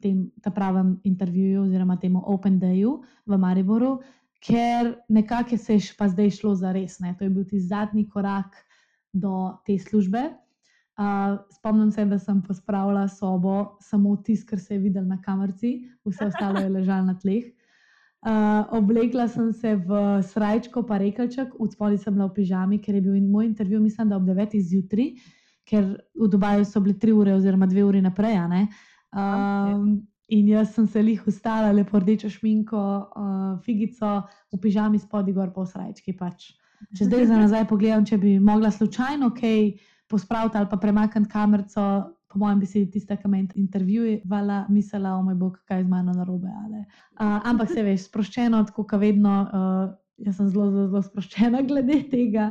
tem 0.00 0.30
pravem 0.54 1.00
intervjuju 1.04 1.62
oziroma 1.62 1.96
temu 1.96 2.22
Open 2.26 2.60
Dayu 2.60 3.02
v 3.26 3.38
Mariboru, 3.38 4.00
ker 4.44 4.94
nekako 5.08 5.56
se 5.56 5.74
je 5.74 5.94
pa 5.98 6.08
zdaj 6.08 6.30
šlo 6.30 6.54
za 6.54 6.72
res. 6.72 6.98
Ne? 7.00 7.14
To 7.18 7.24
je 7.24 7.30
bil 7.30 7.44
ti 7.44 7.60
zadnji 7.60 8.08
korak 8.08 8.56
do 9.12 9.56
te 9.66 9.78
službe. 9.78 10.30
Uh, 10.94 11.40
spomnim 11.50 11.90
se, 11.90 12.04
da 12.06 12.18
sem 12.18 12.42
pospravila 12.42 13.08
sobo, 13.08 13.76
samo 13.82 14.14
tisto, 14.16 14.46
kar 14.50 14.60
se 14.60 14.76
je 14.76 14.78
videl 14.78 15.02
na 15.04 15.18
kamerci, 15.22 15.88
vse 16.06 16.28
ostalo 16.30 16.60
je 16.62 16.68
ležalo 16.70 17.08
na 17.08 17.14
tleh. 17.18 17.48
Uh, 18.24 18.62
oblekla 18.78 19.26
sem 19.28 19.52
se 19.52 19.74
v 19.74 20.22
srajčko, 20.22 20.84
pa 20.86 21.00
rekalček, 21.02 21.58
v 21.58 21.66
spodnji 21.68 21.98
sem 21.98 22.14
bila 22.14 22.28
v 22.30 22.36
pižami, 22.38 22.78
ker 22.78 22.94
je 22.94 23.02
bil 23.04 23.18
moj 23.26 23.44
intervju, 23.50 23.80
mislim, 23.82 24.08
da 24.08 24.16
ob 24.16 24.28
9. 24.28 24.54
zjutraj, 24.54 25.10
ker 25.66 25.90
v 26.14 26.28
Dubaju 26.30 26.64
so 26.64 26.80
bile 26.80 26.94
3 26.94 27.12
ure 27.12 27.34
oziroma 27.34 27.66
2 27.66 27.82
ure 27.84 28.00
naprej. 28.00 28.38
Um, 29.10 30.06
in 30.30 30.48
jaz 30.48 30.72
sem 30.72 30.86
se 30.86 31.02
lih 31.02 31.26
ustala, 31.26 31.72
lepo 31.74 31.98
rdečo 31.98 32.30
šminko, 32.30 32.78
uh, 32.78 33.58
figico, 33.66 34.22
v 34.54 34.62
pižami 34.62 35.02
spodnji 35.02 35.34
gor 35.34 35.50
v 35.50 35.66
srajčki. 35.66 36.14
Pač. 36.14 36.54
Če 36.94 37.10
zdaj 37.10 37.26
za 37.26 37.36
nazaj 37.42 37.66
pogledam, 37.66 38.06
če 38.06 38.16
bi 38.18 38.38
mogla 38.38 38.70
slučajno 38.70 39.34
kaj 39.34 39.74
pospraviti 40.08 40.58
ali 40.58 40.68
pa 40.70 40.76
premakniti 40.76 41.30
kamerco, 41.30 41.84
po 42.34 42.38
mojem, 42.38 42.60
bi 42.60 42.66
si 42.66 42.82
tista, 42.90 43.16
ki 43.16 43.28
me 43.30 43.44
intervjuvala, 43.54 44.64
mislila, 44.68 45.14
o 45.14 45.22
moj 45.22 45.36
bog, 45.38 45.60
kaj 45.68 45.78
je 45.78 45.84
z 45.84 45.88
mano 45.88 46.12
narobe. 46.12 46.50
Uh, 46.50 47.38
ampak 47.46 47.70
se 47.70 47.82
veš, 47.86 48.08
sproščeno, 48.08 48.64
tako 48.66 48.86
kot 48.90 49.00
vedno, 49.00 49.34
uh, 49.44 49.84
jaz 50.26 50.40
sem 50.40 50.48
zelo, 50.50 50.66
zelo, 50.74 51.02
sproščena 51.06 51.62
glede 51.68 52.00
tega. 52.10 52.50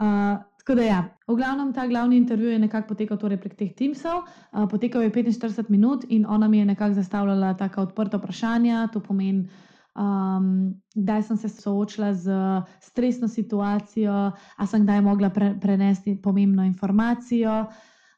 Uh, 0.00 0.40
tako 0.62 0.78
da, 0.80 0.86
ja, 0.86 1.00
v 1.28 1.36
glavnem 1.36 1.74
ta 1.76 1.84
glavni 1.90 2.16
intervju 2.22 2.54
je 2.54 2.62
nekako 2.62 2.94
potekal 2.94 3.20
torej 3.20 3.42
prek 3.42 3.58
teh 3.58 3.74
Teamsov. 3.76 4.24
Uh, 4.24 4.64
potekal 4.70 5.04
je 5.04 5.12
45 5.12 5.68
minut 5.68 6.08
in 6.08 6.24
ona 6.24 6.48
mi 6.48 6.62
je 6.62 6.70
nekako 6.72 6.96
zastavljala 6.96 7.52
tako 7.60 7.84
odprta 7.90 8.16
vprašanja. 8.16 8.86
To 8.96 9.04
pomeni, 9.04 9.44
um, 9.94 10.74
kdaj 10.94 11.22
sem 11.22 11.36
se 11.36 11.48
soočila 11.48 12.14
z 12.14 12.32
stresno 12.80 13.28
situacijo, 13.28 14.32
a 14.56 14.66
sem 14.66 14.82
kdaj 14.82 15.00
mogla 15.00 15.30
pre 15.30 15.54
prenesti 15.60 16.16
pomembno 16.22 16.64
informacijo. 16.64 17.66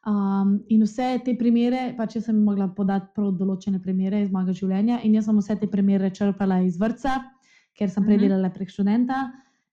Um, 0.06 0.58
in 0.68 0.82
vse 0.84 1.18
te 1.24 1.32
primere, 1.38 1.94
pač 1.96 2.18
jaz 2.18 2.26
sem 2.28 2.42
mogla 2.44 2.68
podati 2.68 3.08
prav 3.16 3.32
določene 3.38 3.80
primere 3.80 4.20
iz 4.20 4.30
mojega 4.32 4.52
življenja, 4.52 5.00
in 5.02 5.14
jaz 5.16 5.30
sem 5.30 5.38
vse 5.40 5.56
te 5.60 5.68
primere 5.70 6.10
črpala 6.12 6.60
iz 6.60 6.76
vrca, 6.80 7.22
ker 7.74 7.90
sem 7.90 8.04
predelala 8.04 8.52
prek 8.52 8.70
študenta, 8.70 9.30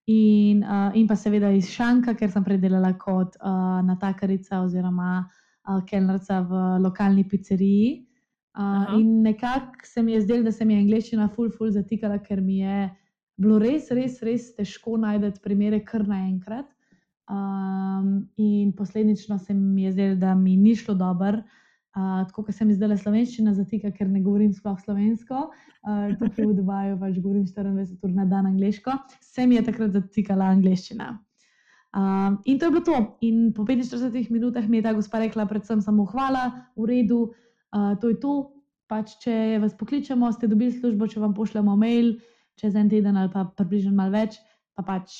in, 0.07 0.63
uh, 0.63 0.95
in 0.95 1.07
pa 1.07 1.17
seveda 1.19 1.51
iz 1.53 1.67
šanka, 1.69 2.15
ker 2.15 2.31
sem 2.31 2.45
predelala 2.47 2.93
kot 2.97 3.35
uh, 3.41 3.81
natakarica 3.85 4.63
oziroma 4.63 5.19
uh, 5.21 5.81
kelnarca 5.85 6.39
v 6.47 6.63
lokalni 6.79 7.27
pizzeriji. 7.27 7.91
Uh, 8.51 8.99
in 8.99 9.21
nekako 9.21 9.79
se 9.83 10.03
mi 10.03 10.11
je 10.11 10.21
zdelo, 10.21 10.43
da 10.43 10.51
se 10.51 10.65
mi 10.65 10.73
je 10.73 10.81
angliščina 10.81 11.29
ful, 11.31 11.47
ful 11.55 11.69
zatikala, 11.71 12.17
ker 12.19 12.41
mi 12.43 12.57
je 12.59 12.89
bilo 13.39 13.59
res, 13.63 13.87
res, 13.95 14.17
res 14.27 14.49
težko 14.57 14.97
najti 14.99 15.39
primere 15.43 15.79
kar 15.87 16.03
naenkrat. 16.07 16.67
Um, 17.31 18.27
in 18.35 18.73
posledično 18.75 19.37
se 19.39 19.53
mi 19.55 19.85
je 19.85 19.91
zdelo, 19.95 20.15
da 20.19 20.35
mi 20.35 20.57
ni 20.59 20.75
šlo 20.75 20.97
dobro, 20.99 21.39
uh, 21.39 22.25
tako 22.27 22.43
da 22.49 22.51
se 22.51 22.67
mi 22.67 22.75
zdela 22.75 22.97
slovenščina 22.99 23.53
zatika, 23.55 23.91
ker 23.95 24.09
ne 24.11 24.19
govorim 24.19 24.51
sploh 24.53 24.75
slovensko. 24.83 25.45
Uh, 25.87 26.11
tukaj 26.19 26.49
v 26.49 26.55
Dubaju 26.57 26.97
pač 26.99 27.19
govorim 27.23 27.45
24 27.47 28.03
ur 28.03 28.15
na 28.17 28.25
dan 28.27 28.49
angliško, 28.51 28.97
se 29.23 29.47
mi 29.47 29.55
je 29.55 29.63
takrat 29.69 29.95
zatikala 29.95 30.51
angliščina. 30.51 31.13
Um, 31.95 32.41
in 32.43 32.59
to 32.59 32.67
je 32.67 32.71
bilo 32.75 32.83
to. 32.83 32.99
In 33.23 33.53
po 33.55 33.63
45 33.63 34.27
minutah 34.31 34.67
mi 34.67 34.81
je 34.81 34.89
ta 34.89 34.93
gospa 34.93 35.23
rekla, 35.23 35.47
predvsem 35.47 35.79
samo 35.83 36.03
hvala, 36.11 36.49
v 36.75 36.91
redu, 36.91 37.21
uh, 37.29 37.47
to 37.71 38.11
je 38.11 38.19
to. 38.19 38.33
Pač, 38.91 39.15
če 39.23 39.57
vas 39.63 39.71
pokličemo, 39.79 40.27
ste 40.35 40.49
dobili 40.51 40.73
službo, 40.75 41.07
če 41.07 41.21
vam 41.23 41.33
pošljemo 41.33 41.77
mail 41.79 42.17
čez 42.59 42.75
en 42.75 42.89
teden 42.89 43.17
ali 43.17 43.31
pa 43.33 43.45
približno 43.57 43.93
malo 43.95 44.13
več, 44.13 44.37
pa 44.75 44.83
pač 44.85 45.15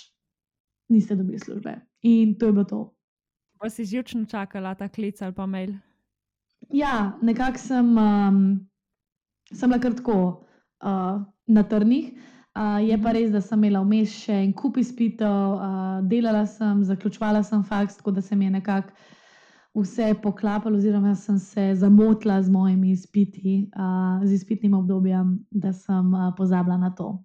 niste 0.92 1.16
dobili 1.16 1.40
službe. 1.40 1.78
In 2.08 2.36
to 2.38 2.50
je 2.50 2.56
bilo 2.58 2.66
to. 2.68 2.82
Pa 3.62 3.70
si 3.70 3.86
živčno 3.86 4.26
čakala 4.26 4.76
ta 4.76 4.90
klic 4.90 5.22
ali 5.22 5.34
pa 5.34 5.46
mail? 5.46 5.76
Ja, 6.70 7.18
nekako 7.22 7.62
sem, 7.62 7.96
um, 7.98 8.42
sem 9.54 9.70
bila 9.70 9.82
kratko 9.82 10.18
uh, 10.84 11.24
na 11.48 11.64
trnih. 11.64 12.12
Uh, 12.52 12.84
je 12.84 12.98
pa 13.00 13.10
mhm. 13.10 13.16
res, 13.16 13.32
da 13.32 13.42
sem 13.42 13.62
imela 13.64 13.80
vmes 13.86 14.12
še 14.26 14.36
en 14.44 14.52
kup 14.54 14.78
izpitev, 14.78 15.56
uh, 15.56 16.02
delala 16.12 16.44
sem, 16.50 16.84
zaključovala 16.84 17.46
sem 17.48 17.64
faks, 17.64 18.02
tako 18.02 18.12
da 18.18 18.22
se 18.22 18.36
mi 18.36 18.50
je 18.50 18.58
nekako 18.58 18.92
vse 19.74 20.14
poklapalo, 20.24 20.78
oziroma 20.78 21.16
sem 21.16 21.40
se 21.40 21.76
zamotila 21.76 22.42
z 22.42 22.50
mojimi 22.50 22.92
izpiti, 22.92 23.70
uh, 23.76 24.26
z 24.26 24.34
izpitnim 24.34 24.74
obdobjem, 24.74 25.40
da 25.52 25.74
sem 25.74 26.14
uh, 26.14 26.34
pozabila 26.38 26.78
na 26.78 26.92
to. 26.96 27.24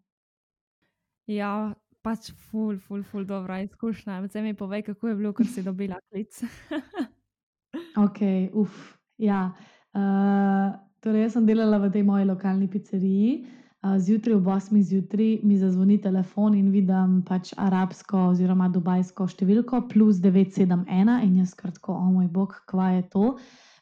Ja, 1.26 1.74
pač 2.02 2.30
ful, 2.30 2.78
ful, 2.78 3.02
ful, 3.02 3.24
dobra 3.26 3.60
izkušnja. 3.64 4.20
Zdaj 4.28 4.42
mi 4.42 4.54
povej, 4.54 4.82
kako 4.86 5.08
je 5.08 5.16
bilo, 5.18 5.32
ker 5.34 5.46
si 5.46 5.62
dobila 5.62 5.98
klic. 6.10 6.38
ok, 8.06 8.20
uf. 8.54 8.94
Ja. 9.18 9.50
Uh, 9.96 10.76
torej, 11.02 11.26
jaz 11.26 11.34
sem 11.34 11.46
delala 11.48 11.80
v 11.82 11.90
tej 11.90 12.06
moji 12.06 12.28
lokalni 12.28 12.70
pizzeriji. 12.70 13.46
Uh, 13.86 14.00
zjutraj 14.00 14.34
ob 14.34 14.46
8. 14.46 14.82
zjutraj 14.82 15.38
mi 15.42 15.58
zazvoni 15.58 15.98
telefon 16.00 16.54
in 16.54 16.70
vidim 16.70 17.22
pač 17.28 17.52
arabsko 17.56 18.18
oziroma 18.32 18.66
dubajsko 18.72 19.26
številko 19.30 19.82
plus 19.92 20.18
971 20.24 21.20
in 21.22 21.36
jaz 21.38 21.52
kratko, 21.54 21.94
o 21.94 22.08
moj 22.14 22.26
bog, 22.32 22.56
kva 22.66 22.88
je 22.96 23.04
to. 23.12 23.26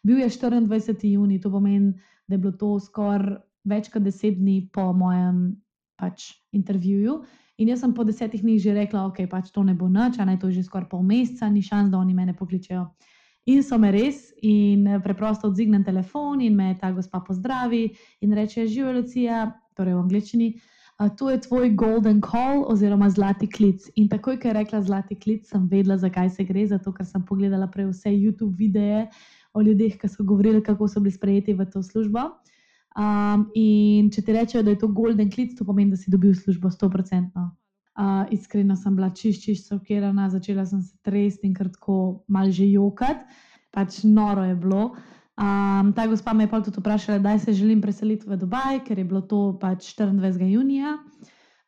Bil 0.05 0.21
je 0.21 0.29
24. 0.29 1.09
juni, 1.09 1.41
to 1.41 1.51
pomeni, 1.51 1.95
da 2.29 2.37
je 2.37 2.43
bilo 2.43 2.53
to 2.53 2.75
skoraj 2.81 3.39
več 3.65 3.89
kot 3.89 4.05
deset 4.05 4.37
dni 4.37 4.69
po 4.75 4.91
mojem 4.93 5.57
pač, 5.97 6.35
intervjuju. 6.53 7.23
In 7.63 7.73
jaz 7.73 7.81
sem 7.81 7.95
po 7.97 8.05
desetih 8.05 8.43
dneh 8.43 8.61
že 8.61 8.75
rekla, 8.77 9.07
ok, 9.09 9.25
pač 9.31 9.55
to 9.55 9.65
ne 9.65 9.73
bo 9.73 9.89
noč, 9.89 10.19
naj 10.21 10.41
to 10.43 10.51
že 10.51 10.67
skoraj 10.67 10.91
pol 10.91 11.07
meseca, 11.07 11.49
ni 11.49 11.63
šans, 11.63 11.89
da 11.89 12.03
oni 12.03 12.13
mene 12.13 12.37
pokličejo. 12.37 12.91
In 13.47 13.63
so 13.63 13.79
me 13.79 13.91
res, 13.93 14.33
in 14.43 14.87
eh, 14.89 15.01
preprosto 15.05 15.49
odzignem 15.49 15.85
telefon, 15.85 16.41
in 16.41 16.57
me 16.57 16.75
ta 16.81 16.93
gospa 16.93 17.21
pozdravi 17.21 17.87
in 18.21 18.33
reče: 18.33 18.67
Živijo, 18.67 18.93
Lucija, 18.93 19.45
torej 19.77 19.95
v 19.95 20.05
angleščini, 20.05 20.49
to 21.19 21.31
je 21.31 21.41
tvoj 21.41 21.71
golden 21.75 22.21
call 22.23 22.65
oziroma 22.71 23.11
zlati 23.11 23.49
klic. 23.51 23.89
In 23.97 24.09
takoj, 24.09 24.39
ko 24.39 24.49
je 24.49 24.55
rekla 24.55 24.83
zlati 24.83 25.19
klic, 25.19 25.49
sem 25.51 25.67
vedela, 25.69 25.99
zakaj 25.99 26.31
se 26.31 26.45
gre, 26.47 26.67
zato 26.71 26.93
ker 26.95 27.07
sem 27.07 27.25
pogledala 27.27 27.67
prej 27.67 27.91
vse 27.91 28.13
YouTube 28.15 28.55
videe 28.57 29.09
o 29.55 29.63
ljudeh, 29.63 29.99
ki 29.99 30.09
so 30.09 30.25
govorili, 30.25 30.63
kako 30.63 30.89
so 30.89 31.01
bili 31.01 31.15
sprejeti 31.15 31.55
v 31.55 31.67
to 31.67 31.83
službo. 31.83 32.31
Um, 32.95 33.49
in 33.59 34.11
če 34.15 34.23
ti 34.23 34.35
rečejo, 34.35 34.63
da 34.63 34.71
je 34.71 34.79
to 34.79 34.89
golden 34.95 35.31
klic, 35.31 35.57
to 35.59 35.67
pomeni, 35.67 35.91
da 35.91 35.99
si 35.99 36.15
dobil 36.15 36.35
službo 36.35 36.71
100%. 36.71 37.43
Uh, 37.95 38.27
iskreno 38.35 38.77
sem 38.79 38.95
bila 38.95 39.11
čist, 39.11 39.43
čist 39.43 39.71
šokirana, 39.71 40.29
začela 40.31 40.67
sem 40.67 40.83
se 40.83 40.95
tresti 41.03 41.47
in 41.47 41.55
kratko 41.55 42.25
mal 42.31 42.51
že 42.55 42.67
jokati, 42.71 43.27
pač 43.75 44.03
noro 44.07 44.47
je 44.47 44.55
bilo. 44.55 44.95
Um, 45.35 45.93
ta 45.93 46.07
gospa 46.07 46.33
me 46.33 46.45
je 46.45 46.51
pa 46.51 46.61
tudi 46.63 46.79
vprašala, 46.81 47.19
da 47.19 47.39
se 47.39 47.53
želim 47.53 47.81
preseliti 47.83 48.29
v 48.29 48.37
Dubaj, 48.39 48.85
ker 48.87 48.99
je 48.99 49.05
bilo 49.05 49.21
to 49.21 49.59
pač 49.61 49.95
24. 49.99 50.51
junija. 50.51 50.99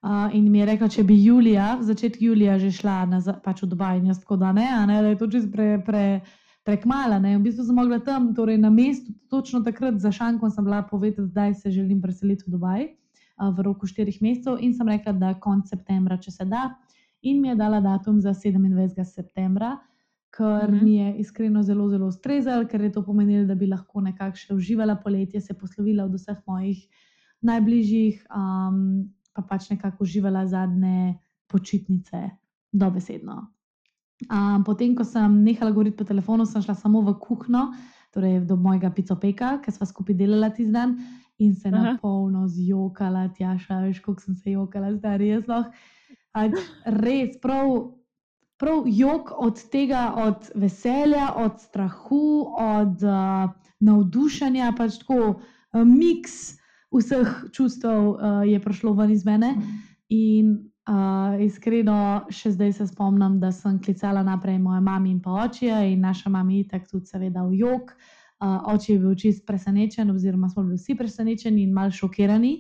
Uh, 0.03 0.31
in 0.33 0.51
mi 0.51 0.59
je 0.59 0.67
rekla, 0.67 0.89
če 0.89 1.03
bi 1.05 1.17
julija, 1.25 1.75
v 1.81 1.83
začetku 1.83 2.25
julija, 2.25 2.59
že 2.63 2.71
šla 2.71 3.05
na, 3.11 3.21
pač 3.45 3.63
v 3.63 3.71
Dubaj, 3.73 3.99
in 3.99 4.13
jaz 4.13 4.21
tako 4.23 4.37
da 4.37 4.53
ne, 4.53 4.69
ne 4.87 5.01
da 5.03 5.09
je 5.09 5.19
to 5.19 5.31
čist 5.31 5.53
pre. 5.53 5.79
pre 5.87 6.21
prekmala. 6.67 7.21
Ne? 7.23 7.37
V 7.39 7.47
bistvu 7.47 7.63
sem 7.63 7.77
mogla 7.79 8.01
tam, 8.03 8.33
torej 8.35 8.59
na 8.59 8.73
mestu, 8.75 9.15
točno 9.31 9.61
takrat 9.63 10.01
za 10.03 10.11
šankom, 10.11 10.51
sem 10.51 10.65
bila 10.67 10.83
povedati, 10.83 11.31
da 11.31 11.55
se 11.55 11.71
želim 11.71 12.01
preseliti 12.03 12.43
v 12.47 12.57
Dubaj 12.57 12.89
v 13.37 13.63
roku 13.63 13.87
štirih 13.87 14.23
mesecev 14.23 14.57
in 14.61 14.75
sem 14.75 14.89
rekla, 14.89 15.13
da 15.13 15.35
konc 15.41 15.69
septembra, 15.69 16.17
če 16.19 16.33
se 16.33 16.45
da. 16.49 16.71
In 17.23 17.41
mi 17.41 17.49
je 17.49 17.57
dala 17.57 17.81
datum 17.85 18.21
za 18.21 18.33
27. 18.35 19.05
septembra, 19.05 19.77
kar 20.37 20.69
mhm. 20.69 20.85
mi 20.85 20.95
je 20.97 21.17
iskreno 21.25 21.63
zelo, 21.63 21.89
zelo 21.89 22.11
ustrezal, 22.13 22.67
ker 22.69 22.81
je 22.85 22.93
to 22.93 23.03
pomenilo, 23.05 23.47
da 23.49 23.55
bi 23.57 23.69
lahko 23.71 24.03
nekako 24.05 24.37
še 24.37 24.55
uživala 24.55 24.99
poletje, 25.01 25.41
se 25.41 25.57
poslovila 25.57 26.05
od 26.05 26.19
vseh 26.19 26.43
mojih 26.47 26.83
najbližjih, 27.47 28.27
um, 28.29 29.07
pa 29.33 29.45
pač 29.49 29.71
nekako 29.73 30.05
uživala 30.05 30.47
zadnje 30.49 31.17
počitnice, 31.49 32.31
dobesedno. 32.73 33.47
Um, 34.29 34.65
potem, 34.65 34.95
ko 34.97 35.05
sem 35.05 35.43
nehala 35.45 35.73
govoriti 35.73 35.97
po 35.97 36.09
telefonu, 36.09 36.47
sem 36.49 36.65
šla 36.65 36.77
samo 36.77 37.05
v 37.05 37.17
kuhno, 37.21 37.71
torej 38.13 38.41
do 38.49 38.57
mojega 38.57 38.91
picopeka, 38.93 39.59
ki 39.65 39.73
smo 39.73 39.89
skupaj 39.89 40.17
delali 40.17 40.49
tisti 40.57 40.73
dan 40.73 40.97
in 41.39 41.53
se 41.55 41.69
Aha. 41.69 41.77
na 41.77 41.99
polno 42.01 42.47
zjokala, 42.49 43.29
tjaša, 43.37 43.83
veš, 43.85 44.01
kako 44.05 44.25
sem 44.25 44.37
se 44.37 44.57
jokala, 44.57 44.95
zdaj 44.97 45.21
res 45.21 45.49
lahko. 45.49 45.73
Res, 47.01 47.37
prav, 47.41 47.71
prav 48.57 48.85
jok 48.87 49.33
od 49.37 49.63
tega, 49.71 50.13
od 50.17 50.51
veselja, 50.55 51.33
od 51.37 51.61
strahu, 51.61 52.47
od 52.59 53.03
uh, 53.03 53.51
navdušenja, 53.81 54.73
pač 54.77 55.01
tako 55.03 55.19
uh, 55.37 55.83
miks 55.85 56.57
vseh 56.95 57.51
čustev 57.53 58.09
uh, 58.09 58.41
je 58.49 58.61
prišlo 58.61 58.95
ven 58.97 59.11
iz 59.11 59.25
mene. 59.25 59.55
In 60.09 60.57
Uh, 60.87 61.35
iskreno, 61.43 62.29
še 62.31 62.53
zdaj 62.55 62.77
se 62.77 62.85
spomnim, 62.87 63.41
da 63.43 63.49
sem 63.51 63.81
klicala 63.83 64.21
naprej 64.23 64.61
moja 64.63 64.79
mama 64.79 65.09
in 65.11 65.17
pa 65.19 65.33
oče, 65.43 65.73
in 65.91 66.05
naša 66.07 66.31
mama 66.31 66.55
je 66.55 66.69
tako 66.71 66.87
tudi, 66.93 67.11
seveda, 67.11 67.43
v 67.43 67.59
jog. 67.59 67.91
Uh, 68.39 68.69
oče 68.71 68.93
je 68.93 68.99
bil 69.03 69.17
čist 69.19 69.43
presenečen, 69.49 70.13
oziroma 70.15 70.47
smo 70.47 70.63
bili 70.63 70.79
vsi 70.79 70.95
presenečeni 70.95 71.65
in 71.67 71.73
mal 71.75 71.91
šokirani. 71.91 72.53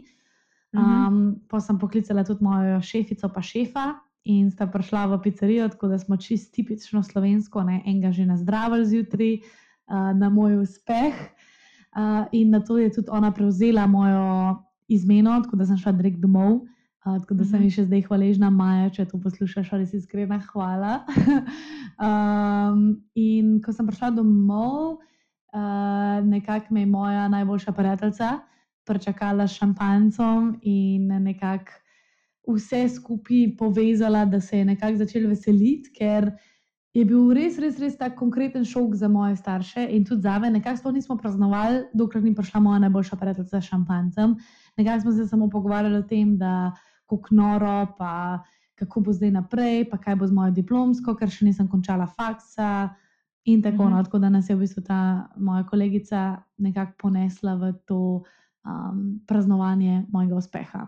Um, 0.75 0.81
uh 0.81 0.89
-huh. 0.89 1.29
Pa 1.47 1.61
sem 1.61 1.79
poklicala 1.79 2.25
tudi 2.25 2.43
mojo 2.43 2.83
šefico, 2.83 3.31
pa 3.31 3.43
šefa, 3.43 3.95
in 4.27 4.51
sta 4.51 4.67
prišla 4.67 5.07
v 5.07 5.21
pizzerijo, 5.23 5.69
tako 5.73 5.89
da 5.89 5.99
smo 5.99 6.17
čist 6.17 6.53
tipično 6.55 7.03
slovensko, 7.03 7.63
ne, 7.63 7.83
enega 7.87 8.13
že 8.13 8.27
na 8.27 8.37
zdravo 8.37 8.83
zjutraj, 8.85 9.39
uh, 9.39 10.13
na 10.19 10.31
moj 10.31 10.61
uspeh. 10.63 11.15
Uh, 11.97 12.27
in 12.33 12.51
na 12.51 12.61
to 12.61 12.79
je 12.79 12.91
tudi 12.93 13.09
ona 13.11 13.31
prevzela 13.33 13.87
mojo 13.87 14.57
izmeno, 14.89 15.41
tako 15.43 15.57
da 15.57 15.67
sem 15.67 15.79
šla 15.79 15.93
direkt 15.93 16.19
domov. 16.21 16.67
Uh, 17.07 17.21
tako 17.23 17.39
da 17.39 17.47
sem 17.47 17.63
ji 17.63 17.71
še 17.71 17.87
zdaj 17.87 18.03
hvaležna, 18.09 18.51
Maja, 18.51 18.91
če 18.91 19.07
to 19.07 19.23
poslušaš, 19.23 19.71
res 19.79 19.95
iskrena 19.95 20.41
hvala. 20.51 21.07
um, 22.07 22.99
in 23.15 23.61
ko 23.63 23.73
sem 23.73 23.87
prišla 23.87 24.11
domov, 24.19 24.99
uh, 25.55 26.19
nekako 26.27 26.75
me 26.75 26.83
je 26.83 26.91
moja 26.91 27.31
najboljša 27.31 27.73
prijateljica 27.73 28.35
pričakala 28.87 29.49
s 29.49 29.59
šampancem 29.59 30.59
in 30.63 31.07
nekako 31.07 31.73
vse 32.47 32.89
skupaj 32.89 33.57
povezala, 33.59 34.25
da 34.25 34.41
se 34.41 34.59
je 34.59 34.65
nekako 34.65 34.97
začela 34.97 35.29
veseliti, 35.29 35.91
ker 35.99 36.31
je 36.97 37.05
bil 37.05 37.33
res, 37.37 37.59
res, 37.61 37.79
res 37.83 37.97
tak 38.01 38.15
konkreten 38.17 38.65
šok 38.65 38.95
za 38.97 39.09
moje 39.13 39.37
starše 39.37 39.85
in 39.93 40.05
tudi 40.05 40.25
za 40.25 40.39
me. 40.39 40.51
Nekako 40.51 40.81
sploh 40.81 40.95
nismo 40.97 41.17
praznovali, 41.21 41.83
dokler 41.93 42.25
ni 42.25 42.35
prišla 42.35 42.61
moja 42.61 42.79
najboljša 42.87 43.17
prijateljica 43.21 43.61
s 43.61 43.69
šampancem. 43.69 44.37
Nekako 44.77 45.01
smo 45.01 45.13
se 45.13 45.27
samo 45.29 45.51
pogovarjali 45.51 45.99
o 45.99 46.07
tem, 46.09 46.39
da 46.39 46.73
kako 47.07 47.35
noro, 47.35 47.87
pa 47.99 48.43
kako 48.75 49.01
bo 49.01 49.13
zdaj 49.13 49.31
naprej, 49.31 49.85
pa 49.91 49.99
kaj 49.99 50.17
bo 50.17 50.27
z 50.27 50.33
mojo 50.33 50.55
diplomsko, 50.57 51.15
ker 51.17 51.31
še 51.31 51.45
nisem 51.45 51.69
končala 51.69 52.07
faksa. 52.07 52.95
In 53.47 53.63
tako 53.63 53.91
naprej, 53.91 54.09
mm 54.09 54.17
-hmm. 54.17 54.21
da 54.21 54.29
nas 54.29 54.49
je 54.51 54.57
v 54.57 54.59
bistvu 54.59 54.83
ta 54.83 55.29
moja 55.37 55.63
kolegica 55.67 56.43
nekako 56.59 56.93
ponesla 56.99 57.55
v 57.55 57.73
to 57.87 58.25
um, 58.65 59.21
praznovanje 59.27 60.07
mojega 60.13 60.35
uspeha. 60.37 60.87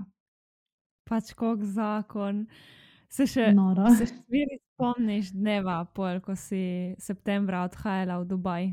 Pač 1.09 1.33
kot 1.37 1.63
zakon. 1.65 2.45
Se 3.09 3.25
še 3.25 3.49
vedno 3.49 3.71
spomniš 4.77 5.33
dneva, 5.33 5.81
pol, 5.97 6.21
ko 6.21 6.37
si 6.37 6.93
septembra 7.01 7.65
odhajala 7.65 8.19
v 8.21 8.29
Dubaj? 8.29 8.69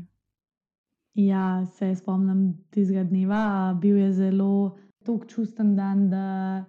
Ja, 1.16 1.64
se 1.78 1.94
spomnim 1.96 2.50
tistega 2.70 3.06
dneva. 3.08 3.72
Bil 3.80 3.96
je 4.04 4.12
zelo 4.12 4.76
čusten 5.06 5.72
dan, 5.78 6.10
da 6.12 6.66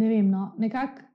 ne 0.00 0.08
vem. 0.10 0.26
No, 0.32 0.50
nekako 0.58 1.06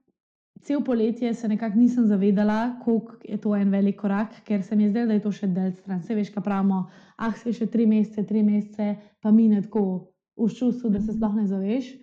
cel 0.64 0.84
poletje 0.84 1.34
se 1.34 1.48
nekako 1.48 1.78
nisem 1.78 2.08
zavedala, 2.08 2.80
koliko 2.84 3.16
je 3.24 3.38
to 3.38 3.56
en 3.56 3.70
velik 3.70 4.00
korak, 4.00 4.42
ker 4.46 4.64
se 4.64 4.76
mi 4.76 4.84
je 4.84 4.90
zdelo, 4.90 5.08
da 5.08 5.14
je 5.14 5.22
to 5.22 5.32
še 5.32 5.48
del 5.48 5.72
stran. 5.72 6.02
Se 6.04 6.16
veš, 6.16 6.32
kaj 6.34 6.44
pravimo, 6.44 6.86
ah, 7.18 7.36
se 7.36 7.54
še 7.54 7.68
tri 7.72 7.86
mesece, 7.86 8.24
tri 8.28 8.44
mesece, 8.44 8.96
pa 9.22 9.32
mine 9.32 9.62
tako 9.62 9.84
v 10.38 10.50
čustvu, 10.54 10.92
da 10.94 11.02
se 11.02 11.14
sploh 11.14 11.36
ne 11.36 11.48
zaveš. 11.48 11.94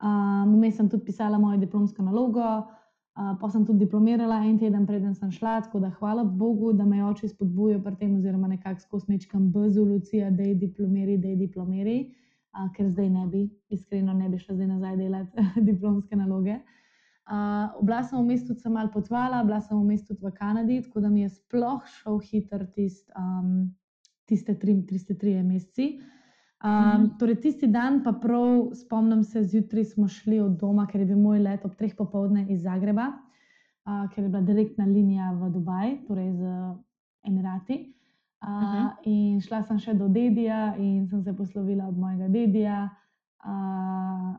Vmes 0.00 0.74
um, 0.74 0.76
sem 0.76 0.88
tudi 0.88 1.04
pisala 1.04 1.38
mojo 1.38 1.58
diplomsko 1.60 2.02
nalogo, 2.02 2.40
uh, 2.40 3.34
pa 3.40 3.50
sem 3.52 3.64
tudi 3.68 3.84
diplomirala 3.84 4.38
en 4.48 4.56
teden, 4.58 4.86
preden 4.86 5.14
sem 5.14 5.30
šla. 5.30 5.58
Tako 5.66 5.80
da 5.80 5.90
hvala 5.98 6.24
Bogu, 6.24 6.72
da 6.72 6.84
me 6.84 7.04
oči 7.04 7.28
spodbujajo 7.28 7.82
pri 7.84 7.96
tem, 8.00 8.14
oziroma 8.16 8.48
nekako 8.48 8.80
skozi 8.80 9.12
nečkam 9.12 9.50
bezolucija, 9.52 10.30
da 10.30 10.42
je 10.42 10.54
diplomiri, 10.54 11.18
da 11.18 11.28
je 11.28 11.36
diplomiri, 11.36 11.98
uh, 12.56 12.70
ker 12.76 12.88
zdaj 12.88 13.10
ne 13.10 13.26
bi, 13.26 13.42
iskreno 13.68 14.14
ne 14.16 14.28
bi 14.28 14.38
šla 14.38 14.56
zdaj 14.56 14.70
nazaj 14.70 14.96
delati 14.96 15.48
diplomske 15.70 16.16
naloge. 16.16 16.60
Uh, 17.30 17.84
bila 17.84 18.00
sem 18.02 18.18
v 18.18 18.24
mestu, 18.26 18.56
sem 18.58 18.72
malo 18.72 18.90
potovala, 18.90 19.44
bila 19.44 19.60
sem 19.60 19.76
v 19.76 19.84
mestu 19.84 20.16
tudi 20.16 20.26
v 20.26 20.32
Kanadi, 20.34 20.80
tako 20.82 21.04
da 21.04 21.10
mi 21.12 21.20
je 21.22 21.28
sploh 21.28 21.84
šel 22.00 22.16
hiter 22.24 22.64
tist, 22.74 23.04
um, 23.14 23.68
tiste 24.26 24.56
tri, 24.58 24.80
tri 25.18 25.36
meseci. 25.44 25.90
Um. 26.60 27.16
Torej, 27.16 27.38
tisti 27.40 27.66
dan, 27.72 28.02
pa 28.04 28.12
prav 28.12 28.74
spomnim 28.76 29.22
se, 29.24 29.40
zjutraj 29.44 29.84
smo 29.84 30.08
šli 30.08 30.40
od 30.40 30.58
doma, 30.60 30.84
ker 30.86 31.00
je 31.00 31.06
bil 31.08 31.16
moj 31.16 31.40
let 31.40 31.64
ob 31.64 31.72
treh 31.78 31.94
popovdne 31.96 32.44
iz 32.52 32.66
Zagreba, 32.66 33.06
uh, 33.88 34.04
ker 34.12 34.24
je 34.24 34.28
bila 34.28 34.42
direktna 34.44 34.84
linija 34.84 35.30
v 35.40 35.48
Dubaj, 35.54 35.94
torej 36.08 36.34
z 36.36 36.50
Emirati. 37.24 37.78
Uh, 38.44 38.48
uh 38.48 38.62
-huh. 38.62 38.90
In 39.04 39.40
šla 39.40 39.62
sem 39.62 39.78
še 39.78 39.94
do 39.94 40.08
Dedija 40.08 40.76
in 40.76 41.08
sem 41.08 41.22
se 41.22 41.36
poslovila 41.36 41.88
od 41.88 41.98
mojega 41.98 42.28
Dedija. 42.28 42.88
Uh, 43.44 44.36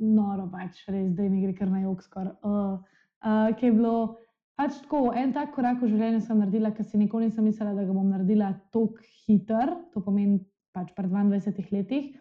noro, 0.00 0.48
pač 0.52 0.88
res, 0.88 1.12
da 1.12 1.22
mi 1.22 1.42
gre 1.42 1.54
kar 1.54 1.70
na 1.70 1.80
jog, 1.80 2.02
skoraj. 2.02 2.32
Uh, 2.42 2.80
uh, 3.24 3.56
ki 3.56 3.66
je 3.66 3.72
bilo 3.72 4.16
pač 4.56 4.80
tako, 4.82 5.12
en 5.16 5.32
tak 5.32 5.54
korak 5.54 5.82
v 5.82 5.88
življenju 5.88 6.20
sem 6.20 6.38
naredila, 6.38 6.70
ker 6.70 6.84
si 6.84 6.98
nikoli 6.98 7.24
nisem 7.24 7.44
mislila, 7.44 7.74
da 7.74 7.84
ga 7.84 7.92
bom 7.92 8.08
naredila 8.08 8.52
tako 8.72 8.96
hiter. 9.26 9.76
To 9.92 10.00
pomeni 10.00 10.40
pač 10.72 10.92
pri 10.96 11.08
22 11.08 11.72
letih, 11.72 12.12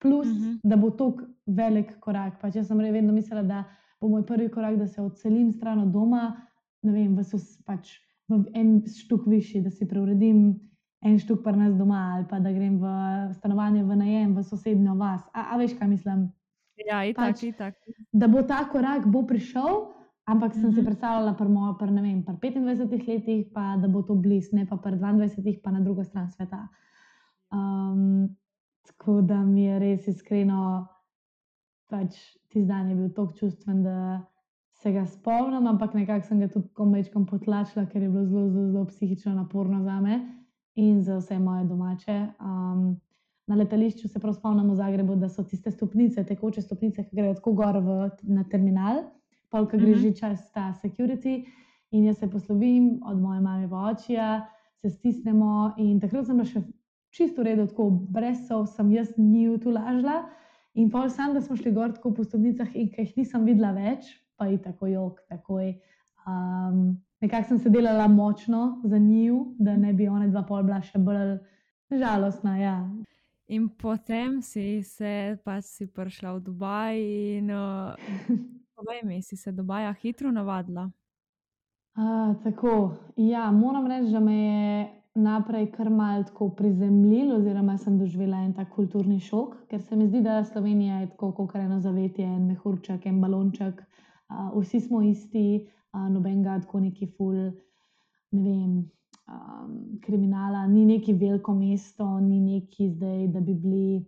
plus 0.00 0.28
uh 0.28 0.34
mhm. 0.34 0.50
-huh. 0.50 0.60
da 0.64 0.76
bo 0.76 0.90
to 0.90 1.16
velik 1.46 2.00
korak. 2.00 2.40
Pač 2.40 2.56
jaz 2.56 2.66
sem 2.66 2.78
vedno 2.78 3.12
mislila, 3.12 3.42
da 3.42 3.64
bo 4.00 4.08
moj 4.08 4.26
prvi 4.26 4.48
korak, 4.48 4.76
da 4.76 4.86
se 4.86 5.02
odselim 5.02 5.52
stran 5.52 5.78
od 5.78 5.88
doma, 5.88 6.36
ne 6.82 6.92
vem, 6.92 7.16
v, 7.16 7.22
pač, 7.66 7.98
v 8.28 8.44
en 8.54 8.82
štuk 8.86 9.26
višji, 9.26 9.62
da 9.62 9.70
si 9.70 9.88
preuredim. 9.88 10.60
En 11.00 11.18
štuk 11.18 11.40
pa 11.44 11.52
nas 11.52 11.74
doma, 11.74 12.12
ali 12.14 12.26
pa 12.28 12.38
da 12.38 12.52
grem 12.52 12.76
v 12.78 12.88
stanovanje, 13.32 13.84
v 13.84 13.96
najem, 13.96 14.34
v 14.36 14.42
sosednjo 14.42 14.94
vas. 14.94 15.22
A, 15.32 15.54
a 15.54 15.56
veš, 15.56 15.72
kaj 15.78 15.88
mislim? 15.88 16.28
Ja, 16.88 17.04
itak, 17.04 17.24
pač, 17.24 17.42
itak. 17.42 17.74
Da 18.12 18.28
bo 18.28 18.42
ta 18.42 18.68
korak 18.68 19.06
bo 19.06 19.22
prišel, 19.26 19.88
ampak 20.28 20.52
sem 20.52 20.64
uh 20.64 20.68
-huh. 20.68 20.74
si 20.74 20.80
mhm. 20.80 20.86
predstavljala, 20.86 21.32
da 21.32 21.44
bo 21.44 21.74
pri 22.40 22.50
25 22.50 23.08
letih, 23.08 23.46
pa 23.54 23.76
da 23.76 23.88
bo 23.88 24.02
to 24.02 24.14
blizu, 24.14 24.56
ne 24.56 24.66
pa 24.66 24.76
pri 24.76 24.92
22, 24.92 25.60
pa 25.62 25.70
na 25.70 25.80
drugo 25.80 26.04
stran 26.04 26.30
sveta. 26.30 26.68
Tako 27.50 29.20
da 29.22 29.42
mi 29.44 29.64
je 29.64 29.78
res 29.78 30.08
iskreno, 30.08 30.86
pač 31.90 32.18
ti 32.48 32.62
dan 32.66 32.90
je 32.90 32.96
bil 32.96 33.08
tako 33.14 33.32
čustven, 33.38 33.82
da 33.82 34.22
se 34.82 34.92
ga 34.92 35.06
spomnim, 35.06 35.66
ampak 35.66 35.94
nekako 35.94 36.26
sem 36.26 36.40
ga 36.40 36.48
tudi 36.48 36.68
komajčkom 36.76 37.26
potlačila, 37.26 37.86
ker 37.86 38.02
je 38.02 38.08
bilo 38.08 38.24
zelo, 38.24 38.48
zelo, 38.48 38.66
zelo 38.72 38.84
psihično 38.88 39.34
naporno 39.34 39.82
za 39.84 40.00
me 40.00 40.20
in 40.74 41.02
za 41.02 41.18
vse 41.18 41.38
moje 41.38 41.64
domače. 41.68 42.18
Um, 42.40 43.00
na 43.46 43.56
letališču 43.56 44.08
se 44.08 44.20
prav 44.20 44.34
spomnim 44.34 44.70
v 44.70 44.76
Zagrebu, 44.78 45.16
da 45.16 45.28
so 45.28 45.42
tiste 45.44 45.70
stopnice, 45.70 46.24
tekoče 46.24 46.62
stopnice, 46.62 47.04
ki 47.04 47.16
grejo 47.16 47.34
tako 47.40 47.52
gor 47.58 47.80
v, 47.82 47.96
na 48.22 48.44
terminal, 48.44 49.02
pa 49.50 49.64
ki 49.66 49.80
gre 49.80 49.94
mhm. 49.96 50.00
že 50.00 50.14
čas 50.16 50.44
ta 50.54 50.70
security. 50.82 51.42
In 51.90 52.04
jaz 52.06 52.20
se 52.20 52.30
poslovim 52.30 53.00
od 53.02 53.18
moje 53.18 53.40
mame 53.40 53.66
v 53.66 53.74
očija, 53.74 54.46
se 54.80 54.90
stisnemo. 54.90 55.72
In 55.82 55.98
takrat 56.00 56.28
sem 56.28 56.38
bila 56.38 56.46
še 56.46 56.62
čisto 57.10 57.42
redo, 57.42 57.66
tako 57.66 57.90
brez 57.90 58.46
sov, 58.48 58.66
sem 58.66 58.92
jaz 58.92 59.12
njiju 59.18 59.58
tu 59.58 59.70
lažila. 59.70 60.22
In 60.74 60.90
pol 60.90 61.08
sam, 61.10 61.34
da 61.34 61.40
smo 61.40 61.56
šli 61.56 61.72
gor 61.72 61.92
tako 61.92 62.14
po 62.14 62.24
stopnicah 62.24 62.68
in 62.74 62.90
ki 62.92 63.02
jih 63.02 63.16
nisem 63.16 63.44
videla 63.44 63.72
več, 63.74 64.12
pa 64.38 64.46
je 64.46 64.60
tako 64.62 64.86
jok, 64.86 65.20
takoj. 65.28 65.72
Um, 66.26 67.00
nekako 67.20 67.48
sem 67.48 67.58
se 67.58 67.70
delala 67.70 68.06
močno 68.08 68.80
za 68.84 68.98
njiju, 68.98 69.54
da 69.58 69.76
ne 69.76 69.92
bi 69.92 70.08
ona 70.08 70.28
dva 70.28 70.44
pol 70.46 70.62
bila 70.62 70.78
še 70.82 70.98
bolj 70.98 71.38
žalostna. 71.90 72.56
Ja. 72.58 72.76
In 73.50 73.68
potem 73.68 74.38
si 74.42 74.82
se 74.86 75.38
pač 75.44 75.66
si 75.66 75.88
prišla 75.90 76.36
v 76.36 76.42
Dubaj 76.46 77.00
in 77.02 77.50
povej 78.78 79.02
mi, 79.04 79.22
si 79.22 79.36
se 79.36 79.52
Dubaja 79.52 79.92
hitro 79.92 80.30
navadila. 80.30 80.86
Uh, 81.98 82.36
tako, 82.44 82.94
ja, 83.16 83.50
moram 83.50 83.86
reči, 83.90 84.12
da 84.12 84.20
me 84.20 84.36
je 84.36 84.99
naprej 85.14 85.70
kar 85.72 85.90
malo 85.90 86.24
tako 86.24 86.48
prizemljil, 86.56 87.32
oziroma 87.36 87.76
sem 87.78 87.98
doživela 87.98 88.42
en 88.44 88.52
tak 88.54 88.70
kulturni 88.74 89.18
šok, 89.20 89.56
ker 89.70 89.82
se 89.82 89.96
mi 89.96 90.06
zdi, 90.08 90.22
da 90.22 90.44
Slovenija 90.44 91.00
je 91.00 91.10
tako 91.10 91.32
kot 91.32 91.54
eno 91.54 91.80
zavetje, 91.80 92.24
en 92.24 92.46
mehurček, 92.46 93.06
en 93.06 93.20
balonček, 93.20 93.82
uh, 93.82 94.54
vsi 94.60 94.80
smo 94.80 95.02
isti, 95.02 95.66
uh, 95.92 96.06
noben 96.12 96.42
ga 96.42 96.60
tako 96.60 96.80
neki 96.86 97.10
ful, 97.16 97.36
ne 98.32 98.42
vem. 98.42 98.80
Um, 99.30 99.74
kriminala, 100.02 100.64
ni 100.66 100.84
neki 100.84 101.12
veliko 101.14 101.52
mesto, 101.54 102.06
ni 102.20 102.40
neki 102.40 102.88
zdaj, 102.90 103.28
da 103.30 103.40
bi 103.40 103.54
bili, 103.54 104.00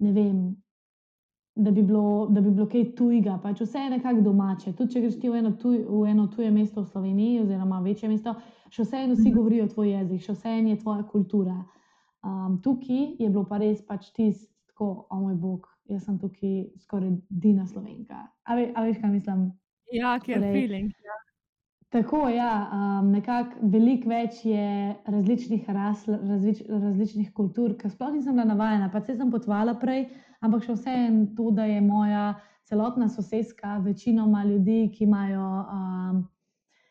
ne 0.00 0.12
vem, 0.16 0.38
da 1.54 1.70
bi 1.70 1.82
bilo, 1.82 2.26
da 2.30 2.40
bi 2.40 2.50
bilo 2.50 2.66
kaj 2.68 2.92
tujega. 2.96 3.38
Pač 3.42 3.60
vse 3.60 3.78
je 3.78 3.90
nekako 3.90 4.20
domače. 4.20 4.72
Tudi 4.72 4.92
če 4.92 5.00
greš 5.00 5.18
ti 5.20 5.30
v 5.30 5.40
eno, 5.42 5.52
tuj, 5.58 5.82
v 5.88 6.04
eno 6.10 6.26
tuje 6.30 6.50
mesto 6.50 6.82
v 6.82 6.90
Sloveniji, 6.92 7.40
oziroma 7.42 7.80
večje 7.84 8.08
mesto, 8.08 8.34
še 8.70 8.86
vseeno 8.86 9.16
vsi 9.16 9.28
mhm. 9.28 9.36
govorijo 9.36 9.68
tvoj 9.74 9.92
jezik, 9.94 10.24
še 10.26 10.36
vseeno 10.38 10.74
je 10.74 10.80
tvoja 10.82 11.06
kultura. 11.10 11.58
Um, 12.20 12.60
tukaj 12.64 13.16
je 13.18 13.28
bilo 13.28 13.46
pa 13.48 13.58
res 13.60 13.80
pač 13.86 14.10
tisto, 14.16 14.90
o 15.10 15.20
moj 15.20 15.34
bog, 15.40 15.66
jaz 15.88 16.04
sem 16.06 16.18
tukaj 16.20 16.70
skoraj 16.84 17.16
dina 17.28 17.66
slovenka. 17.66 18.26
A, 18.44 18.56
ve, 18.56 18.70
a 18.74 18.84
veš, 18.86 19.00
kaj 19.00 19.12
mislim? 19.12 19.50
Ja, 19.92 20.14
ker 20.22 20.38
je 20.38 20.52
feeling. 20.54 20.92
Ja. 21.04 21.19
Tako 21.90 22.28
je, 22.28 22.36
ja, 22.36 22.70
um, 22.70 23.10
nekako 23.10 23.66
veliko 23.72 24.08
več 24.12 24.44
je 24.46 24.94
različnih 25.10 25.70
ras, 25.74 26.04
različ, 26.06 26.62
različnih 26.68 27.32
kultur, 27.34 27.74
ki 27.78 27.90
sploh 27.90 28.12
nisem 28.14 28.36
bila 28.38 28.46
navajena. 28.52 28.90
Pa 28.92 29.00
se 29.02 29.16
sem 29.18 29.30
potvala 29.30 29.74
prej, 29.74 30.04
ampak 30.40 30.68
še 30.68 30.76
vseeno 30.78 31.24
to, 31.34 31.50
da 31.50 31.66
je 31.66 31.80
moja 31.82 32.28
celotna 32.70 33.08
sosedska, 33.10 33.80
večinoma 33.82 34.44
ljudi, 34.46 34.84
ki 34.94 35.08
imajo 35.08 35.48
um, 35.64 36.22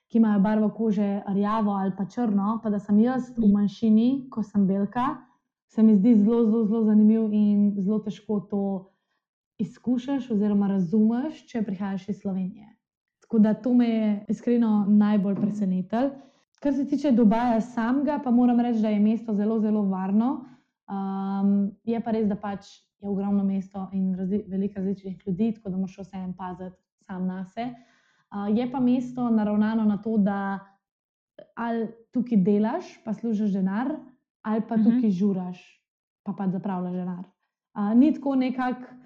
ki 0.09 0.17
imajo 0.17 0.39
barvo 0.39 0.69
kože 0.69 1.21
rjavo 1.27 1.71
ali 1.71 1.91
pa 1.97 2.05
črno, 2.05 2.59
pa 2.63 2.69
da 2.69 2.79
sem 2.79 2.99
jaz 2.99 3.29
v 3.37 3.47
manjšini, 3.53 4.29
ko 4.29 4.43
sem 4.43 4.65
belka, 4.67 5.17
se 5.69 5.83
mi 5.83 5.95
zdi 5.95 6.15
zelo, 6.15 6.45
zelo, 6.45 6.65
zelo 6.65 6.83
zanimiv 6.83 7.33
in 7.33 7.75
zelo 7.77 7.99
težko 7.99 8.39
to 8.39 8.63
izkušaš 9.61 10.31
oziroma 10.31 10.67
razumeš, 10.67 11.45
če 11.45 11.61
prihajaš 11.61 12.09
iz 12.09 12.21
Slovenije. 12.21 12.68
Tako 13.29 13.39
da 13.39 13.53
to 13.53 13.73
me 13.73 13.87
je 13.89 14.25
iskreno 14.27 14.85
najbolj 14.89 15.35
presenetilo. 15.35 16.09
Kar 16.59 16.73
se 16.73 16.87
tiče 16.89 17.11
Dubaja 17.11 17.61
samega, 17.61 18.19
pa 18.23 18.31
moram 18.31 18.59
reči, 18.59 18.81
da 18.81 18.89
je 18.89 18.99
mesto 18.99 19.33
zelo, 19.33 19.59
zelo 19.59 19.83
varno. 19.85 20.45
Um, 20.89 21.71
je 21.83 21.99
pa 22.01 22.11
res, 22.11 22.25
da 22.25 22.35
pač 22.35 22.65
je 22.97 23.09
ogromno 23.09 23.43
mesto 23.43 23.85
in 23.93 24.15
razli 24.17 24.41
veliko 24.47 24.79
različnih 24.79 25.21
ljudi, 25.27 25.51
tako 25.53 25.69
da 25.69 25.77
moraš 25.77 25.97
vseeno 25.97 26.33
paziti 26.37 26.75
sam 27.05 27.27
na 27.27 27.45
sebe. 27.45 27.69
Uh, 27.69 28.57
je 28.57 28.65
pa 28.71 28.79
mesto 28.79 29.29
naravnano 29.29 29.85
na 29.85 29.97
to, 30.01 30.17
da 30.17 30.59
ali 31.55 31.87
tukaj 32.11 32.37
delaš, 32.37 32.95
pa 33.05 33.13
služiš 33.13 33.53
denar, 33.53 33.93
ali 34.41 34.61
pa 34.61 34.77
tukaj 34.77 34.97
uh 34.97 35.03
-huh. 35.03 35.19
žuraš, 35.19 35.83
pa 36.23 36.33
pa 36.37 36.49
zapravljaš 36.49 36.93
denar. 36.93 37.25
Uh, 37.77 37.93
ni 37.97 38.13
tako 38.13 38.35
nekako 38.35 38.98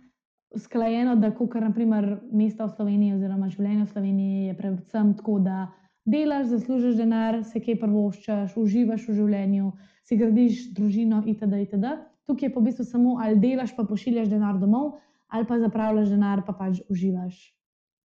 usklajeno, 0.54 1.16
da 1.16 1.32
kot 1.36 1.56
naprimer 1.62 2.20
mesto 2.32 2.66
v 2.66 2.76
Sloveniji 2.76 3.16
oziroma 3.16 3.50
življenje 3.50 3.84
v 3.84 3.90
Sloveniji 3.90 4.46
je 4.48 4.58
predvsem 4.58 5.14
tako, 5.18 5.40
da 5.40 5.72
delaš, 6.06 6.48
zaslužiš 6.52 6.98
denar, 7.00 7.42
se 7.44 7.62
kaj 7.64 7.80
prvoščaš, 7.82 8.58
uživaš 8.60 9.08
v 9.10 9.18
življenju, 9.22 9.72
si 10.04 10.18
gradiš 10.20 10.68
družino 10.78 11.24
itd. 11.26 11.64
itd. 11.66 11.96
Tukaj 12.28 12.48
je 12.48 12.54
pa 12.54 12.62
v 12.62 12.70
bistvu 12.70 12.86
samo 12.88 13.18
ali 13.24 13.40
delaš, 13.40 13.74
pa 13.76 13.84
pošiljaš 13.88 14.30
denar 14.32 14.60
domov, 14.60 14.98
ali 15.28 15.48
pa 15.50 15.60
zapravljaš 15.60 16.14
denar, 16.14 16.46
pa 16.46 16.54
pač 16.54 16.80
uživaš 16.90 17.56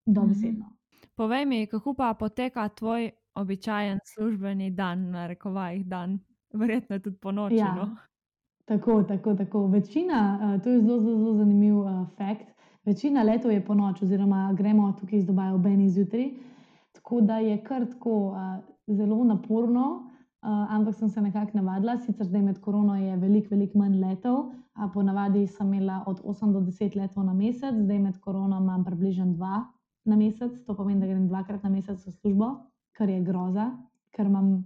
dobesedno. 0.05 0.65
-hmm. 0.65 1.09
Povej 1.15 1.45
mi, 1.45 1.67
kako 1.67 1.93
pa 1.93 2.13
poteka 2.13 2.69
tvoj 2.69 3.11
običajen 3.35 3.99
službeni 4.15 4.71
dan, 4.71 5.09
na 5.11 5.27
rekovajih 5.27 5.85
dan, 5.85 6.19
verjetno 6.53 6.99
tudi 6.99 7.17
po 7.17 7.31
noči. 7.31 7.55
Ja, 7.55 7.75
no? 7.75 7.95
Tako, 8.69 9.03
tako, 9.03 9.35
tako. 9.35 9.67
Večina, 9.67 10.39
uh, 10.55 10.61
to 10.61 10.69
je 10.69 10.81
zelo, 10.81 10.99
zelo, 10.99 11.17
zelo 11.17 11.33
zanimiv 11.33 11.77
uh, 11.77 12.07
fakt. 12.17 12.45
Večina 12.85 13.23
letov 13.23 13.51
je 13.51 13.65
po 13.65 13.73
noč, 13.73 14.01
oziroma 14.01 14.53
gremo 14.57 14.91
tukaj 14.99 15.19
iz 15.19 15.25
Dubaja 15.25 15.55
ob 15.55 15.65
eni 15.65 15.89
zjutraj. 15.89 16.29
Tako 16.91 17.21
da 17.21 17.37
je 17.37 17.63
kar 17.63 17.85
tako 17.89 18.11
uh, 18.11 18.37
zelo 18.87 19.23
naporno, 19.23 19.85
uh, 19.89 20.75
ampak 20.75 20.95
sem 20.95 21.09
se 21.09 21.21
nekako 21.21 21.51
navadila. 21.53 21.97
Sicer 21.97 22.25
zdaj 22.25 22.41
med 22.41 22.59
korono 22.61 22.95
je 22.95 23.17
veliko, 23.17 23.47
veliko 23.51 23.79
manj 23.79 23.97
letov. 24.05 24.37
Uh, 24.37 24.85
ponavadi 24.93 25.47
sem 25.47 25.73
imela 25.73 26.03
od 26.07 26.21
8 26.21 26.53
do 26.53 26.59
10 26.59 26.97
letov 26.97 27.25
na 27.25 27.33
mesec, 27.33 27.73
zdaj 27.73 27.99
med 27.99 28.19
korono 28.19 28.61
imam 28.61 28.85
približno 28.85 29.25
2 29.25 29.63
na 30.05 30.15
mesec. 30.15 30.61
To 30.65 30.75
pomeni, 30.75 30.99
da 30.99 31.07
grem 31.07 31.27
dvakrat 31.27 31.63
na 31.63 31.69
mesec 31.69 32.05
v 32.05 32.11
službo, 32.11 32.55
kar 32.93 33.09
je 33.09 33.21
groza, 33.21 33.71
ker 34.13 34.25
imam 34.25 34.65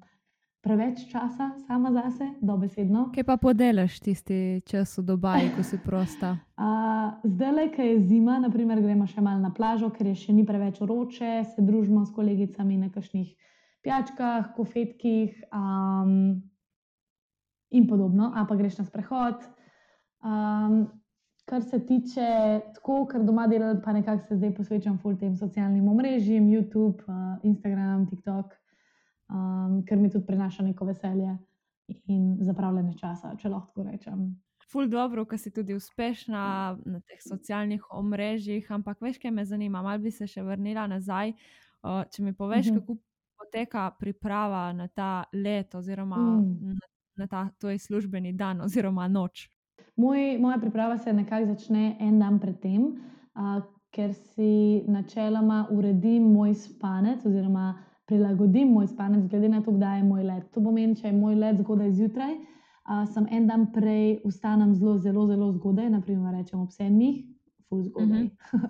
preveč 0.64 1.12
časa 1.12 1.52
sama 1.68 1.92
zase, 1.92 2.30
dobesedno. 2.42 3.12
Kaj 3.12 3.26
pa 3.28 3.36
podelaš 3.38 4.00
tisti 4.00 4.62
čas 4.64 4.96
v 4.98 5.04
Dubaju, 5.12 5.52
ko 5.58 5.64
si 5.64 5.78
prosta? 5.78 6.38
Uh, 6.64 7.10
zdaj, 7.28 7.74
ki 7.76 7.82
je 7.82 7.96
zima, 8.08 8.38
naprimer, 8.40 8.80
gremo 8.80 9.04
še 9.10 9.20
malo 9.26 9.42
na 9.42 9.50
plažo, 9.52 9.90
ker 9.92 10.08
je 10.08 10.14
še 10.22 10.36
ni 10.38 10.46
preveč 10.48 10.78
vroče, 10.80 11.32
se 11.50 11.66
družimo 11.66 12.06
s 12.06 12.14
kolegicami 12.16 12.78
na 12.78 12.88
kakšnih 12.94 13.34
pijačkah, 13.84 14.54
kofetkih 14.56 15.42
um, 15.50 16.40
in 17.74 17.90
podobno, 17.90 18.30
a 18.32 18.46
pa 18.48 18.56
greš 18.56 18.80
na 18.80 18.86
sprehod. 18.86 19.44
Um, 20.24 20.86
kar 21.50 21.66
se 21.68 21.82
tiče 21.84 22.30
tako, 22.78 23.02
ker 23.12 23.26
doma 23.28 23.50
delam, 23.52 23.82
pa 23.84 23.92
nekako 23.98 24.30
se 24.30 24.40
zdaj 24.40 24.54
posvečam 24.62 25.02
full 25.02 25.20
tem 25.20 25.36
socialnim 25.36 25.90
omrežjem, 25.92 26.48
YouTube, 26.54 27.04
uh, 27.10 27.42
Instagram, 27.44 28.06
TikTok 28.14 28.56
um, 29.34 29.82
ker 29.86 29.98
mi 29.98 30.10
tudi 30.10 30.26
prinaša 30.26 30.64
neko 30.64 30.86
veselje 30.86 31.38
in 32.08 32.38
zapravljanje 32.42 32.98
časa, 32.98 33.36
če 33.38 33.50
lahko 33.50 33.74
tako 33.74 33.90
rečem. 33.90 34.28
Ful 34.72 34.88
dobro, 34.90 35.26
ker 35.30 35.38
si 35.40 35.52
tudi 35.54 35.76
uspešna 35.76 36.44
na 36.86 37.00
teh 37.06 37.20
socialnih 37.22 37.84
omrežjih, 37.94 38.70
ampak 38.72 39.02
veš, 39.04 39.20
kaj 39.22 39.32
me 39.32 39.46
zanima, 39.46 39.84
malo 39.84 40.00
bi 40.02 40.12
se 40.12 40.28
še 40.28 40.44
vrnila 40.46 40.88
nazaj. 40.88 41.36
Uh, 41.84 42.06
če 42.10 42.24
mi 42.24 42.34
poveš, 42.34 42.70
uh 42.70 42.76
mhm. 42.76 42.80
-huh. 42.80 42.88
kako 42.88 42.98
poteka 43.44 43.92
priprava 44.00 44.74
na 44.74 44.88
ta 44.88 45.24
let, 45.34 45.76
oziroma 45.76 46.18
mm. 46.18 46.74
na, 46.74 46.88
na 47.16 47.28
ta 47.28 47.50
tvoj 47.60 47.78
službeni 47.78 48.34
dan, 48.34 48.62
oziroma 48.62 49.08
noč. 49.08 49.50
Moj, 49.96 50.38
moja 50.40 50.58
priprava 50.58 50.98
se 50.98 51.14
nekako 51.14 51.46
začne 51.46 51.98
en 52.00 52.20
dan 52.20 52.40
predtem, 52.40 52.82
uh, 53.36 53.62
ker 53.92 54.14
si 54.14 54.84
načeloma 54.88 55.68
uredim 55.72 56.24
moj 56.24 56.54
spanec, 56.54 57.26
oziroma 57.26 57.84
prilagodim 58.06 58.74
moj 58.74 58.88
spanec, 58.88 59.28
glede 59.30 59.50
na 59.50 59.62
to, 59.62 59.72
kdaj 59.72 59.98
je 60.00 60.04
moj 60.04 60.24
let. 60.24 60.50
To 60.54 60.64
pomeni, 60.64 60.96
če 60.96 61.08
je 61.08 61.14
moj 61.18 61.36
let 61.36 61.62
zgodaj 61.62 61.92
zjutraj, 62.00 62.34
uh, 62.36 63.06
sem 63.14 63.28
en 63.32 63.48
dan 63.48 63.68
prej 63.72 64.20
vstanem 64.26 64.76
zelo, 64.76 64.98
zelo, 64.98 65.28
zelo 65.28 65.52
zgodaj, 65.54 65.90
naprimer 65.90 66.36
rečem 66.36 66.60
ob 66.60 66.72
sedmih, 66.72 67.24
full 67.70 67.84
zgodaj. 67.84 68.28
Uh 68.28 68.62
-huh. 68.62 68.70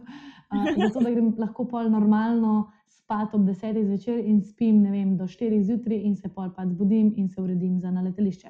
uh, 0.54 0.86
zato, 0.86 1.00
da 1.00 1.12
grem 1.12 1.34
lahko 1.38 1.66
pol 1.66 1.90
normalno 1.90 2.72
spat 2.88 3.34
ob 3.36 3.46
desetih 3.46 3.86
zvečer 3.86 4.20
in 4.26 4.42
spim, 4.42 4.82
ne 4.82 4.92
vem, 4.92 5.18
do 5.18 5.28
štirih 5.28 5.66
zjutraj 5.66 5.98
in 5.98 6.16
se 6.16 6.30
pol 6.30 6.50
pa 6.56 6.66
zbudim 6.66 7.14
in 7.16 7.30
se 7.30 7.42
uredim 7.42 7.80
za 7.80 7.92
na 7.92 8.02
letališče. 8.02 8.50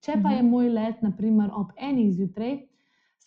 Če 0.00 0.20
pa 0.22 0.30
je 0.30 0.42
moj 0.42 0.68
let, 0.68 1.02
naprimer 1.02 1.50
ob 1.52 1.70
enih 1.76 2.12
zjutraj, 2.12 2.58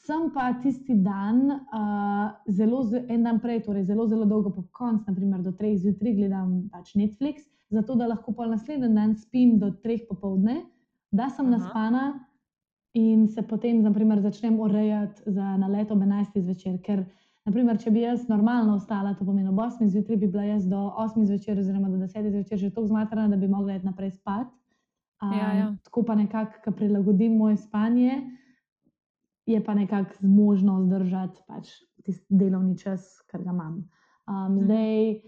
sem 0.09 0.29
pa 0.33 0.53
tisti 0.63 0.95
dan, 1.05 1.61
uh, 1.69 2.31
zelo, 2.49 2.81
en 3.07 3.23
dan 3.23 3.37
prej, 3.39 3.61
torej 3.67 3.85
zelo, 3.85 4.07
zelo 4.09 4.25
dolgo 4.25 4.49
po 4.49 4.63
koncu, 4.73 5.05
naprimer 5.07 5.43
do 5.45 5.53
treh 5.53 5.77
zjutraj, 5.77 6.15
gledam 6.17 6.63
pač 6.73 6.95
Netflix, 6.97 7.45
zato 7.69 7.93
da 7.95 8.07
lahko 8.09 8.33
pa 8.33 8.47
naslednji 8.49 8.89
dan 8.95 9.13
spim 9.15 9.59
do 9.61 9.69
treh 9.83 10.01
popovdne, 10.09 10.63
da 11.13 11.29
sem 11.29 11.45
Aha. 11.45 11.57
naspana 11.57 12.03
in 12.97 13.27
se 13.29 13.43
potem 13.45 13.83
naprimer, 13.85 14.21
začnem 14.21 14.57
urejati 14.59 15.29
za 15.29 15.57
na 15.61 15.69
leto 15.69 15.93
ob 15.93 16.01
11. 16.01 16.41
zvečer. 16.41 16.79
Ker, 16.81 17.05
naprimer, 17.45 17.77
če 17.77 17.93
bi 17.93 18.01
jaz 18.01 18.25
normalno 18.29 18.79
ostala, 18.81 19.13
to 19.13 19.27
pomeni 19.27 19.53
ob 19.53 19.61
8. 19.61 19.93
zjutraj, 19.93 20.17
bi 20.17 20.31
bila 20.31 20.47
jaz 20.49 20.65
do 20.65 20.89
8. 20.97 21.29
zvečer, 21.29 21.61
oziroma 21.61 21.89
do 21.89 22.01
10. 22.01 22.31
zvečer 22.33 22.57
že 22.57 22.73
tako 22.73 22.89
zmatrana, 22.89 23.29
da 23.29 23.37
bi 23.37 23.47
mogla 23.47 23.77
iti 23.77 23.85
naprej 23.85 24.17
spat. 24.17 24.49
Um, 25.21 25.37
ja, 25.37 25.53
ja. 25.53 25.71
Tako 25.85 26.01
pa 26.07 26.15
nekako 26.15 26.71
prilagodim 26.71 27.37
moje 27.37 27.61
spanje 27.61 28.38
je 29.49 29.63
pa 29.63 29.73
nekako 29.73 30.13
zmožno 30.19 30.81
zdržati 30.85 31.41
pač 31.47 31.69
tisti 32.05 32.37
delovni 32.37 32.77
čas, 32.77 33.21
ki 33.31 33.41
ga 33.43 33.51
imam. 33.51 33.81
Um, 34.29 34.59
zdaj, 34.61 35.21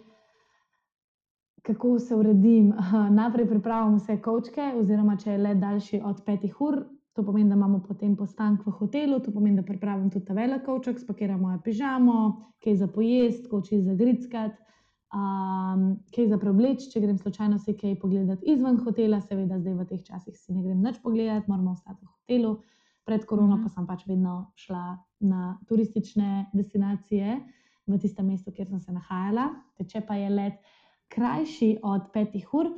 kako 1.66 2.00
se 2.00 2.16
uredim? 2.16 2.74
Najprej 3.20 3.48
pripravljam 3.50 3.98
vse 3.98 4.20
kočke, 4.22 4.72
oziroma 4.78 5.18
če 5.18 5.32
je 5.32 5.38
let 5.38 5.62
daljši 5.62 6.02
od 6.06 6.24
petih 6.26 6.62
ur. 6.62 6.84
To 7.18 7.26
pomeni, 7.28 7.50
da 7.50 7.58
imamo 7.58 7.82
potem 7.84 8.14
postanek 8.16 8.64
v 8.66 8.72
hotelu, 8.72 9.20
to 9.20 9.34
pomeni, 9.36 9.58
da 9.58 9.66
pripravim 9.68 10.10
tudi 10.10 10.26
ta 10.26 10.34
velik 10.34 10.64
koček, 10.66 11.00
spakiramo 11.00 11.48
mojo 11.48 11.60
pižamo, 11.66 12.20
kaj 12.64 12.78
za 12.80 12.88
pojest, 12.88 13.50
koči 13.52 13.82
za 13.84 13.98
gritskati, 14.00 14.56
um, 15.18 15.90
kaj 16.16 16.30
za 16.32 16.38
preobleč, 16.40 16.86
če 16.94 17.02
grem 17.04 17.18
slučajno 17.20 17.60
si 17.60 17.76
kaj 17.76 17.98
pogledati 18.00 18.48
izven 18.54 18.80
hotela, 18.86 19.20
seveda 19.26 19.60
zdaj 19.60 19.76
v 19.82 19.88
teh 19.90 20.06
časih 20.08 20.38
si 20.38 20.56
ne 20.56 20.64
grem 20.64 20.86
več 20.88 21.02
pogledati, 21.04 21.52
moramo 21.52 21.74
ostati 21.76 22.06
v 22.06 22.14
hotelu 22.14 22.54
pred 23.06 23.26
korono 23.26 23.58
pa 23.58 23.68
mhm. 23.68 23.74
sem 23.74 23.88
pač 23.88 24.06
vedno 24.08 24.52
šla 24.56 24.98
na 25.20 25.58
turistične 25.68 26.52
destinacije 26.54 27.40
v 27.88 27.98
tistem 28.00 28.28
mestu, 28.28 28.52
kjer 28.52 28.68
sem 28.70 28.80
se 28.80 28.94
nahajala. 28.94 29.50
Če 29.88 30.04
pa 30.06 30.16
je 30.16 30.30
let 30.30 30.62
krajši 31.12 31.82
od 31.84 32.12
petih 32.14 32.48
ur, 32.54 32.70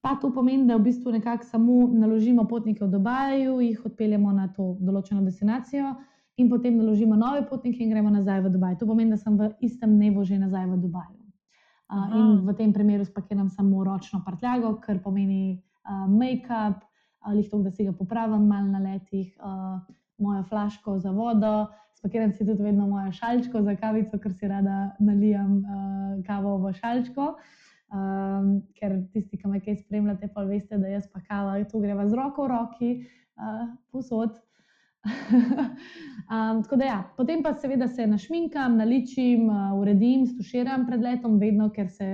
pa 0.00 0.14
to 0.20 0.30
pomeni, 0.32 0.66
da 0.68 0.78
v 0.78 0.86
bistvu 0.88 1.12
nekako 1.12 1.44
samo 1.48 1.88
naložimo 1.92 2.46
potnike 2.48 2.84
v 2.84 2.90
Dubaju, 2.92 3.58
jih 3.60 3.84
odpeljemo 3.84 4.32
na 4.32 4.48
to 4.52 4.74
določeno 4.80 5.24
destinacijo. 5.24 5.94
In 6.40 6.48
potem 6.50 6.74
naložimo 6.74 7.14
nove 7.14 7.44
potnike 7.46 7.84
in 7.84 7.92
gremo 7.92 8.10
nazaj 8.10 8.40
v 8.42 8.50
Dubaj. 8.56 8.78
To 8.80 8.88
pomeni, 8.88 9.14
da 9.14 9.18
sem 9.20 9.36
v 9.38 9.52
istem 9.62 9.94
dnevu 9.98 10.24
že 10.26 10.38
nazaj 10.38 10.66
v 10.66 10.80
Dubaju. 10.82 11.20
Uh, 11.84 12.16
in 12.16 12.26
v 12.42 12.54
tem 12.58 12.72
primeru 12.72 13.04
spakiram 13.04 13.48
samo 13.52 13.84
ročno 13.84 14.22
prtljago, 14.24 14.72
kar 14.82 14.98
pomeni 15.04 15.60
uh, 15.84 16.08
make-up, 16.10 16.82
ali 17.24 17.44
to, 17.48 17.62
da 17.62 17.70
si 17.70 17.84
ga 17.84 17.92
popravim 17.92 18.46
malo 18.46 18.68
na 18.68 18.78
letih, 18.78 19.32
uh, 19.40 19.80
mojo 20.18 20.42
flaško 20.48 20.98
za 20.98 21.10
vodo, 21.10 21.66
spakiram 21.98 22.32
si 22.32 22.46
tudi 22.46 22.62
vedno 22.62 22.86
mojo 22.86 23.12
šalčko 23.12 23.62
za 23.62 23.76
kavico, 23.76 24.18
ker 24.18 24.32
si 24.32 24.48
rada 24.48 24.90
nalijam 25.00 25.58
uh, 25.58 26.24
kavo 26.26 26.58
v 26.66 26.72
šalčko. 26.76 27.34
Um, 27.94 28.48
ker 28.74 28.96
tisti, 29.12 29.38
ki 29.38 29.48
me 29.48 29.60
kaj 29.62 29.76
spremljate, 29.84 30.26
pa 30.34 30.42
veste, 30.48 30.78
da 30.80 30.88
jaz 30.90 31.04
pa 31.12 31.20
kava, 31.22 31.52
to 31.70 31.78
greva 31.78 32.08
z 32.08 32.16
roko 32.18 32.46
v 32.46 32.50
roki, 32.50 32.88
uh, 33.38 33.68
posod. 33.94 34.40
um, 36.32 36.62
tako 36.64 36.78
da, 36.80 36.84
ja. 36.88 36.98
potem 37.16 37.44
pa 37.44 37.52
seveda 37.54 37.86
se 37.88 38.06
našminkam, 38.06 38.80
naličim, 38.80 39.46
uh, 39.46 39.76
uredim, 39.78 40.26
stuširam 40.26 40.88
pred 40.88 41.04
letom, 41.06 41.38
vedno, 41.38 41.68
ker 41.70 41.92
se, 41.92 42.08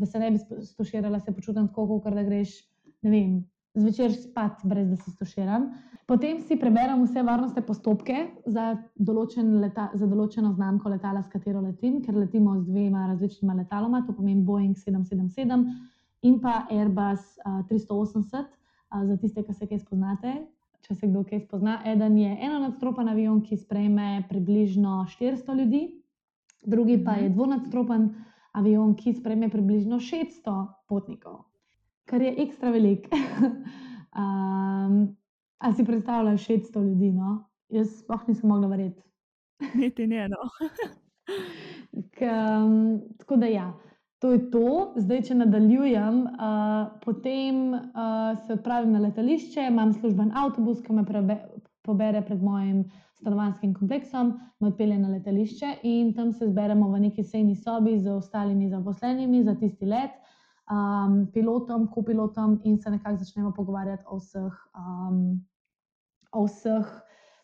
da 0.00 0.08
se 0.10 0.18
ne 0.18 0.32
bi 0.34 0.42
stuširala, 0.72 1.20
se 1.20 1.36
počutim 1.36 1.68
tako, 1.70 2.00
kot 2.00 2.18
da 2.18 2.24
greš, 2.26 2.56
ne 3.04 3.14
vem, 3.14 3.38
zvečer 3.74 4.12
spati, 4.12 4.68
brez 4.68 4.88
da 4.90 4.96
se 4.96 5.10
stoširam. 5.10 5.70
Potem 6.06 6.40
si 6.40 6.56
preberem 6.60 7.04
vse 7.04 7.22
varnostne 7.22 7.62
postopke 7.64 8.26
za, 8.46 8.74
določen 8.98 9.54
leta, 9.62 9.88
za 9.94 10.06
določeno 10.06 10.52
znamko 10.52 10.90
letala, 10.92 11.22
s 11.22 11.30
katero 11.32 11.62
letim, 11.62 12.00
ker 12.04 12.16
letimo 12.18 12.58
z 12.58 12.66
dvema 12.68 13.06
različnima 13.12 13.54
letaloma, 13.62 14.02
to 14.06 14.12
pomeni 14.16 14.42
Boeing 14.44 14.74
777 14.76 15.64
in 16.22 16.40
pa 16.42 16.66
Airbus 16.70 17.22
uh, 17.46 17.62
380, 17.70 18.50
uh, 18.50 19.06
za 19.08 19.16
tiste, 19.22 19.46
ki 19.46 19.54
se 19.54 19.70
kaj 19.70 19.80
spoznate. 19.86 20.34
Če 20.82 20.96
se 20.98 21.06
kdo 21.06 21.22
kaj 21.22 21.44
spozna, 21.44 21.76
eden 21.86 22.16
je 22.18 22.32
eno 22.42 22.58
nadstropen 22.64 23.06
avion, 23.08 23.38
ki 23.46 23.56
sprejme 23.56 24.24
približno 24.28 25.04
400 25.14 25.54
ljudi, 25.60 25.84
drugi 26.66 26.98
pa 27.06 27.14
je 27.20 27.30
dvonadstropen 27.30 28.10
avion, 28.58 28.96
ki 28.98 29.14
sprejme 29.14 29.46
približno 29.54 30.02
600 30.02 30.58
potnikov 30.90 31.44
kar 32.04 32.22
je 32.22 32.34
ekstra 32.42 32.70
velik. 32.70 33.08
um, 34.16 35.16
a 35.64 35.72
si 35.72 35.84
predstavljaš 35.84 36.46
600 36.46 36.84
ljudi? 36.88 37.12
No? 37.12 37.44
Jaz 37.68 37.98
sploh 38.02 38.28
nisem 38.28 38.48
mogla 38.48 38.68
verjeti. 38.68 39.02
Niti 39.80 40.06
ne, 40.06 40.28
no. 40.28 40.36
K, 42.10 42.28
um, 42.64 43.00
tako 43.18 43.36
da 43.36 43.46
ja. 43.46 43.72
To 44.22 44.32
je 44.32 44.50
to, 44.50 44.92
zdaj, 44.96 45.22
če 45.26 45.34
nadaljujem, 45.34 46.18
uh, 46.22 46.92
potem 47.02 47.72
uh, 47.74 47.80
se 48.46 48.52
odpravim 48.54 48.92
na 48.94 49.00
letališče, 49.02 49.64
imam 49.66 49.92
služben 49.92 50.30
avtobus, 50.38 50.78
ki 50.82 50.94
me 50.94 51.02
prebe, 51.04 51.40
pobere 51.82 52.20
pred 52.22 52.42
mojim 52.42 52.84
stanovanjskim 53.18 53.74
kompleksom, 53.74 54.32
me 54.60 54.68
odpelje 54.70 54.98
na 54.98 55.10
letališče 55.16 55.72
in 55.90 56.12
tam 56.14 56.32
se 56.32 56.46
zberemo 56.46 56.90
v 56.90 57.00
neki 57.08 57.24
sejni 57.24 57.56
sobi 57.56 57.96
z 57.98 58.14
ostalimi 58.14 58.70
zaposlenimi 58.70 59.42
za 59.42 59.54
tisti 59.58 59.86
let 59.86 60.14
um, 60.70 61.26
pilotom, 61.32 61.86
kopilotom 61.90 62.60
in 62.64 62.78
se 62.78 62.90
nekako 62.90 63.16
začnemo 63.16 63.52
pogovarjati 63.56 64.04
o 64.06 64.16
vseh, 64.16 64.52
um, 64.78 65.40
o 66.32 66.44
vseh 66.46 66.86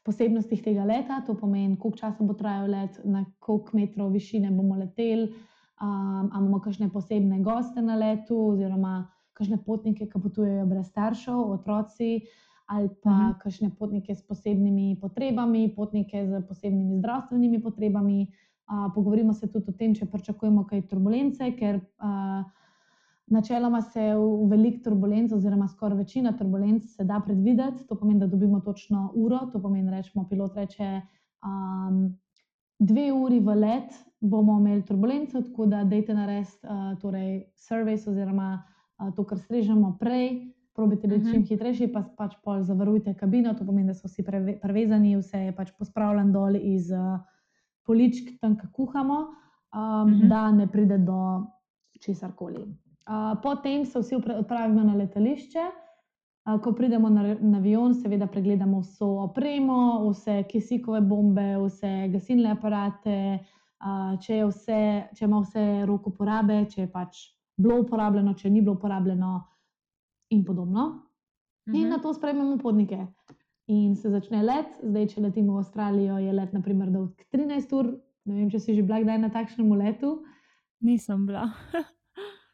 posebnostih 0.05 0.62
tega 0.62 0.85
leta. 0.85 1.21
To 1.27 1.35
pomeni, 1.35 1.77
koliko 1.77 1.99
časa 1.99 2.25
bo 2.25 2.35
trajal 2.35 2.71
let, 2.71 3.01
na 3.05 3.25
koliko 3.39 3.77
metrov 3.77 4.12
višine 4.12 4.51
bomo 4.51 4.79
leteli, 4.79 5.29
um, 5.83 6.31
ali 6.33 6.45
imamo 6.45 6.61
kakšne 6.64 6.91
posebne 6.93 7.41
goste 7.45 7.83
na 7.83 7.97
letu, 7.97 8.39
oziroma 8.55 9.09
kakšne 9.39 9.61
potnike, 9.62 10.09
ki 10.11 10.21
potujejo 10.23 10.66
brez 10.66 10.89
staršev, 10.91 11.39
otroci. 11.59 12.21
Ali 12.69 12.89
pa 13.03 13.11
uh 13.11 13.16
mhm. 13.16 13.31
-huh. 13.31 13.39
kakšne 13.39 13.71
potnike 13.79 14.14
s 14.14 14.23
posebnimi 14.23 14.99
potrebami, 15.01 15.75
potnike 15.77 16.27
z 16.27 16.47
posebnimi 16.49 16.99
zdravstvenimi 16.99 17.62
potrebami. 17.62 18.29
Uh, 18.69 18.93
pogovorimo 18.95 19.33
se 19.33 19.49
tudi 19.53 19.64
o 19.69 19.73
tem, 19.73 19.95
če 19.95 20.07
pričakujemo 20.07 20.66
kaj 20.66 20.83
turbulence, 20.89 21.57
ker 21.57 21.77
uh, 21.77 22.45
Načeloma 23.31 23.83
se 23.83 24.01
v 24.16 24.49
velik 24.49 24.85
turbulenc, 24.85 25.33
oziroma 25.33 25.68
skoraj 25.68 25.99
večina 25.99 26.33
turbulenc, 26.33 26.85
se 26.97 27.05
da 27.05 27.20
predvideti. 27.24 27.87
To 27.89 27.95
pomeni, 27.95 28.20
da 28.20 28.26
dobimo 28.26 28.61
točno 28.61 29.12
uro. 29.14 29.39
To 29.53 29.61
pomeni, 29.62 29.91
da 29.91 30.24
pilot 30.29 30.57
reče, 30.57 31.01
um, 31.45 32.18
dve 32.79 33.12
uri 33.12 33.41
v 33.41 33.55
let 33.55 33.93
bomo 34.20 34.59
imeli 34.61 34.83
turbulenco, 34.83 35.43
tako 35.43 35.66
da 35.66 35.85
dajte 35.85 36.14
narediti 36.14 36.57
uh, 36.62 36.99
torej 37.01 37.45
service 37.57 38.11
oziroma 38.11 38.62
uh, 38.99 39.14
to, 39.14 39.24
kar 39.24 39.39
strežemo 39.39 39.97
prej. 40.01 40.55
Probite 40.74 41.09
biti 41.09 41.20
uh 41.20 41.26
-huh. 41.26 41.33
čim 41.33 41.45
hitrejši, 41.45 41.93
pa 41.93 42.03
pač 42.16 42.35
pol 42.45 42.62
zavarujte 42.62 43.14
kabino. 43.14 43.55
To 43.55 43.66
pomeni, 43.66 43.87
da 43.87 43.95
so 43.95 44.09
vsi 44.09 44.22
preve, 44.22 44.61
prevezani, 44.61 45.16
vse 45.16 45.39
je 45.39 45.57
pač 45.57 45.72
pospravljeno 45.79 46.33
dol 46.33 46.57
iz 46.57 46.91
uh, 46.91 47.20
poličk, 47.87 48.41
tam, 48.41 48.57
kuhamo, 48.72 49.14
um, 49.14 49.22
uh 49.22 50.09
-huh. 50.09 50.29
da 50.29 50.51
ne 50.53 50.66
pride 50.66 50.99
do 50.99 51.45
česar 52.01 52.33
koli 52.33 52.88
potem 53.43 53.85
se 53.85 54.01
vsi 54.01 54.17
odpravimo 54.17 54.85
na 54.85 54.95
letališče. 54.95 55.67
Ko 56.65 56.73
pridemo 56.73 57.11
na, 57.13 57.35
na 57.41 57.59
avion, 57.59 57.93
seveda 57.95 58.27
pregledamo 58.27 58.81
vso 58.81 59.07
opremo, 59.27 60.09
vse 60.09 60.43
kisikove 60.49 61.01
bombe, 61.01 61.57
vse 61.61 62.09
gasilne 62.13 62.55
aparate, 62.55 63.19
če, 64.25 64.39
vse, 64.49 64.81
če 65.13 65.27
ima 65.27 65.43
vse 65.43 65.65
roko 65.87 66.15
porabe, 66.17 66.63
če 66.73 66.87
je 66.87 66.91
pač 66.93 67.21
bilo 67.59 67.83
uporabljeno, 67.83 68.33
če 68.33 68.49
ni 68.51 68.63
bilo 68.63 68.79
uporabljeno, 68.79 69.35
in 70.31 70.45
podobno. 70.45 70.87
Uh 70.87 70.95
-huh. 71.73 71.77
In 71.77 71.81
mhm. 71.81 71.91
na 71.91 71.99
to 71.99 72.15
sprejmemo 72.15 72.59
potnike. 72.59 73.07
In 73.67 73.97
se 73.97 74.11
začne 74.11 74.43
let, 74.43 74.67
zdaj, 74.83 75.07
če 75.07 75.21
letimo 75.21 75.53
v 75.53 75.59
Avstralijo, 75.59 76.19
je 76.19 76.33
let, 76.33 76.53
naprimer, 76.53 76.91
dolg 76.91 77.11
13 77.33 77.77
ur. 77.77 78.01
Ne 78.25 78.35
vem, 78.35 78.51
če 78.51 78.59
si 78.59 78.75
že 78.75 78.83
bila 78.83 79.01
kdaj 79.01 79.19
na 79.19 79.29
takšnem 79.29 79.73
letu. 79.73 80.23
Nisem 80.81 81.27
bila. 81.27 81.51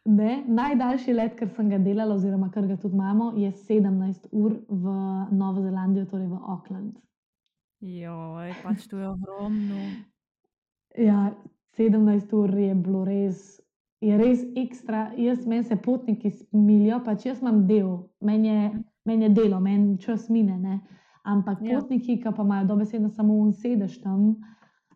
Ne, 0.04 0.44
najdaljši 0.46 1.12
let, 1.12 1.36
kar 1.38 1.48
sem 1.56 1.70
ga 1.72 1.78
delala, 1.80 2.14
oziroma 2.14 2.50
kar 2.52 2.66
ga 2.68 2.76
tudi 2.76 2.92
imamo, 2.94 3.32
je 3.40 3.48
17 3.52 4.26
ur 4.32 4.58
v 4.68 4.96
Novo 5.32 5.62
Zelandijo, 5.64 6.04
torej 6.10 6.28
v 6.28 6.40
Auckland. 6.44 6.98
Jo, 7.80 8.16
pač 8.62 8.86
to 8.88 8.98
je 8.98 9.08
ogromno. 9.08 9.84
Ja, 10.94 11.32
17 11.76 12.32
ur 12.38 12.52
je 12.54 12.74
bilo 12.78 13.00
res, 13.02 13.38
je 13.98 14.14
res 14.14 14.44
ekstra. 14.54 15.08
Jaz, 15.18 15.40
meni 15.42 15.64
se 15.66 15.74
potniki 15.74 16.30
smilijo, 16.30 17.00
pač 17.02 17.24
jaz 17.26 17.40
imam 17.42 17.64
del, 17.66 17.96
meni 18.22 18.48
je, 18.48 18.68
men 19.10 19.24
je 19.26 19.30
delo, 19.34 19.58
meni 19.60 19.96
čas 19.98 20.28
mine. 20.30 20.54
Ne? 20.54 20.76
Ampak 21.26 21.64
ja. 21.66 21.80
potniki, 21.80 22.20
ki 22.22 22.30
pa 22.36 22.46
imajo 22.46 22.68
dobesedno 22.68 23.10
samo 23.10 23.34
un 23.42 23.50
sedež 23.58 23.96
tam, 24.04 24.36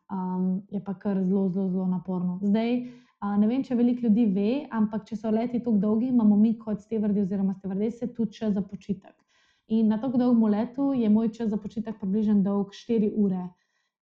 um, 0.07 0.47
je 0.71 0.79
pa 0.85 0.95
kar 0.95 1.19
zelo, 1.25 1.49
zelo, 1.49 1.67
zelo 1.73 1.89
naporno. 1.91 2.39
Zdaj, 2.47 2.79
ne 3.21 3.47
vem, 3.51 3.63
če 3.67 3.75
veliko 3.75 4.07
ljudi 4.07 4.27
ve, 4.35 4.51
ampak 4.71 5.07
če 5.09 5.17
so 5.19 5.31
leti 5.35 5.59
tako 5.59 5.79
dolgi, 5.83 6.13
imamo 6.13 6.37
mi 6.37 6.55
kot 6.59 6.81
stevrdi 6.85 7.25
oziroma 7.25 7.55
stevrdese 7.55 8.13
tudi 8.15 8.39
čas 8.39 8.55
za 8.55 8.63
počitek. 8.63 9.15
In 9.75 9.89
na 9.89 9.99
tako 10.01 10.19
dolgem 10.19 10.45
letu 10.53 10.93
je 10.97 11.09
moj 11.11 11.33
čas 11.35 11.51
za 11.51 11.59
počitek 11.61 11.99
približno 12.01 12.41
dolg 12.43 12.71
4 12.73 13.11
ure. 13.17 13.49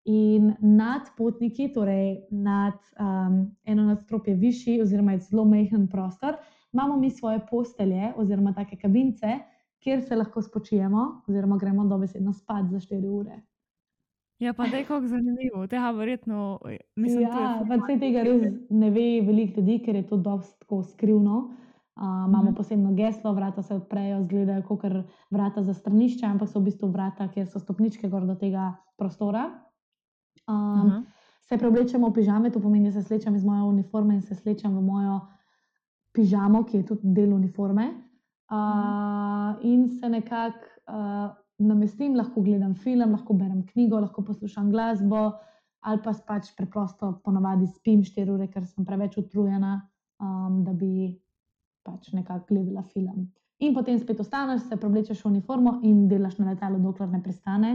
In 0.07 0.53
nad 0.61 1.09
potniki, 1.17 1.73
torej 1.75 2.29
nad 2.31 2.77
um, 3.01 3.41
eno 3.65 3.89
nadstropje 3.89 4.37
višji, 4.39 4.77
oziroma 4.83 5.17
je 5.17 5.25
zelo 5.31 5.45
majhen 5.45 5.89
prostor, 5.91 6.37
imamo 6.73 7.01
mi 7.01 7.11
svoje 7.11 7.41
postelje 7.51 8.13
oziroma 8.17 8.53
take 8.55 8.77
kabince, 8.79 9.41
kjer 9.83 10.05
se 10.05 10.17
lahko 10.17 10.43
spočijemo, 10.43 11.23
oziroma 11.29 11.59
gremo 11.59 11.89
dobesedno 11.89 12.33
spat 12.33 12.71
za 12.71 12.79
4 12.79 13.11
ure. 13.11 13.41
Ja, 14.39 14.53
pa 14.53 14.67
da 14.67 14.77
je 14.77 14.85
kako 14.85 15.07
zanimivo, 15.07 15.67
tega 15.67 15.91
verjetno 15.91 16.59
mislim. 16.97 17.23
Ja, 17.23 17.65
pa 17.69 17.75
vse 17.75 17.99
tega 18.01 18.23
res 18.23 18.43
ne 18.71 18.91
ve 18.91 19.07
veliko 19.25 19.61
ljudi, 19.61 19.79
ker 19.85 19.97
je 19.97 20.07
to 20.07 20.17
dosto 20.17 20.83
skrivno. 20.83 21.39
Uh, 21.97 22.03
imamo 22.29 22.51
mm. 22.51 22.55
posebno 22.55 22.93
geslo, 22.95 23.33
vrata 23.33 23.63
se 23.63 23.75
odprejo, 23.75 24.23
zgledajo 24.23 24.63
kot 24.63 24.83
vrata 25.31 25.63
za 25.63 25.75
stranišče, 25.75 26.27
ampak 26.27 26.49
so 26.49 26.61
v 26.61 26.69
bistvu 26.69 26.91
vrata, 26.93 27.31
kjer 27.33 27.47
so 27.49 27.59
stopničke 27.59 28.09
gor 28.13 28.27
do 28.29 28.35
tega 28.37 28.75
prostora. 29.01 29.47
Um, 30.45 31.07
se 31.49 31.57
preoblečemo 31.57 32.11
v 32.11 32.19
pižame, 32.19 32.51
to 32.53 32.61
pomeni, 32.61 32.91
da 32.91 33.01
se 33.01 33.09
slečem 33.09 33.35
iz 33.35 33.45
moje 33.45 33.63
uniforme 33.63 34.15
in 34.15 34.23
se 34.23 34.35
slečem 34.35 34.77
v 34.77 34.83
mojo 34.85 35.21
pižamo, 36.13 36.65
ki 36.69 36.83
je 36.83 36.87
tudi 36.93 37.15
del 37.17 37.33
uniforme. 37.33 37.89
Uh, 38.53 38.61
mm. 38.61 39.73
In 39.73 39.89
se 39.89 40.09
nekako. 40.09 40.69
Uh, 40.87 41.46
namestim, 41.59 42.15
lahko 42.17 42.43
gledam 42.43 42.75
film, 42.75 43.13
lahko 43.13 43.35
berem 43.35 43.63
knjigo, 43.67 44.01
lahko 44.01 44.25
poslušam 44.25 44.71
glasbo, 44.71 45.33
ali 45.87 46.03
pa 46.05 46.13
pač 46.27 46.51
preprosto 46.57 47.13
ponovadi 47.25 47.67
spim 47.67 48.03
4 48.05 48.33
ure, 48.35 48.49
ker 48.53 48.65
sem 48.67 48.85
preveč 48.85 49.17
utrujena, 49.19 49.79
um, 50.21 50.63
da 50.65 50.73
bi 50.73 51.15
pač 51.87 52.13
nekako 52.13 52.55
gledala 52.55 52.83
film. 52.83 53.29
In 53.65 53.73
potem 53.75 53.97
spet 53.99 54.21
ostaneš, 54.21 54.67
se 54.69 54.77
preoblečeš 54.77 55.23
v 55.25 55.31
uniformo 55.31 55.79
in 55.83 56.09
delaš 56.11 56.37
na 56.39 56.51
letalu, 56.51 56.81
dokler 56.83 57.09
ne 57.09 57.23
prestane, 57.25 57.71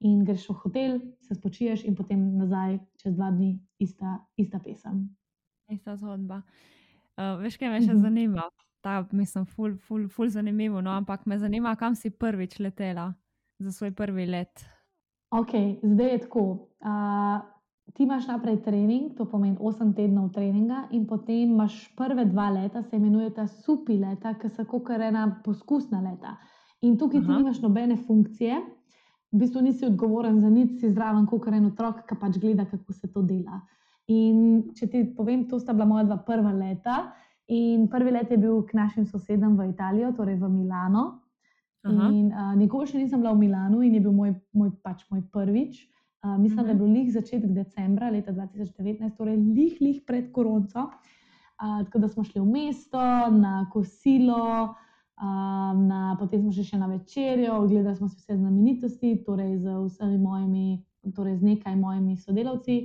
in 0.00 0.22
greš 0.24 0.46
v 0.48 0.56
hotel, 0.62 0.96
se 1.20 1.34
spočiješ, 1.34 1.84
in 1.84 1.96
potem 1.96 2.22
nazaj 2.38 2.78
čez 3.02 3.16
dva 3.16 3.28
dni, 3.34 3.58
ista, 3.82 4.20
ista 4.40 4.60
pesem. 4.64 5.04
Ista 5.68 5.96
zgodba. 5.96 6.40
Uh, 7.16 7.36
veš, 7.42 7.58
kaj 7.58 7.68
me 7.68 7.80
še 7.80 7.92
mm 7.92 7.96
-hmm. 7.96 8.02
zanima? 8.02 8.48
Ta, 8.80 9.04
mislim, 9.12 9.44
ful, 9.44 9.76
ful, 9.76 10.08
ful 10.08 10.28
zanimivo. 10.28 10.80
No, 10.80 10.90
ampak 10.90 11.26
me 11.26 11.38
zanima, 11.38 11.76
kam 11.76 11.94
si 11.94 12.10
prvič 12.10 12.58
letela 12.58 13.12
za 13.58 13.72
svoj 13.72 13.92
prvi 13.94 14.26
let? 14.26 14.64
Ok, 15.30 15.52
zdaj 15.82 16.10
je 16.12 16.18
tako. 16.18 16.40
Uh, 16.80 17.42
ti 17.94 18.02
imaš 18.02 18.26
naprej 18.26 18.62
trening, 18.62 19.14
to 19.16 19.24
pomeni 19.24 19.56
8 19.56 19.94
tednov 19.96 20.30
treninga, 20.32 20.86
in 20.90 21.06
potem 21.06 21.52
imaš 21.52 21.94
prve 21.96 22.24
dva 22.24 22.50
leta, 22.50 22.82
se 22.82 22.96
imenujeta 22.96 23.46
supi 23.46 23.98
leta, 23.98 24.34
ki 24.34 24.48
so 24.48 24.64
kot 24.64 24.90
ena 24.90 25.40
poskusna 25.44 26.00
leta. 26.00 26.36
In 26.82 26.98
tukaj 26.98 27.20
Aha. 27.20 27.26
ti 27.26 27.42
nimaš 27.42 27.62
nobene 27.62 27.96
funkcije, 27.96 28.60
v 29.32 29.38
bistvu 29.38 29.60
nisi 29.62 29.86
odgovoren 29.86 30.40
za 30.40 30.50
nič, 30.50 30.80
si 30.80 30.90
zraven 30.90 31.26
kot 31.26 31.48
en 31.48 31.66
otrok, 31.66 32.04
ki 32.08 32.18
pač 32.20 32.38
gleda, 32.38 32.64
kako 32.64 32.92
se 32.92 33.12
to 33.12 33.22
dela. 33.22 33.60
In 34.08 34.72
če 34.76 34.86
ti 34.86 35.02
povem, 35.16 35.48
to 35.48 35.58
sta 35.58 35.74
bila 35.74 35.86
moja 35.86 36.04
dva 36.04 36.16
prva 36.16 36.52
leta. 36.54 37.12
In 37.48 37.88
prvi 37.90 38.10
let 38.10 38.30
je 38.30 38.38
bil 38.38 38.62
k 38.66 38.74
našim 38.74 39.06
sosedom 39.06 39.56
v 39.58 39.70
Italijo, 39.70 40.12
torej 40.16 40.38
v 40.38 40.48
Milano, 40.50 41.25
In, 41.90 42.32
uh, 42.32 42.54
nikoli 42.56 42.86
še 42.86 42.98
nisem 42.98 43.20
bila 43.20 43.32
v 43.32 43.38
Milanu 43.38 43.82
in 43.82 43.94
je 43.94 44.00
bil 44.00 44.12
moj, 44.12 44.34
moj, 44.52 44.70
pač 44.82 45.04
moj 45.10 45.22
prvič. 45.32 45.84
Uh, 46.24 46.38
mislim, 46.38 46.58
uh 46.58 46.64
-huh. 46.64 46.66
da 46.66 46.70
je 46.70 46.74
mhm. 46.74 46.84
bil 46.84 46.92
lih 46.92 47.12
začetek 47.12 47.52
decembra 47.54 48.10
leta 48.10 48.32
2019, 48.32 49.16
torej 49.16 49.36
lih, 49.36 49.80
lih 49.80 50.02
pred 50.06 50.32
koronco. 50.32 50.90
Uh, 51.62 51.84
tako 51.84 51.98
da 51.98 52.08
smo 52.08 52.24
šli 52.24 52.40
v 52.40 52.46
mesto, 52.46 53.30
na 53.30 53.70
kosilo, 53.72 54.74
Um, 55.16 55.86
na, 55.88 56.16
potem 56.20 56.42
smo 56.42 56.52
šli 56.52 56.64
še 56.68 56.76
na 56.76 56.90
večerjo, 56.90 57.54
ogledali 57.64 57.96
smo 57.96 58.08
si 58.08 58.18
vse 58.20 58.36
znamenitosti, 58.36 59.14
torej 59.24 59.54
z 59.64 59.72
vsemi 59.86 60.18
mojimi, 60.20 60.84
torej 61.16 61.38
z 61.40 61.42
nekaj 61.42 61.76
mojimi 61.76 62.16
sodelavci. 62.20 62.76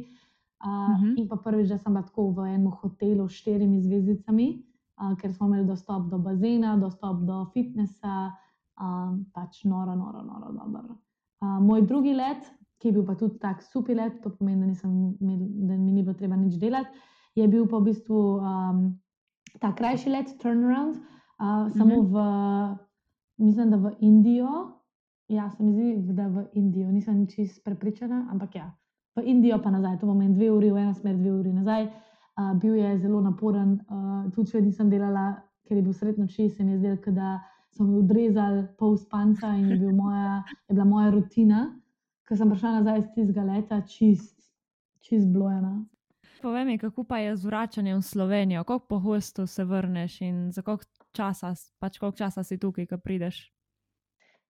Uh, 0.64 0.68
uh 0.68 0.90
Mhm. 0.96 1.04
-huh. 1.04 1.20
In 1.20 1.28
pa 1.28 1.36
prvič, 1.36 1.68
da 1.70 1.78
sem 1.78 1.94
bila 1.94 2.04
tako 2.04 2.32
v 2.32 2.46
enem 2.48 2.72
hotelu 2.72 3.28
s 3.28 3.34
štirimi 3.34 3.82
zvezdicami, 3.82 4.64
uh, 5.02 5.18
ker 5.18 5.34
smo 5.34 5.48
imeli 5.48 5.68
dostop 5.68 6.08
do 6.10 6.18
bazena, 6.18 6.78
dostop 6.78 7.20
do 7.28 7.46
fitnesa, 7.54 8.32
um, 8.82 9.26
pač 9.34 9.64
noro, 9.64 9.96
noro, 9.96 10.24
noro 10.26 10.52
dobro. 10.52 10.98
Uh, 11.42 11.60
moj 11.62 11.86
drugi 11.86 12.14
let, 12.14 12.50
ki 12.82 12.90
je 12.90 12.96
bil 12.98 13.06
pa 13.06 13.16
tudi 13.16 13.38
tak 13.40 13.62
super 13.62 13.96
let, 13.96 14.18
to 14.24 14.34
pomeni, 14.34 14.62
da, 14.62 14.68
nisem 14.68 14.92
imel, 15.22 15.46
da 15.70 15.78
mi 15.78 15.92
ni 15.92 16.04
bilo 16.04 16.18
treba 16.18 16.36
nič 16.36 16.58
delati, 16.62 16.90
je 17.38 17.48
bil 17.48 17.68
pa 17.70 17.78
v 17.78 17.92
bistvu 17.92 18.20
um, 18.42 18.84
ta 19.62 19.72
krajši 19.78 20.10
let, 20.10 20.34
turnaround, 20.42 20.98
uh, 20.98 21.70
samo 21.78 22.02
v, 22.10 22.26
mislim, 23.38 23.70
da 23.72 23.78
v 23.78 23.96
Indijo. 24.00 24.78
Ja, 25.32 25.48
se 25.50 25.64
mi 25.64 25.72
zdi, 25.72 26.14
da 26.14 26.28
v 26.28 26.48
Indijo, 26.60 26.92
nisem 26.92 27.24
čist 27.30 27.64
prepričana, 27.64 28.26
ampak 28.34 28.56
ja, 28.56 28.68
v 29.16 29.24
Indijo 29.30 29.62
pa 29.64 29.72
nazaj, 29.72 30.02
to 30.02 30.10
pomeni 30.10 30.36
dve 30.36 30.52
uri 30.52 30.72
v 30.72 30.82
eno 30.84 30.94
smer, 30.98 31.16
dve 31.16 31.38
uri 31.40 31.54
nazaj. 31.54 31.88
Uh, 32.40 32.56
bil 32.58 32.76
je 32.76 32.98
zelo 33.00 33.22
naporen, 33.22 33.78
uh, 33.92 34.28
tudi 34.34 34.52
če 34.52 34.66
nisem 34.66 34.90
delala, 34.90 35.36
ker 35.68 35.78
je 35.78 35.86
bil 35.86 35.94
sred 35.94 36.18
noči, 36.20 36.50
se 36.50 36.64
mi 36.64 36.74
je 36.74 36.82
zdelo, 36.82 37.14
da 37.16 37.38
so 37.72 37.84
mi 37.84 37.98
odrezali 37.98 38.68
pol 38.78 38.98
spanca 38.98 39.54
in 39.56 39.70
je, 39.70 39.78
bil 39.78 39.96
moja, 39.96 40.44
je 40.68 40.74
bila 40.74 40.86
moja 40.86 41.12
rutina. 41.12 41.80
Ko 42.28 42.36
sem 42.36 42.50
prišla 42.50 42.72
nazaj 42.80 43.00
iz 43.00 43.08
tistega 43.16 43.44
leta, 43.44 43.82
čist, 43.88 44.38
čist 45.04 45.28
blojena. 45.28 45.82
Povej 46.42 46.66
mi, 46.66 46.78
kako 46.78 47.04
pa 47.04 47.20
je 47.22 47.36
z 47.38 47.46
vračanjem 47.46 48.00
v 48.00 48.06
Slovenijo, 48.06 48.64
koliko 48.64 48.86
pogosto 48.88 49.48
se 49.48 49.66
vrneš 49.66 50.22
in 50.22 50.52
za 50.52 50.62
koliko 50.62 50.84
časa, 51.12 51.54
pač 51.80 52.00
koliko 52.00 52.18
časa 52.18 52.44
si 52.44 52.58
tukaj, 52.58 52.88
ko 52.88 52.98
prideš? 52.98 53.52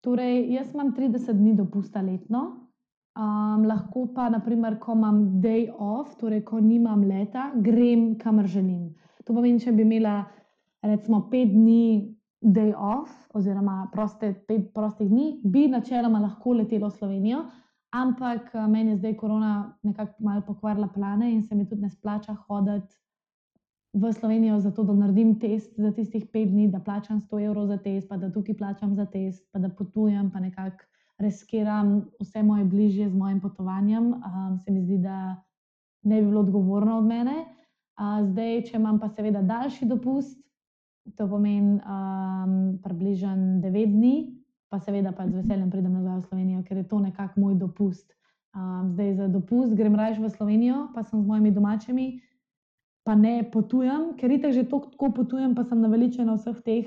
Torej, 0.01 0.53
jaz 0.53 0.73
imam 0.73 0.93
30 0.95 1.33
dni 1.33 1.55
dopusta 1.55 2.01
letno, 2.01 2.71
um, 3.17 3.65
lahko 3.67 4.07
pa, 4.15 4.29
naprimer, 4.29 4.79
ko 4.79 4.95
imam 4.95 5.41
day 5.41 5.67
off, 5.69 6.15
torej 6.17 6.45
ko 6.45 6.59
nimam 6.59 7.03
leta, 7.03 7.51
grem 7.55 8.15
kamor 8.17 8.47
želim. 8.47 8.93
To 9.25 9.33
pomeni, 9.33 9.59
če 9.59 9.75
bi 9.75 9.83
imela 9.83 10.23
recimo 10.81 11.27
5 11.31 11.53
dni 11.53 12.15
day 12.41 12.73
off, 12.77 13.09
oziroma 13.33 13.89
proste, 13.93 14.33
5 14.47 14.73
prostih 14.73 15.09
dni, 15.09 15.41
bi 15.43 15.67
načeloma 15.67 16.19
lahko 16.19 16.53
letela 16.53 16.89
v 16.89 16.97
Slovenijo. 16.97 17.43
Ampak 17.91 18.55
eh, 18.55 18.67
meni 18.67 18.91
je 18.91 18.97
zdaj 18.97 19.15
korona 19.17 19.77
nekako 19.83 20.23
malo 20.23 20.41
pokvarila 20.47 20.87
plane 20.87 21.31
in 21.33 21.43
se 21.43 21.55
mi 21.55 21.67
tudi 21.69 21.81
ne 21.81 21.89
splača 21.89 22.33
hoditi 22.47 22.95
v 23.93 24.13
Slovenijo, 24.13 24.59
zato 24.59 24.83
da 24.83 24.93
naredim 24.93 25.39
test 25.39 25.73
za 25.77 25.91
tistih 25.91 26.25
pet 26.33 26.49
dni, 26.49 26.69
da 26.71 26.79
plačam 26.79 27.21
100 27.21 27.45
evrov 27.45 27.67
za 27.67 27.77
test, 27.77 28.09
pa 28.09 28.17
da 28.17 28.31
tukaj 28.31 28.57
plačam 28.57 28.95
za 28.95 29.05
test, 29.05 29.43
pa 29.51 29.59
da 29.59 29.69
potujem, 29.69 30.31
pa 30.31 30.39
nekako 30.39 30.85
reskiram 31.19 32.05
vse 32.19 32.43
moje 32.43 32.65
bližje 32.65 33.09
z 33.09 33.15
mojim 33.15 33.41
potovanjem. 33.41 34.13
Um, 34.13 34.59
se 34.59 34.71
mi 34.71 34.81
zdi, 34.81 34.97
da 34.97 35.35
ne 36.03 36.21
bi 36.21 36.27
bilo 36.27 36.39
odgovorno 36.41 36.97
od 36.97 37.05
mene. 37.05 37.35
Uh, 37.99 38.23
zdaj, 38.31 38.61
če 38.61 38.77
imam 38.77 38.99
pa 38.99 39.09
seveda 39.09 39.41
daljši 39.41 39.85
dopust, 39.85 40.39
to 41.15 41.27
pomeni 41.27 41.81
um, 41.81 42.79
približno 42.83 43.61
9 43.61 43.93
dni, 43.93 44.15
pa 44.69 44.79
seveda 44.79 45.11
pa 45.11 45.27
z 45.27 45.41
veseljem 45.41 45.69
pridem 45.71 45.93
nazaj 45.93 46.21
v 46.21 46.27
Slovenijo, 46.29 46.63
ker 46.63 46.77
je 46.77 46.87
to 46.87 46.99
nekako 46.99 47.41
moj 47.41 47.55
dopust. 47.55 48.07
Um, 48.55 48.91
zdaj 48.93 49.15
za 49.15 49.27
dopust 49.27 49.75
grem 49.75 49.95
raje 49.95 50.19
v 50.19 50.29
Slovenijo, 50.29 50.91
pa 50.95 51.03
sem 51.03 51.23
z 51.23 51.27
mojimi 51.27 51.51
domačimi, 51.51 52.07
pa 53.03 53.15
ne 53.15 53.43
potujem, 53.51 54.13
ker 54.19 54.31
itek 54.31 54.53
že 54.53 54.67
tako 54.69 55.11
potujem, 55.11 55.55
pa 55.55 55.63
sem 55.63 55.81
naveličena 55.81 56.35
vseh 56.37 56.59
teh 56.61 56.85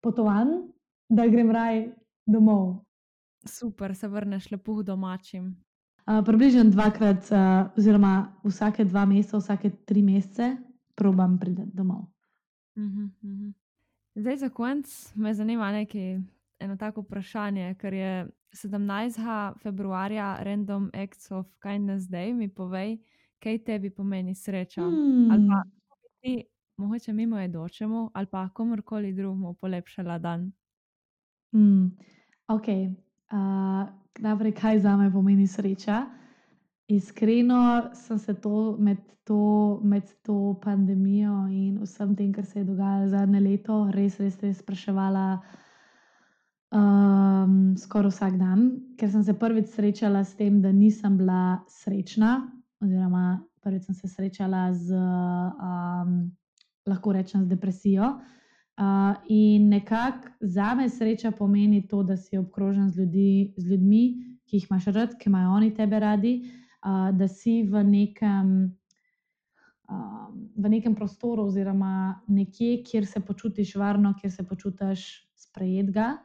potovanj, 0.00 0.70
da 1.10 1.26
grem 1.26 1.50
raje 1.50 1.90
domov. 2.26 2.86
Super, 3.46 3.94
se 3.94 4.08
vrneš 4.08 4.50
lepo 4.50 4.82
domačim. 4.82 5.56
Uh, 6.06 6.24
približno 6.24 6.70
dvakrat, 6.70 7.28
uh, 7.30 7.70
oziroma 7.76 8.32
vsake 8.44 8.84
dva 8.84 9.04
meseca, 9.04 9.38
vsake 9.38 9.70
tri 9.84 10.02
mesece, 10.02 10.56
probam 10.94 11.38
priti 11.38 11.66
domov. 11.74 12.08
Mhm, 12.80 13.04
mhm. 13.22 13.52
Zdaj, 14.14 14.36
za 14.36 14.48
konec 14.48 15.12
me 15.14 15.34
zanima 15.34 15.72
nekaj, 15.72 16.18
eno 16.58 16.76
tako 16.76 17.00
vprašanje, 17.00 17.74
ker 17.74 17.94
je 17.94 18.28
17. 18.52 19.52
februarja 19.62 20.36
Random 20.42 20.90
Acts 20.94 21.30
of 21.30 21.46
Kindness 21.62 22.06
Day. 22.08 22.34
Mi 22.34 22.48
povej, 22.48 22.98
kaj 23.38 23.58
tebi 23.64 23.90
pomeni 23.90 24.34
sreča. 24.34 24.82
Hmm. 24.82 25.30
Ali 25.30 25.48
pa 25.48 25.62
ti, 26.20 26.44
mogoče 26.76 27.12
mimo 27.12 27.38
jedočemu, 27.38 28.10
ali 28.14 28.26
pa 28.26 28.48
komorkoli 28.48 29.12
drugemu 29.12 29.54
polepšala 29.54 30.18
dan. 30.18 30.52
Mm, 31.54 31.86
ok. 32.48 32.68
Uh, 33.32 33.88
najprej, 34.18 34.52
kaj 34.52 34.78
za 34.80 34.96
me 34.96 35.12
pomeni 35.12 35.46
sreča? 35.46 36.06
Iskreno 36.90 37.90
sem 37.94 38.18
se 38.18 38.34
to 38.34 38.76
med, 38.78 38.98
to 39.24 39.80
med 39.84 40.02
to 40.22 40.58
pandemijo 40.62 41.46
in 41.46 41.78
vsem 41.82 42.16
tem, 42.16 42.32
kar 42.32 42.44
se 42.44 42.58
je 42.58 42.64
dogajalo 42.64 43.08
zadnje 43.08 43.40
leto, 43.40 43.76
res, 43.94 44.18
res, 44.18 44.38
res 44.42 44.58
spraševala 44.58 45.26
um, 46.74 47.76
skoraj 47.78 48.10
vsak 48.10 48.38
dan, 48.40 48.64
ker 48.98 49.10
sem 49.12 49.22
se 49.22 49.36
prvič 49.38 49.70
srečala 49.70 50.24
s 50.24 50.34
tem, 50.34 50.58
da 50.62 50.72
nisem 50.74 51.14
bila 51.20 51.60
srečna, 51.70 52.48
oziroma 52.82 53.38
prvič 53.62 53.86
sem 53.86 53.94
se 53.94 54.10
srečala 54.10 54.72
z, 54.74 54.98
um, 54.98 56.16
lahko 56.90 57.14
rečem, 57.14 57.44
z 57.44 57.54
depresijo. 57.54 58.16
Uh, 58.80 59.14
in 59.28 59.68
nekako 59.68 60.32
za 60.40 60.74
me 60.74 60.88
sreča 60.88 61.30
pomeni 61.30 61.84
to, 61.86 62.02
da 62.02 62.16
si 62.16 62.38
obkrožen 62.38 62.90
z, 62.90 62.98
ljudi, 62.98 63.54
z 63.56 63.70
ljudmi, 63.70 64.02
ki 64.48 64.56
jih 64.56 64.66
imaš 64.70 64.90
rad, 64.90 65.14
ki 65.20 65.28
imajo 65.28 65.52
oni 65.54 65.70
tebe 65.74 66.00
radi, 66.00 66.32
uh, 66.84 67.10
da 67.16 67.28
si 67.28 67.62
v 67.62 67.84
nekem, 67.84 68.76
uh, 69.88 70.28
v 70.56 70.68
nekem 70.68 70.94
prostoru, 70.94 71.46
oziroma 71.50 72.20
nekje, 72.28 72.82
kjer 72.84 73.06
se 73.06 73.20
počutiš 73.20 73.76
varno, 73.76 74.14
kjer 74.20 74.32
se 74.32 74.46
počutiš 74.48 75.06
sprejetega. 75.36 76.16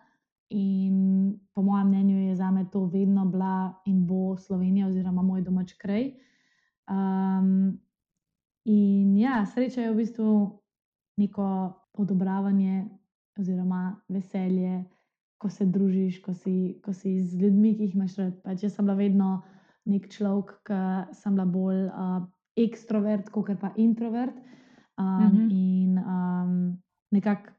In 0.50 1.40
po 1.54 1.62
mojem 1.66 1.88
mnenju 1.88 2.18
je 2.28 2.36
za 2.36 2.52
me 2.52 2.68
to 2.72 2.86
vedno 2.86 3.26
bila 3.26 3.74
in 3.86 4.06
bo 4.06 4.38
Slovenija, 4.38 4.88
oziroma 4.88 5.22
moj 5.22 5.42
domač 5.42 5.74
kraj. 5.74 6.12
Um, 6.86 7.80
in 8.66 9.18
ja, 9.18 9.46
sreča 9.46 9.82
je 9.82 9.92
v 9.92 9.98
bistvu 9.98 10.30
neko 11.18 11.74
odobravanje 11.94 12.86
oziroma 13.40 14.02
veselje, 14.08 14.84
ko 15.38 15.50
se 15.50 15.66
družiš, 15.66 16.22
ko 16.22 16.34
si, 16.34 16.80
ko 16.86 16.94
si 16.94 17.20
z 17.22 17.42
ljudmi, 17.42 17.76
ki 17.76 17.90
jih 17.90 17.96
imaš 17.96 18.16
rad. 18.22 18.38
Pač 18.44 18.64
jaz 18.64 18.76
sem 18.76 18.86
bila 18.86 18.96
vedno 18.98 19.30
nek 19.86 20.10
človek, 20.10 20.58
ki 20.66 20.80
sem 21.14 21.36
bila 21.36 21.46
bolj 21.46 21.86
uh, 21.88 22.24
ekstrovert, 22.58 23.30
kot 23.30 23.52
pa 23.60 23.74
introvert. 23.78 24.36
Um, 24.98 25.28
Mhm. 25.28 25.50
In 25.52 25.98
um, 25.98 26.82
nekako, 27.12 27.52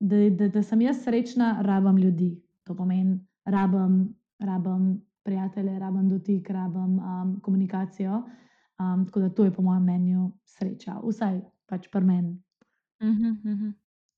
da, 0.00 0.30
da, 0.30 0.48
da 0.48 0.62
sem 0.62 0.80
jaz 0.80 1.04
srečna, 1.04 1.62
rabim 1.62 1.96
ljudi. 1.96 2.42
To 2.64 2.74
pomeni, 2.74 3.20
rabim, 3.44 4.14
rabim 4.40 5.02
prijatelje, 5.22 5.78
rabim 5.78 6.08
dotik, 6.08 6.50
rabim 6.50 6.98
um, 6.98 7.40
komunikacijo. 7.40 8.22
Um, 8.78 9.06
tako 9.06 9.20
da 9.20 9.28
to 9.28 9.44
je 9.44 9.52
po 9.52 9.62
mojem 9.62 9.82
mnenju 9.82 10.32
sreča, 10.44 11.00
vsaj 11.04 11.40
pač 11.66 11.88
pri 11.88 12.04
meni. 12.04 12.42
Mhm, 13.02 13.28
mhm. 13.44 13.70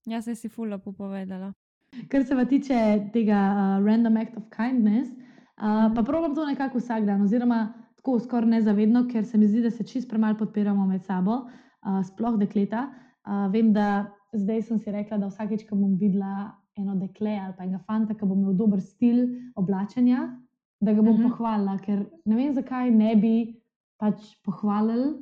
Ja, 0.07 0.23
se 0.23 0.35
si 0.35 0.49
fula 0.49 0.79
povedala. 0.79 1.53
Kar 2.09 2.25
se 2.25 2.35
pa 2.35 2.45
tiče 2.45 3.09
tega 3.13 3.41
uh, 3.51 3.87
random 3.87 4.17
act 4.17 4.37
of 4.37 4.45
kindness, 4.51 5.11
uh, 5.61 5.95
pa 5.95 6.03
probujem 6.03 6.35
to 6.35 6.47
nekako 6.47 6.79
vsak 6.79 7.05
dan, 7.07 7.23
oziroma 7.23 7.73
tako 7.97 8.19
skoraj 8.21 8.49
nezavedno, 8.51 9.07
ker 9.09 9.25
se 9.25 9.39
mi 9.39 9.47
zdi, 9.49 9.63
da 9.63 9.71
se 9.71 9.85
čist 9.85 10.09
premalo 10.11 10.37
podpiramo 10.39 10.87
med 10.87 11.05
sabo, 11.05 11.45
uh, 11.47 12.03
sploh 12.05 12.37
dekleta. 12.39 12.91
Uh, 13.25 13.47
vem, 13.53 13.73
da 13.73 14.11
zdaj 14.35 14.63
sem 14.63 14.79
si 14.79 14.91
rekla, 14.93 15.19
da 15.19 15.27
vsakeč, 15.31 15.65
ko 15.69 15.77
bom 15.77 15.95
videla 15.97 16.53
eno 16.77 16.97
dekle 16.99 17.39
ali 17.39 17.55
pa 17.57 17.65
enega 17.65 17.79
fanta, 17.87 18.15
ki 18.15 18.27
bo 18.27 18.35
imel 18.35 18.55
dober 18.59 18.81
stil 18.83 19.29
oblačenja, 19.57 20.25
da 20.81 20.93
ga 20.93 21.03
bom 21.03 21.15
Mhm. 21.17 21.31
pohvalila, 21.31 21.79
ker 21.79 22.05
ne 22.27 22.37
vem, 22.37 22.53
zakaj 22.53 22.91
ne 22.91 23.15
bi 23.17 23.61
pač 23.99 24.35
pohvalili 24.45 25.15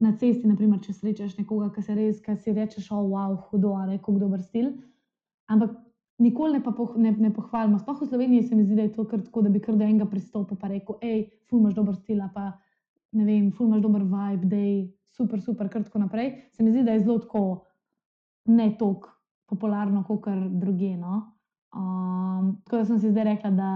na 0.00 0.12
cesti, 0.12 0.46
naprimer, 0.48 0.78
če 0.80 0.92
srečaš 0.92 1.36
nekoga, 1.38 1.72
ki 1.74 1.82
se 1.82 1.94
res, 1.94 2.20
ki 2.20 2.36
si 2.36 2.52
rečeš, 2.52 2.90
oh, 2.92 3.08
wow, 3.10 3.34
hudo, 3.50 3.74
ali 3.76 3.98
kako 3.98 4.18
dober 4.18 4.40
stil. 4.40 4.70
Ampak 5.48 5.70
nikoli 6.20 6.58
ne, 6.58 6.60
poh, 6.62 6.96
ne, 6.96 7.12
ne 7.16 7.30
pohvalimo. 7.34 7.78
Sploh 7.80 8.02
v 8.02 8.08
Sloveniji 8.08 8.42
se 8.48 8.56
mi 8.56 8.64
zdi, 8.64 8.76
da 8.76 8.82
je 8.82 8.92
to 8.92 9.06
kar 9.08 9.22
tako, 9.24 9.42
da 9.42 9.52
bi 9.52 9.60
kar 9.60 9.76
do 9.76 9.84
enega 9.84 10.06
pristopil 10.06 10.58
in 10.60 10.72
rekel, 10.74 10.98
hej, 11.02 11.22
ful 11.48 11.60
imaš 11.60 11.74
dober 11.74 11.96
stil, 11.96 12.20
ali 12.20 12.30
pa 12.34 12.52
ne 13.12 13.24
vem, 13.24 13.50
ful 13.52 13.68
imaš 13.68 13.82
dober 13.82 14.04
vibe, 14.04 14.46
da 14.46 14.56
je 14.56 14.74
super, 15.16 15.40
super, 15.40 15.68
kar 15.68 15.84
tako 15.84 16.04
naprej. 16.04 16.34
Se 16.52 16.62
mi 16.62 16.70
zdi, 16.70 16.84
da 16.84 16.92
je 16.92 17.04
zelo 17.06 17.18
tako 17.18 17.44
ne 18.46 18.70
tako 18.78 19.16
popularno, 19.48 20.04
kot 20.06 20.22
kar 20.24 20.38
druge. 20.48 20.96
No? 20.96 21.22
Um, 21.74 22.60
tako 22.64 22.76
da 22.76 22.84
sem 22.84 22.98
si 22.98 23.10
zdaj 23.10 23.24
rekla, 23.24 23.50
da 23.50 23.70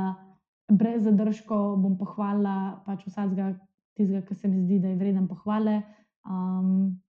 brez 0.72 1.04
zadržkov 1.04 1.76
bom 1.82 1.96
pohvalila 1.98 2.82
pač 2.86 3.06
vsakega 3.06 3.54
tistega, 3.94 4.24
ki 4.26 4.34
se 4.34 4.48
mi 4.48 4.62
zdi, 4.64 4.80
da 4.82 4.92
je 4.92 4.98
vreden 5.00 5.28
pohvale. 5.28 5.82
Um, 6.24 7.00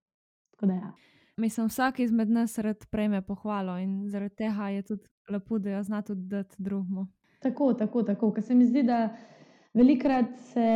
tako 0.56 0.72
da 0.72 0.80
ja. 0.80 0.94
Mislim, 1.38 1.68
vsak 1.68 2.00
izmed 2.00 2.30
nas 2.30 2.58
rad 2.58 2.86
prejme 2.92 3.22
pohvalo 3.22 3.78
in 3.78 4.10
zaradi 4.10 4.36
tega 4.36 4.70
je 4.70 4.82
tudi 4.82 5.04
lepo, 5.30 5.60
da 5.60 5.70
jo 5.70 5.84
zna 5.84 6.02
tudi 6.02 6.22
dati 6.22 6.56
drugmu. 6.58 7.08
Tako, 7.42 7.74
tako, 7.74 8.04
tako. 8.04 8.32
Ker 8.34 8.44
se 8.44 8.56
mi 8.56 8.66
zdi, 8.66 8.84
da 8.84 9.10
velikrat 9.74 10.32
se 10.54 10.70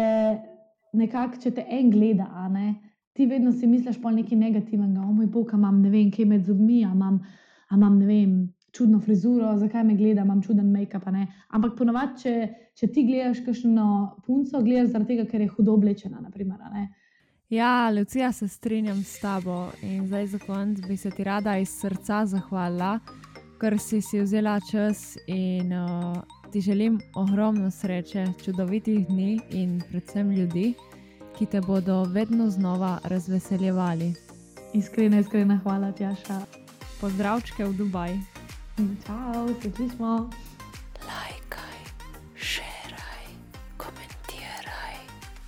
nekako, 0.94 1.40
če 1.42 1.52
te 1.52 1.66
en 1.70 1.92
gleda, 1.92 2.28
ne, 2.52 2.74
ti 3.14 3.26
vedno 3.26 3.52
si 3.52 3.68
misliš 3.68 4.02
pa 4.02 4.12
nekaj 4.12 4.38
negativnega, 4.38 5.02
o 5.02 5.14
moj 5.14 5.28
bog, 5.32 5.54
imam 5.56 5.82
ne 5.82 5.90
vem, 5.90 6.12
kaj 6.12 6.28
med 6.28 6.44
zubmi, 6.46 6.82
imam, 6.82 7.22
imam 7.72 8.00
ne 8.00 8.06
vem. 8.06 8.40
Čudno 8.76 9.00
frizuro, 9.02 9.56
zakaj 9.58 9.82
me 9.84 9.96
gleda, 9.98 10.22
imam 10.22 10.44
čuden 10.46 10.68
make-up. 10.70 11.08
Ampak 11.50 11.72
ponovadi, 11.78 12.20
če, 12.22 12.34
če 12.78 12.90
ti 12.94 13.02
gledaš 13.08 13.40
kakšno 13.46 13.86
punco, 14.28 14.62
gledaš 14.62 14.92
zaradi 14.92 15.16
tega, 15.16 15.26
ker 15.32 15.42
je 15.42 15.48
hudo 15.56 15.74
oblečena. 15.74 16.20
Naprimer, 16.22 16.60
Ja, 17.50 17.90
Lucija, 17.90 18.32
se 18.32 18.48
strinjam 18.48 19.04
s 19.04 19.20
tabo 19.20 19.72
in 19.82 20.08
zdaj 20.08 20.28
za 20.28 20.40
konec 20.40 20.88
bi 20.88 20.98
se 20.98 21.12
ti 21.12 21.24
rada 21.24 21.58
iz 21.58 21.70
srca 21.70 22.26
zahvalila, 22.26 23.00
ker 23.62 23.80
si 23.80 24.02
si 24.02 24.20
vzela 24.22 24.60
čas 24.72 25.18
in 25.28 25.74
uh, 25.74 26.18
ti 26.52 26.62
želim 26.62 27.00
ogromno 27.16 27.72
sreče, 27.72 28.26
čudovitih 28.46 29.08
dni 29.08 29.40
in 29.50 29.82
predvsem 29.90 30.32
ljudi, 30.32 30.74
ki 31.38 31.46
te 31.46 31.62
bodo 31.62 32.04
vedno 32.04 32.50
znova 32.50 33.00
razveseljevali. 33.04 34.14
Iskrena, 34.74 35.20
iskrena 35.20 35.60
hvala, 35.64 35.92
Tjaša. 35.92 36.42
Pozdravčke 37.02 37.66
v 37.66 37.74
Dubaj. 37.74 38.18
Čau, 38.78 39.48
se 39.62 39.72
slišmo. 39.72 40.30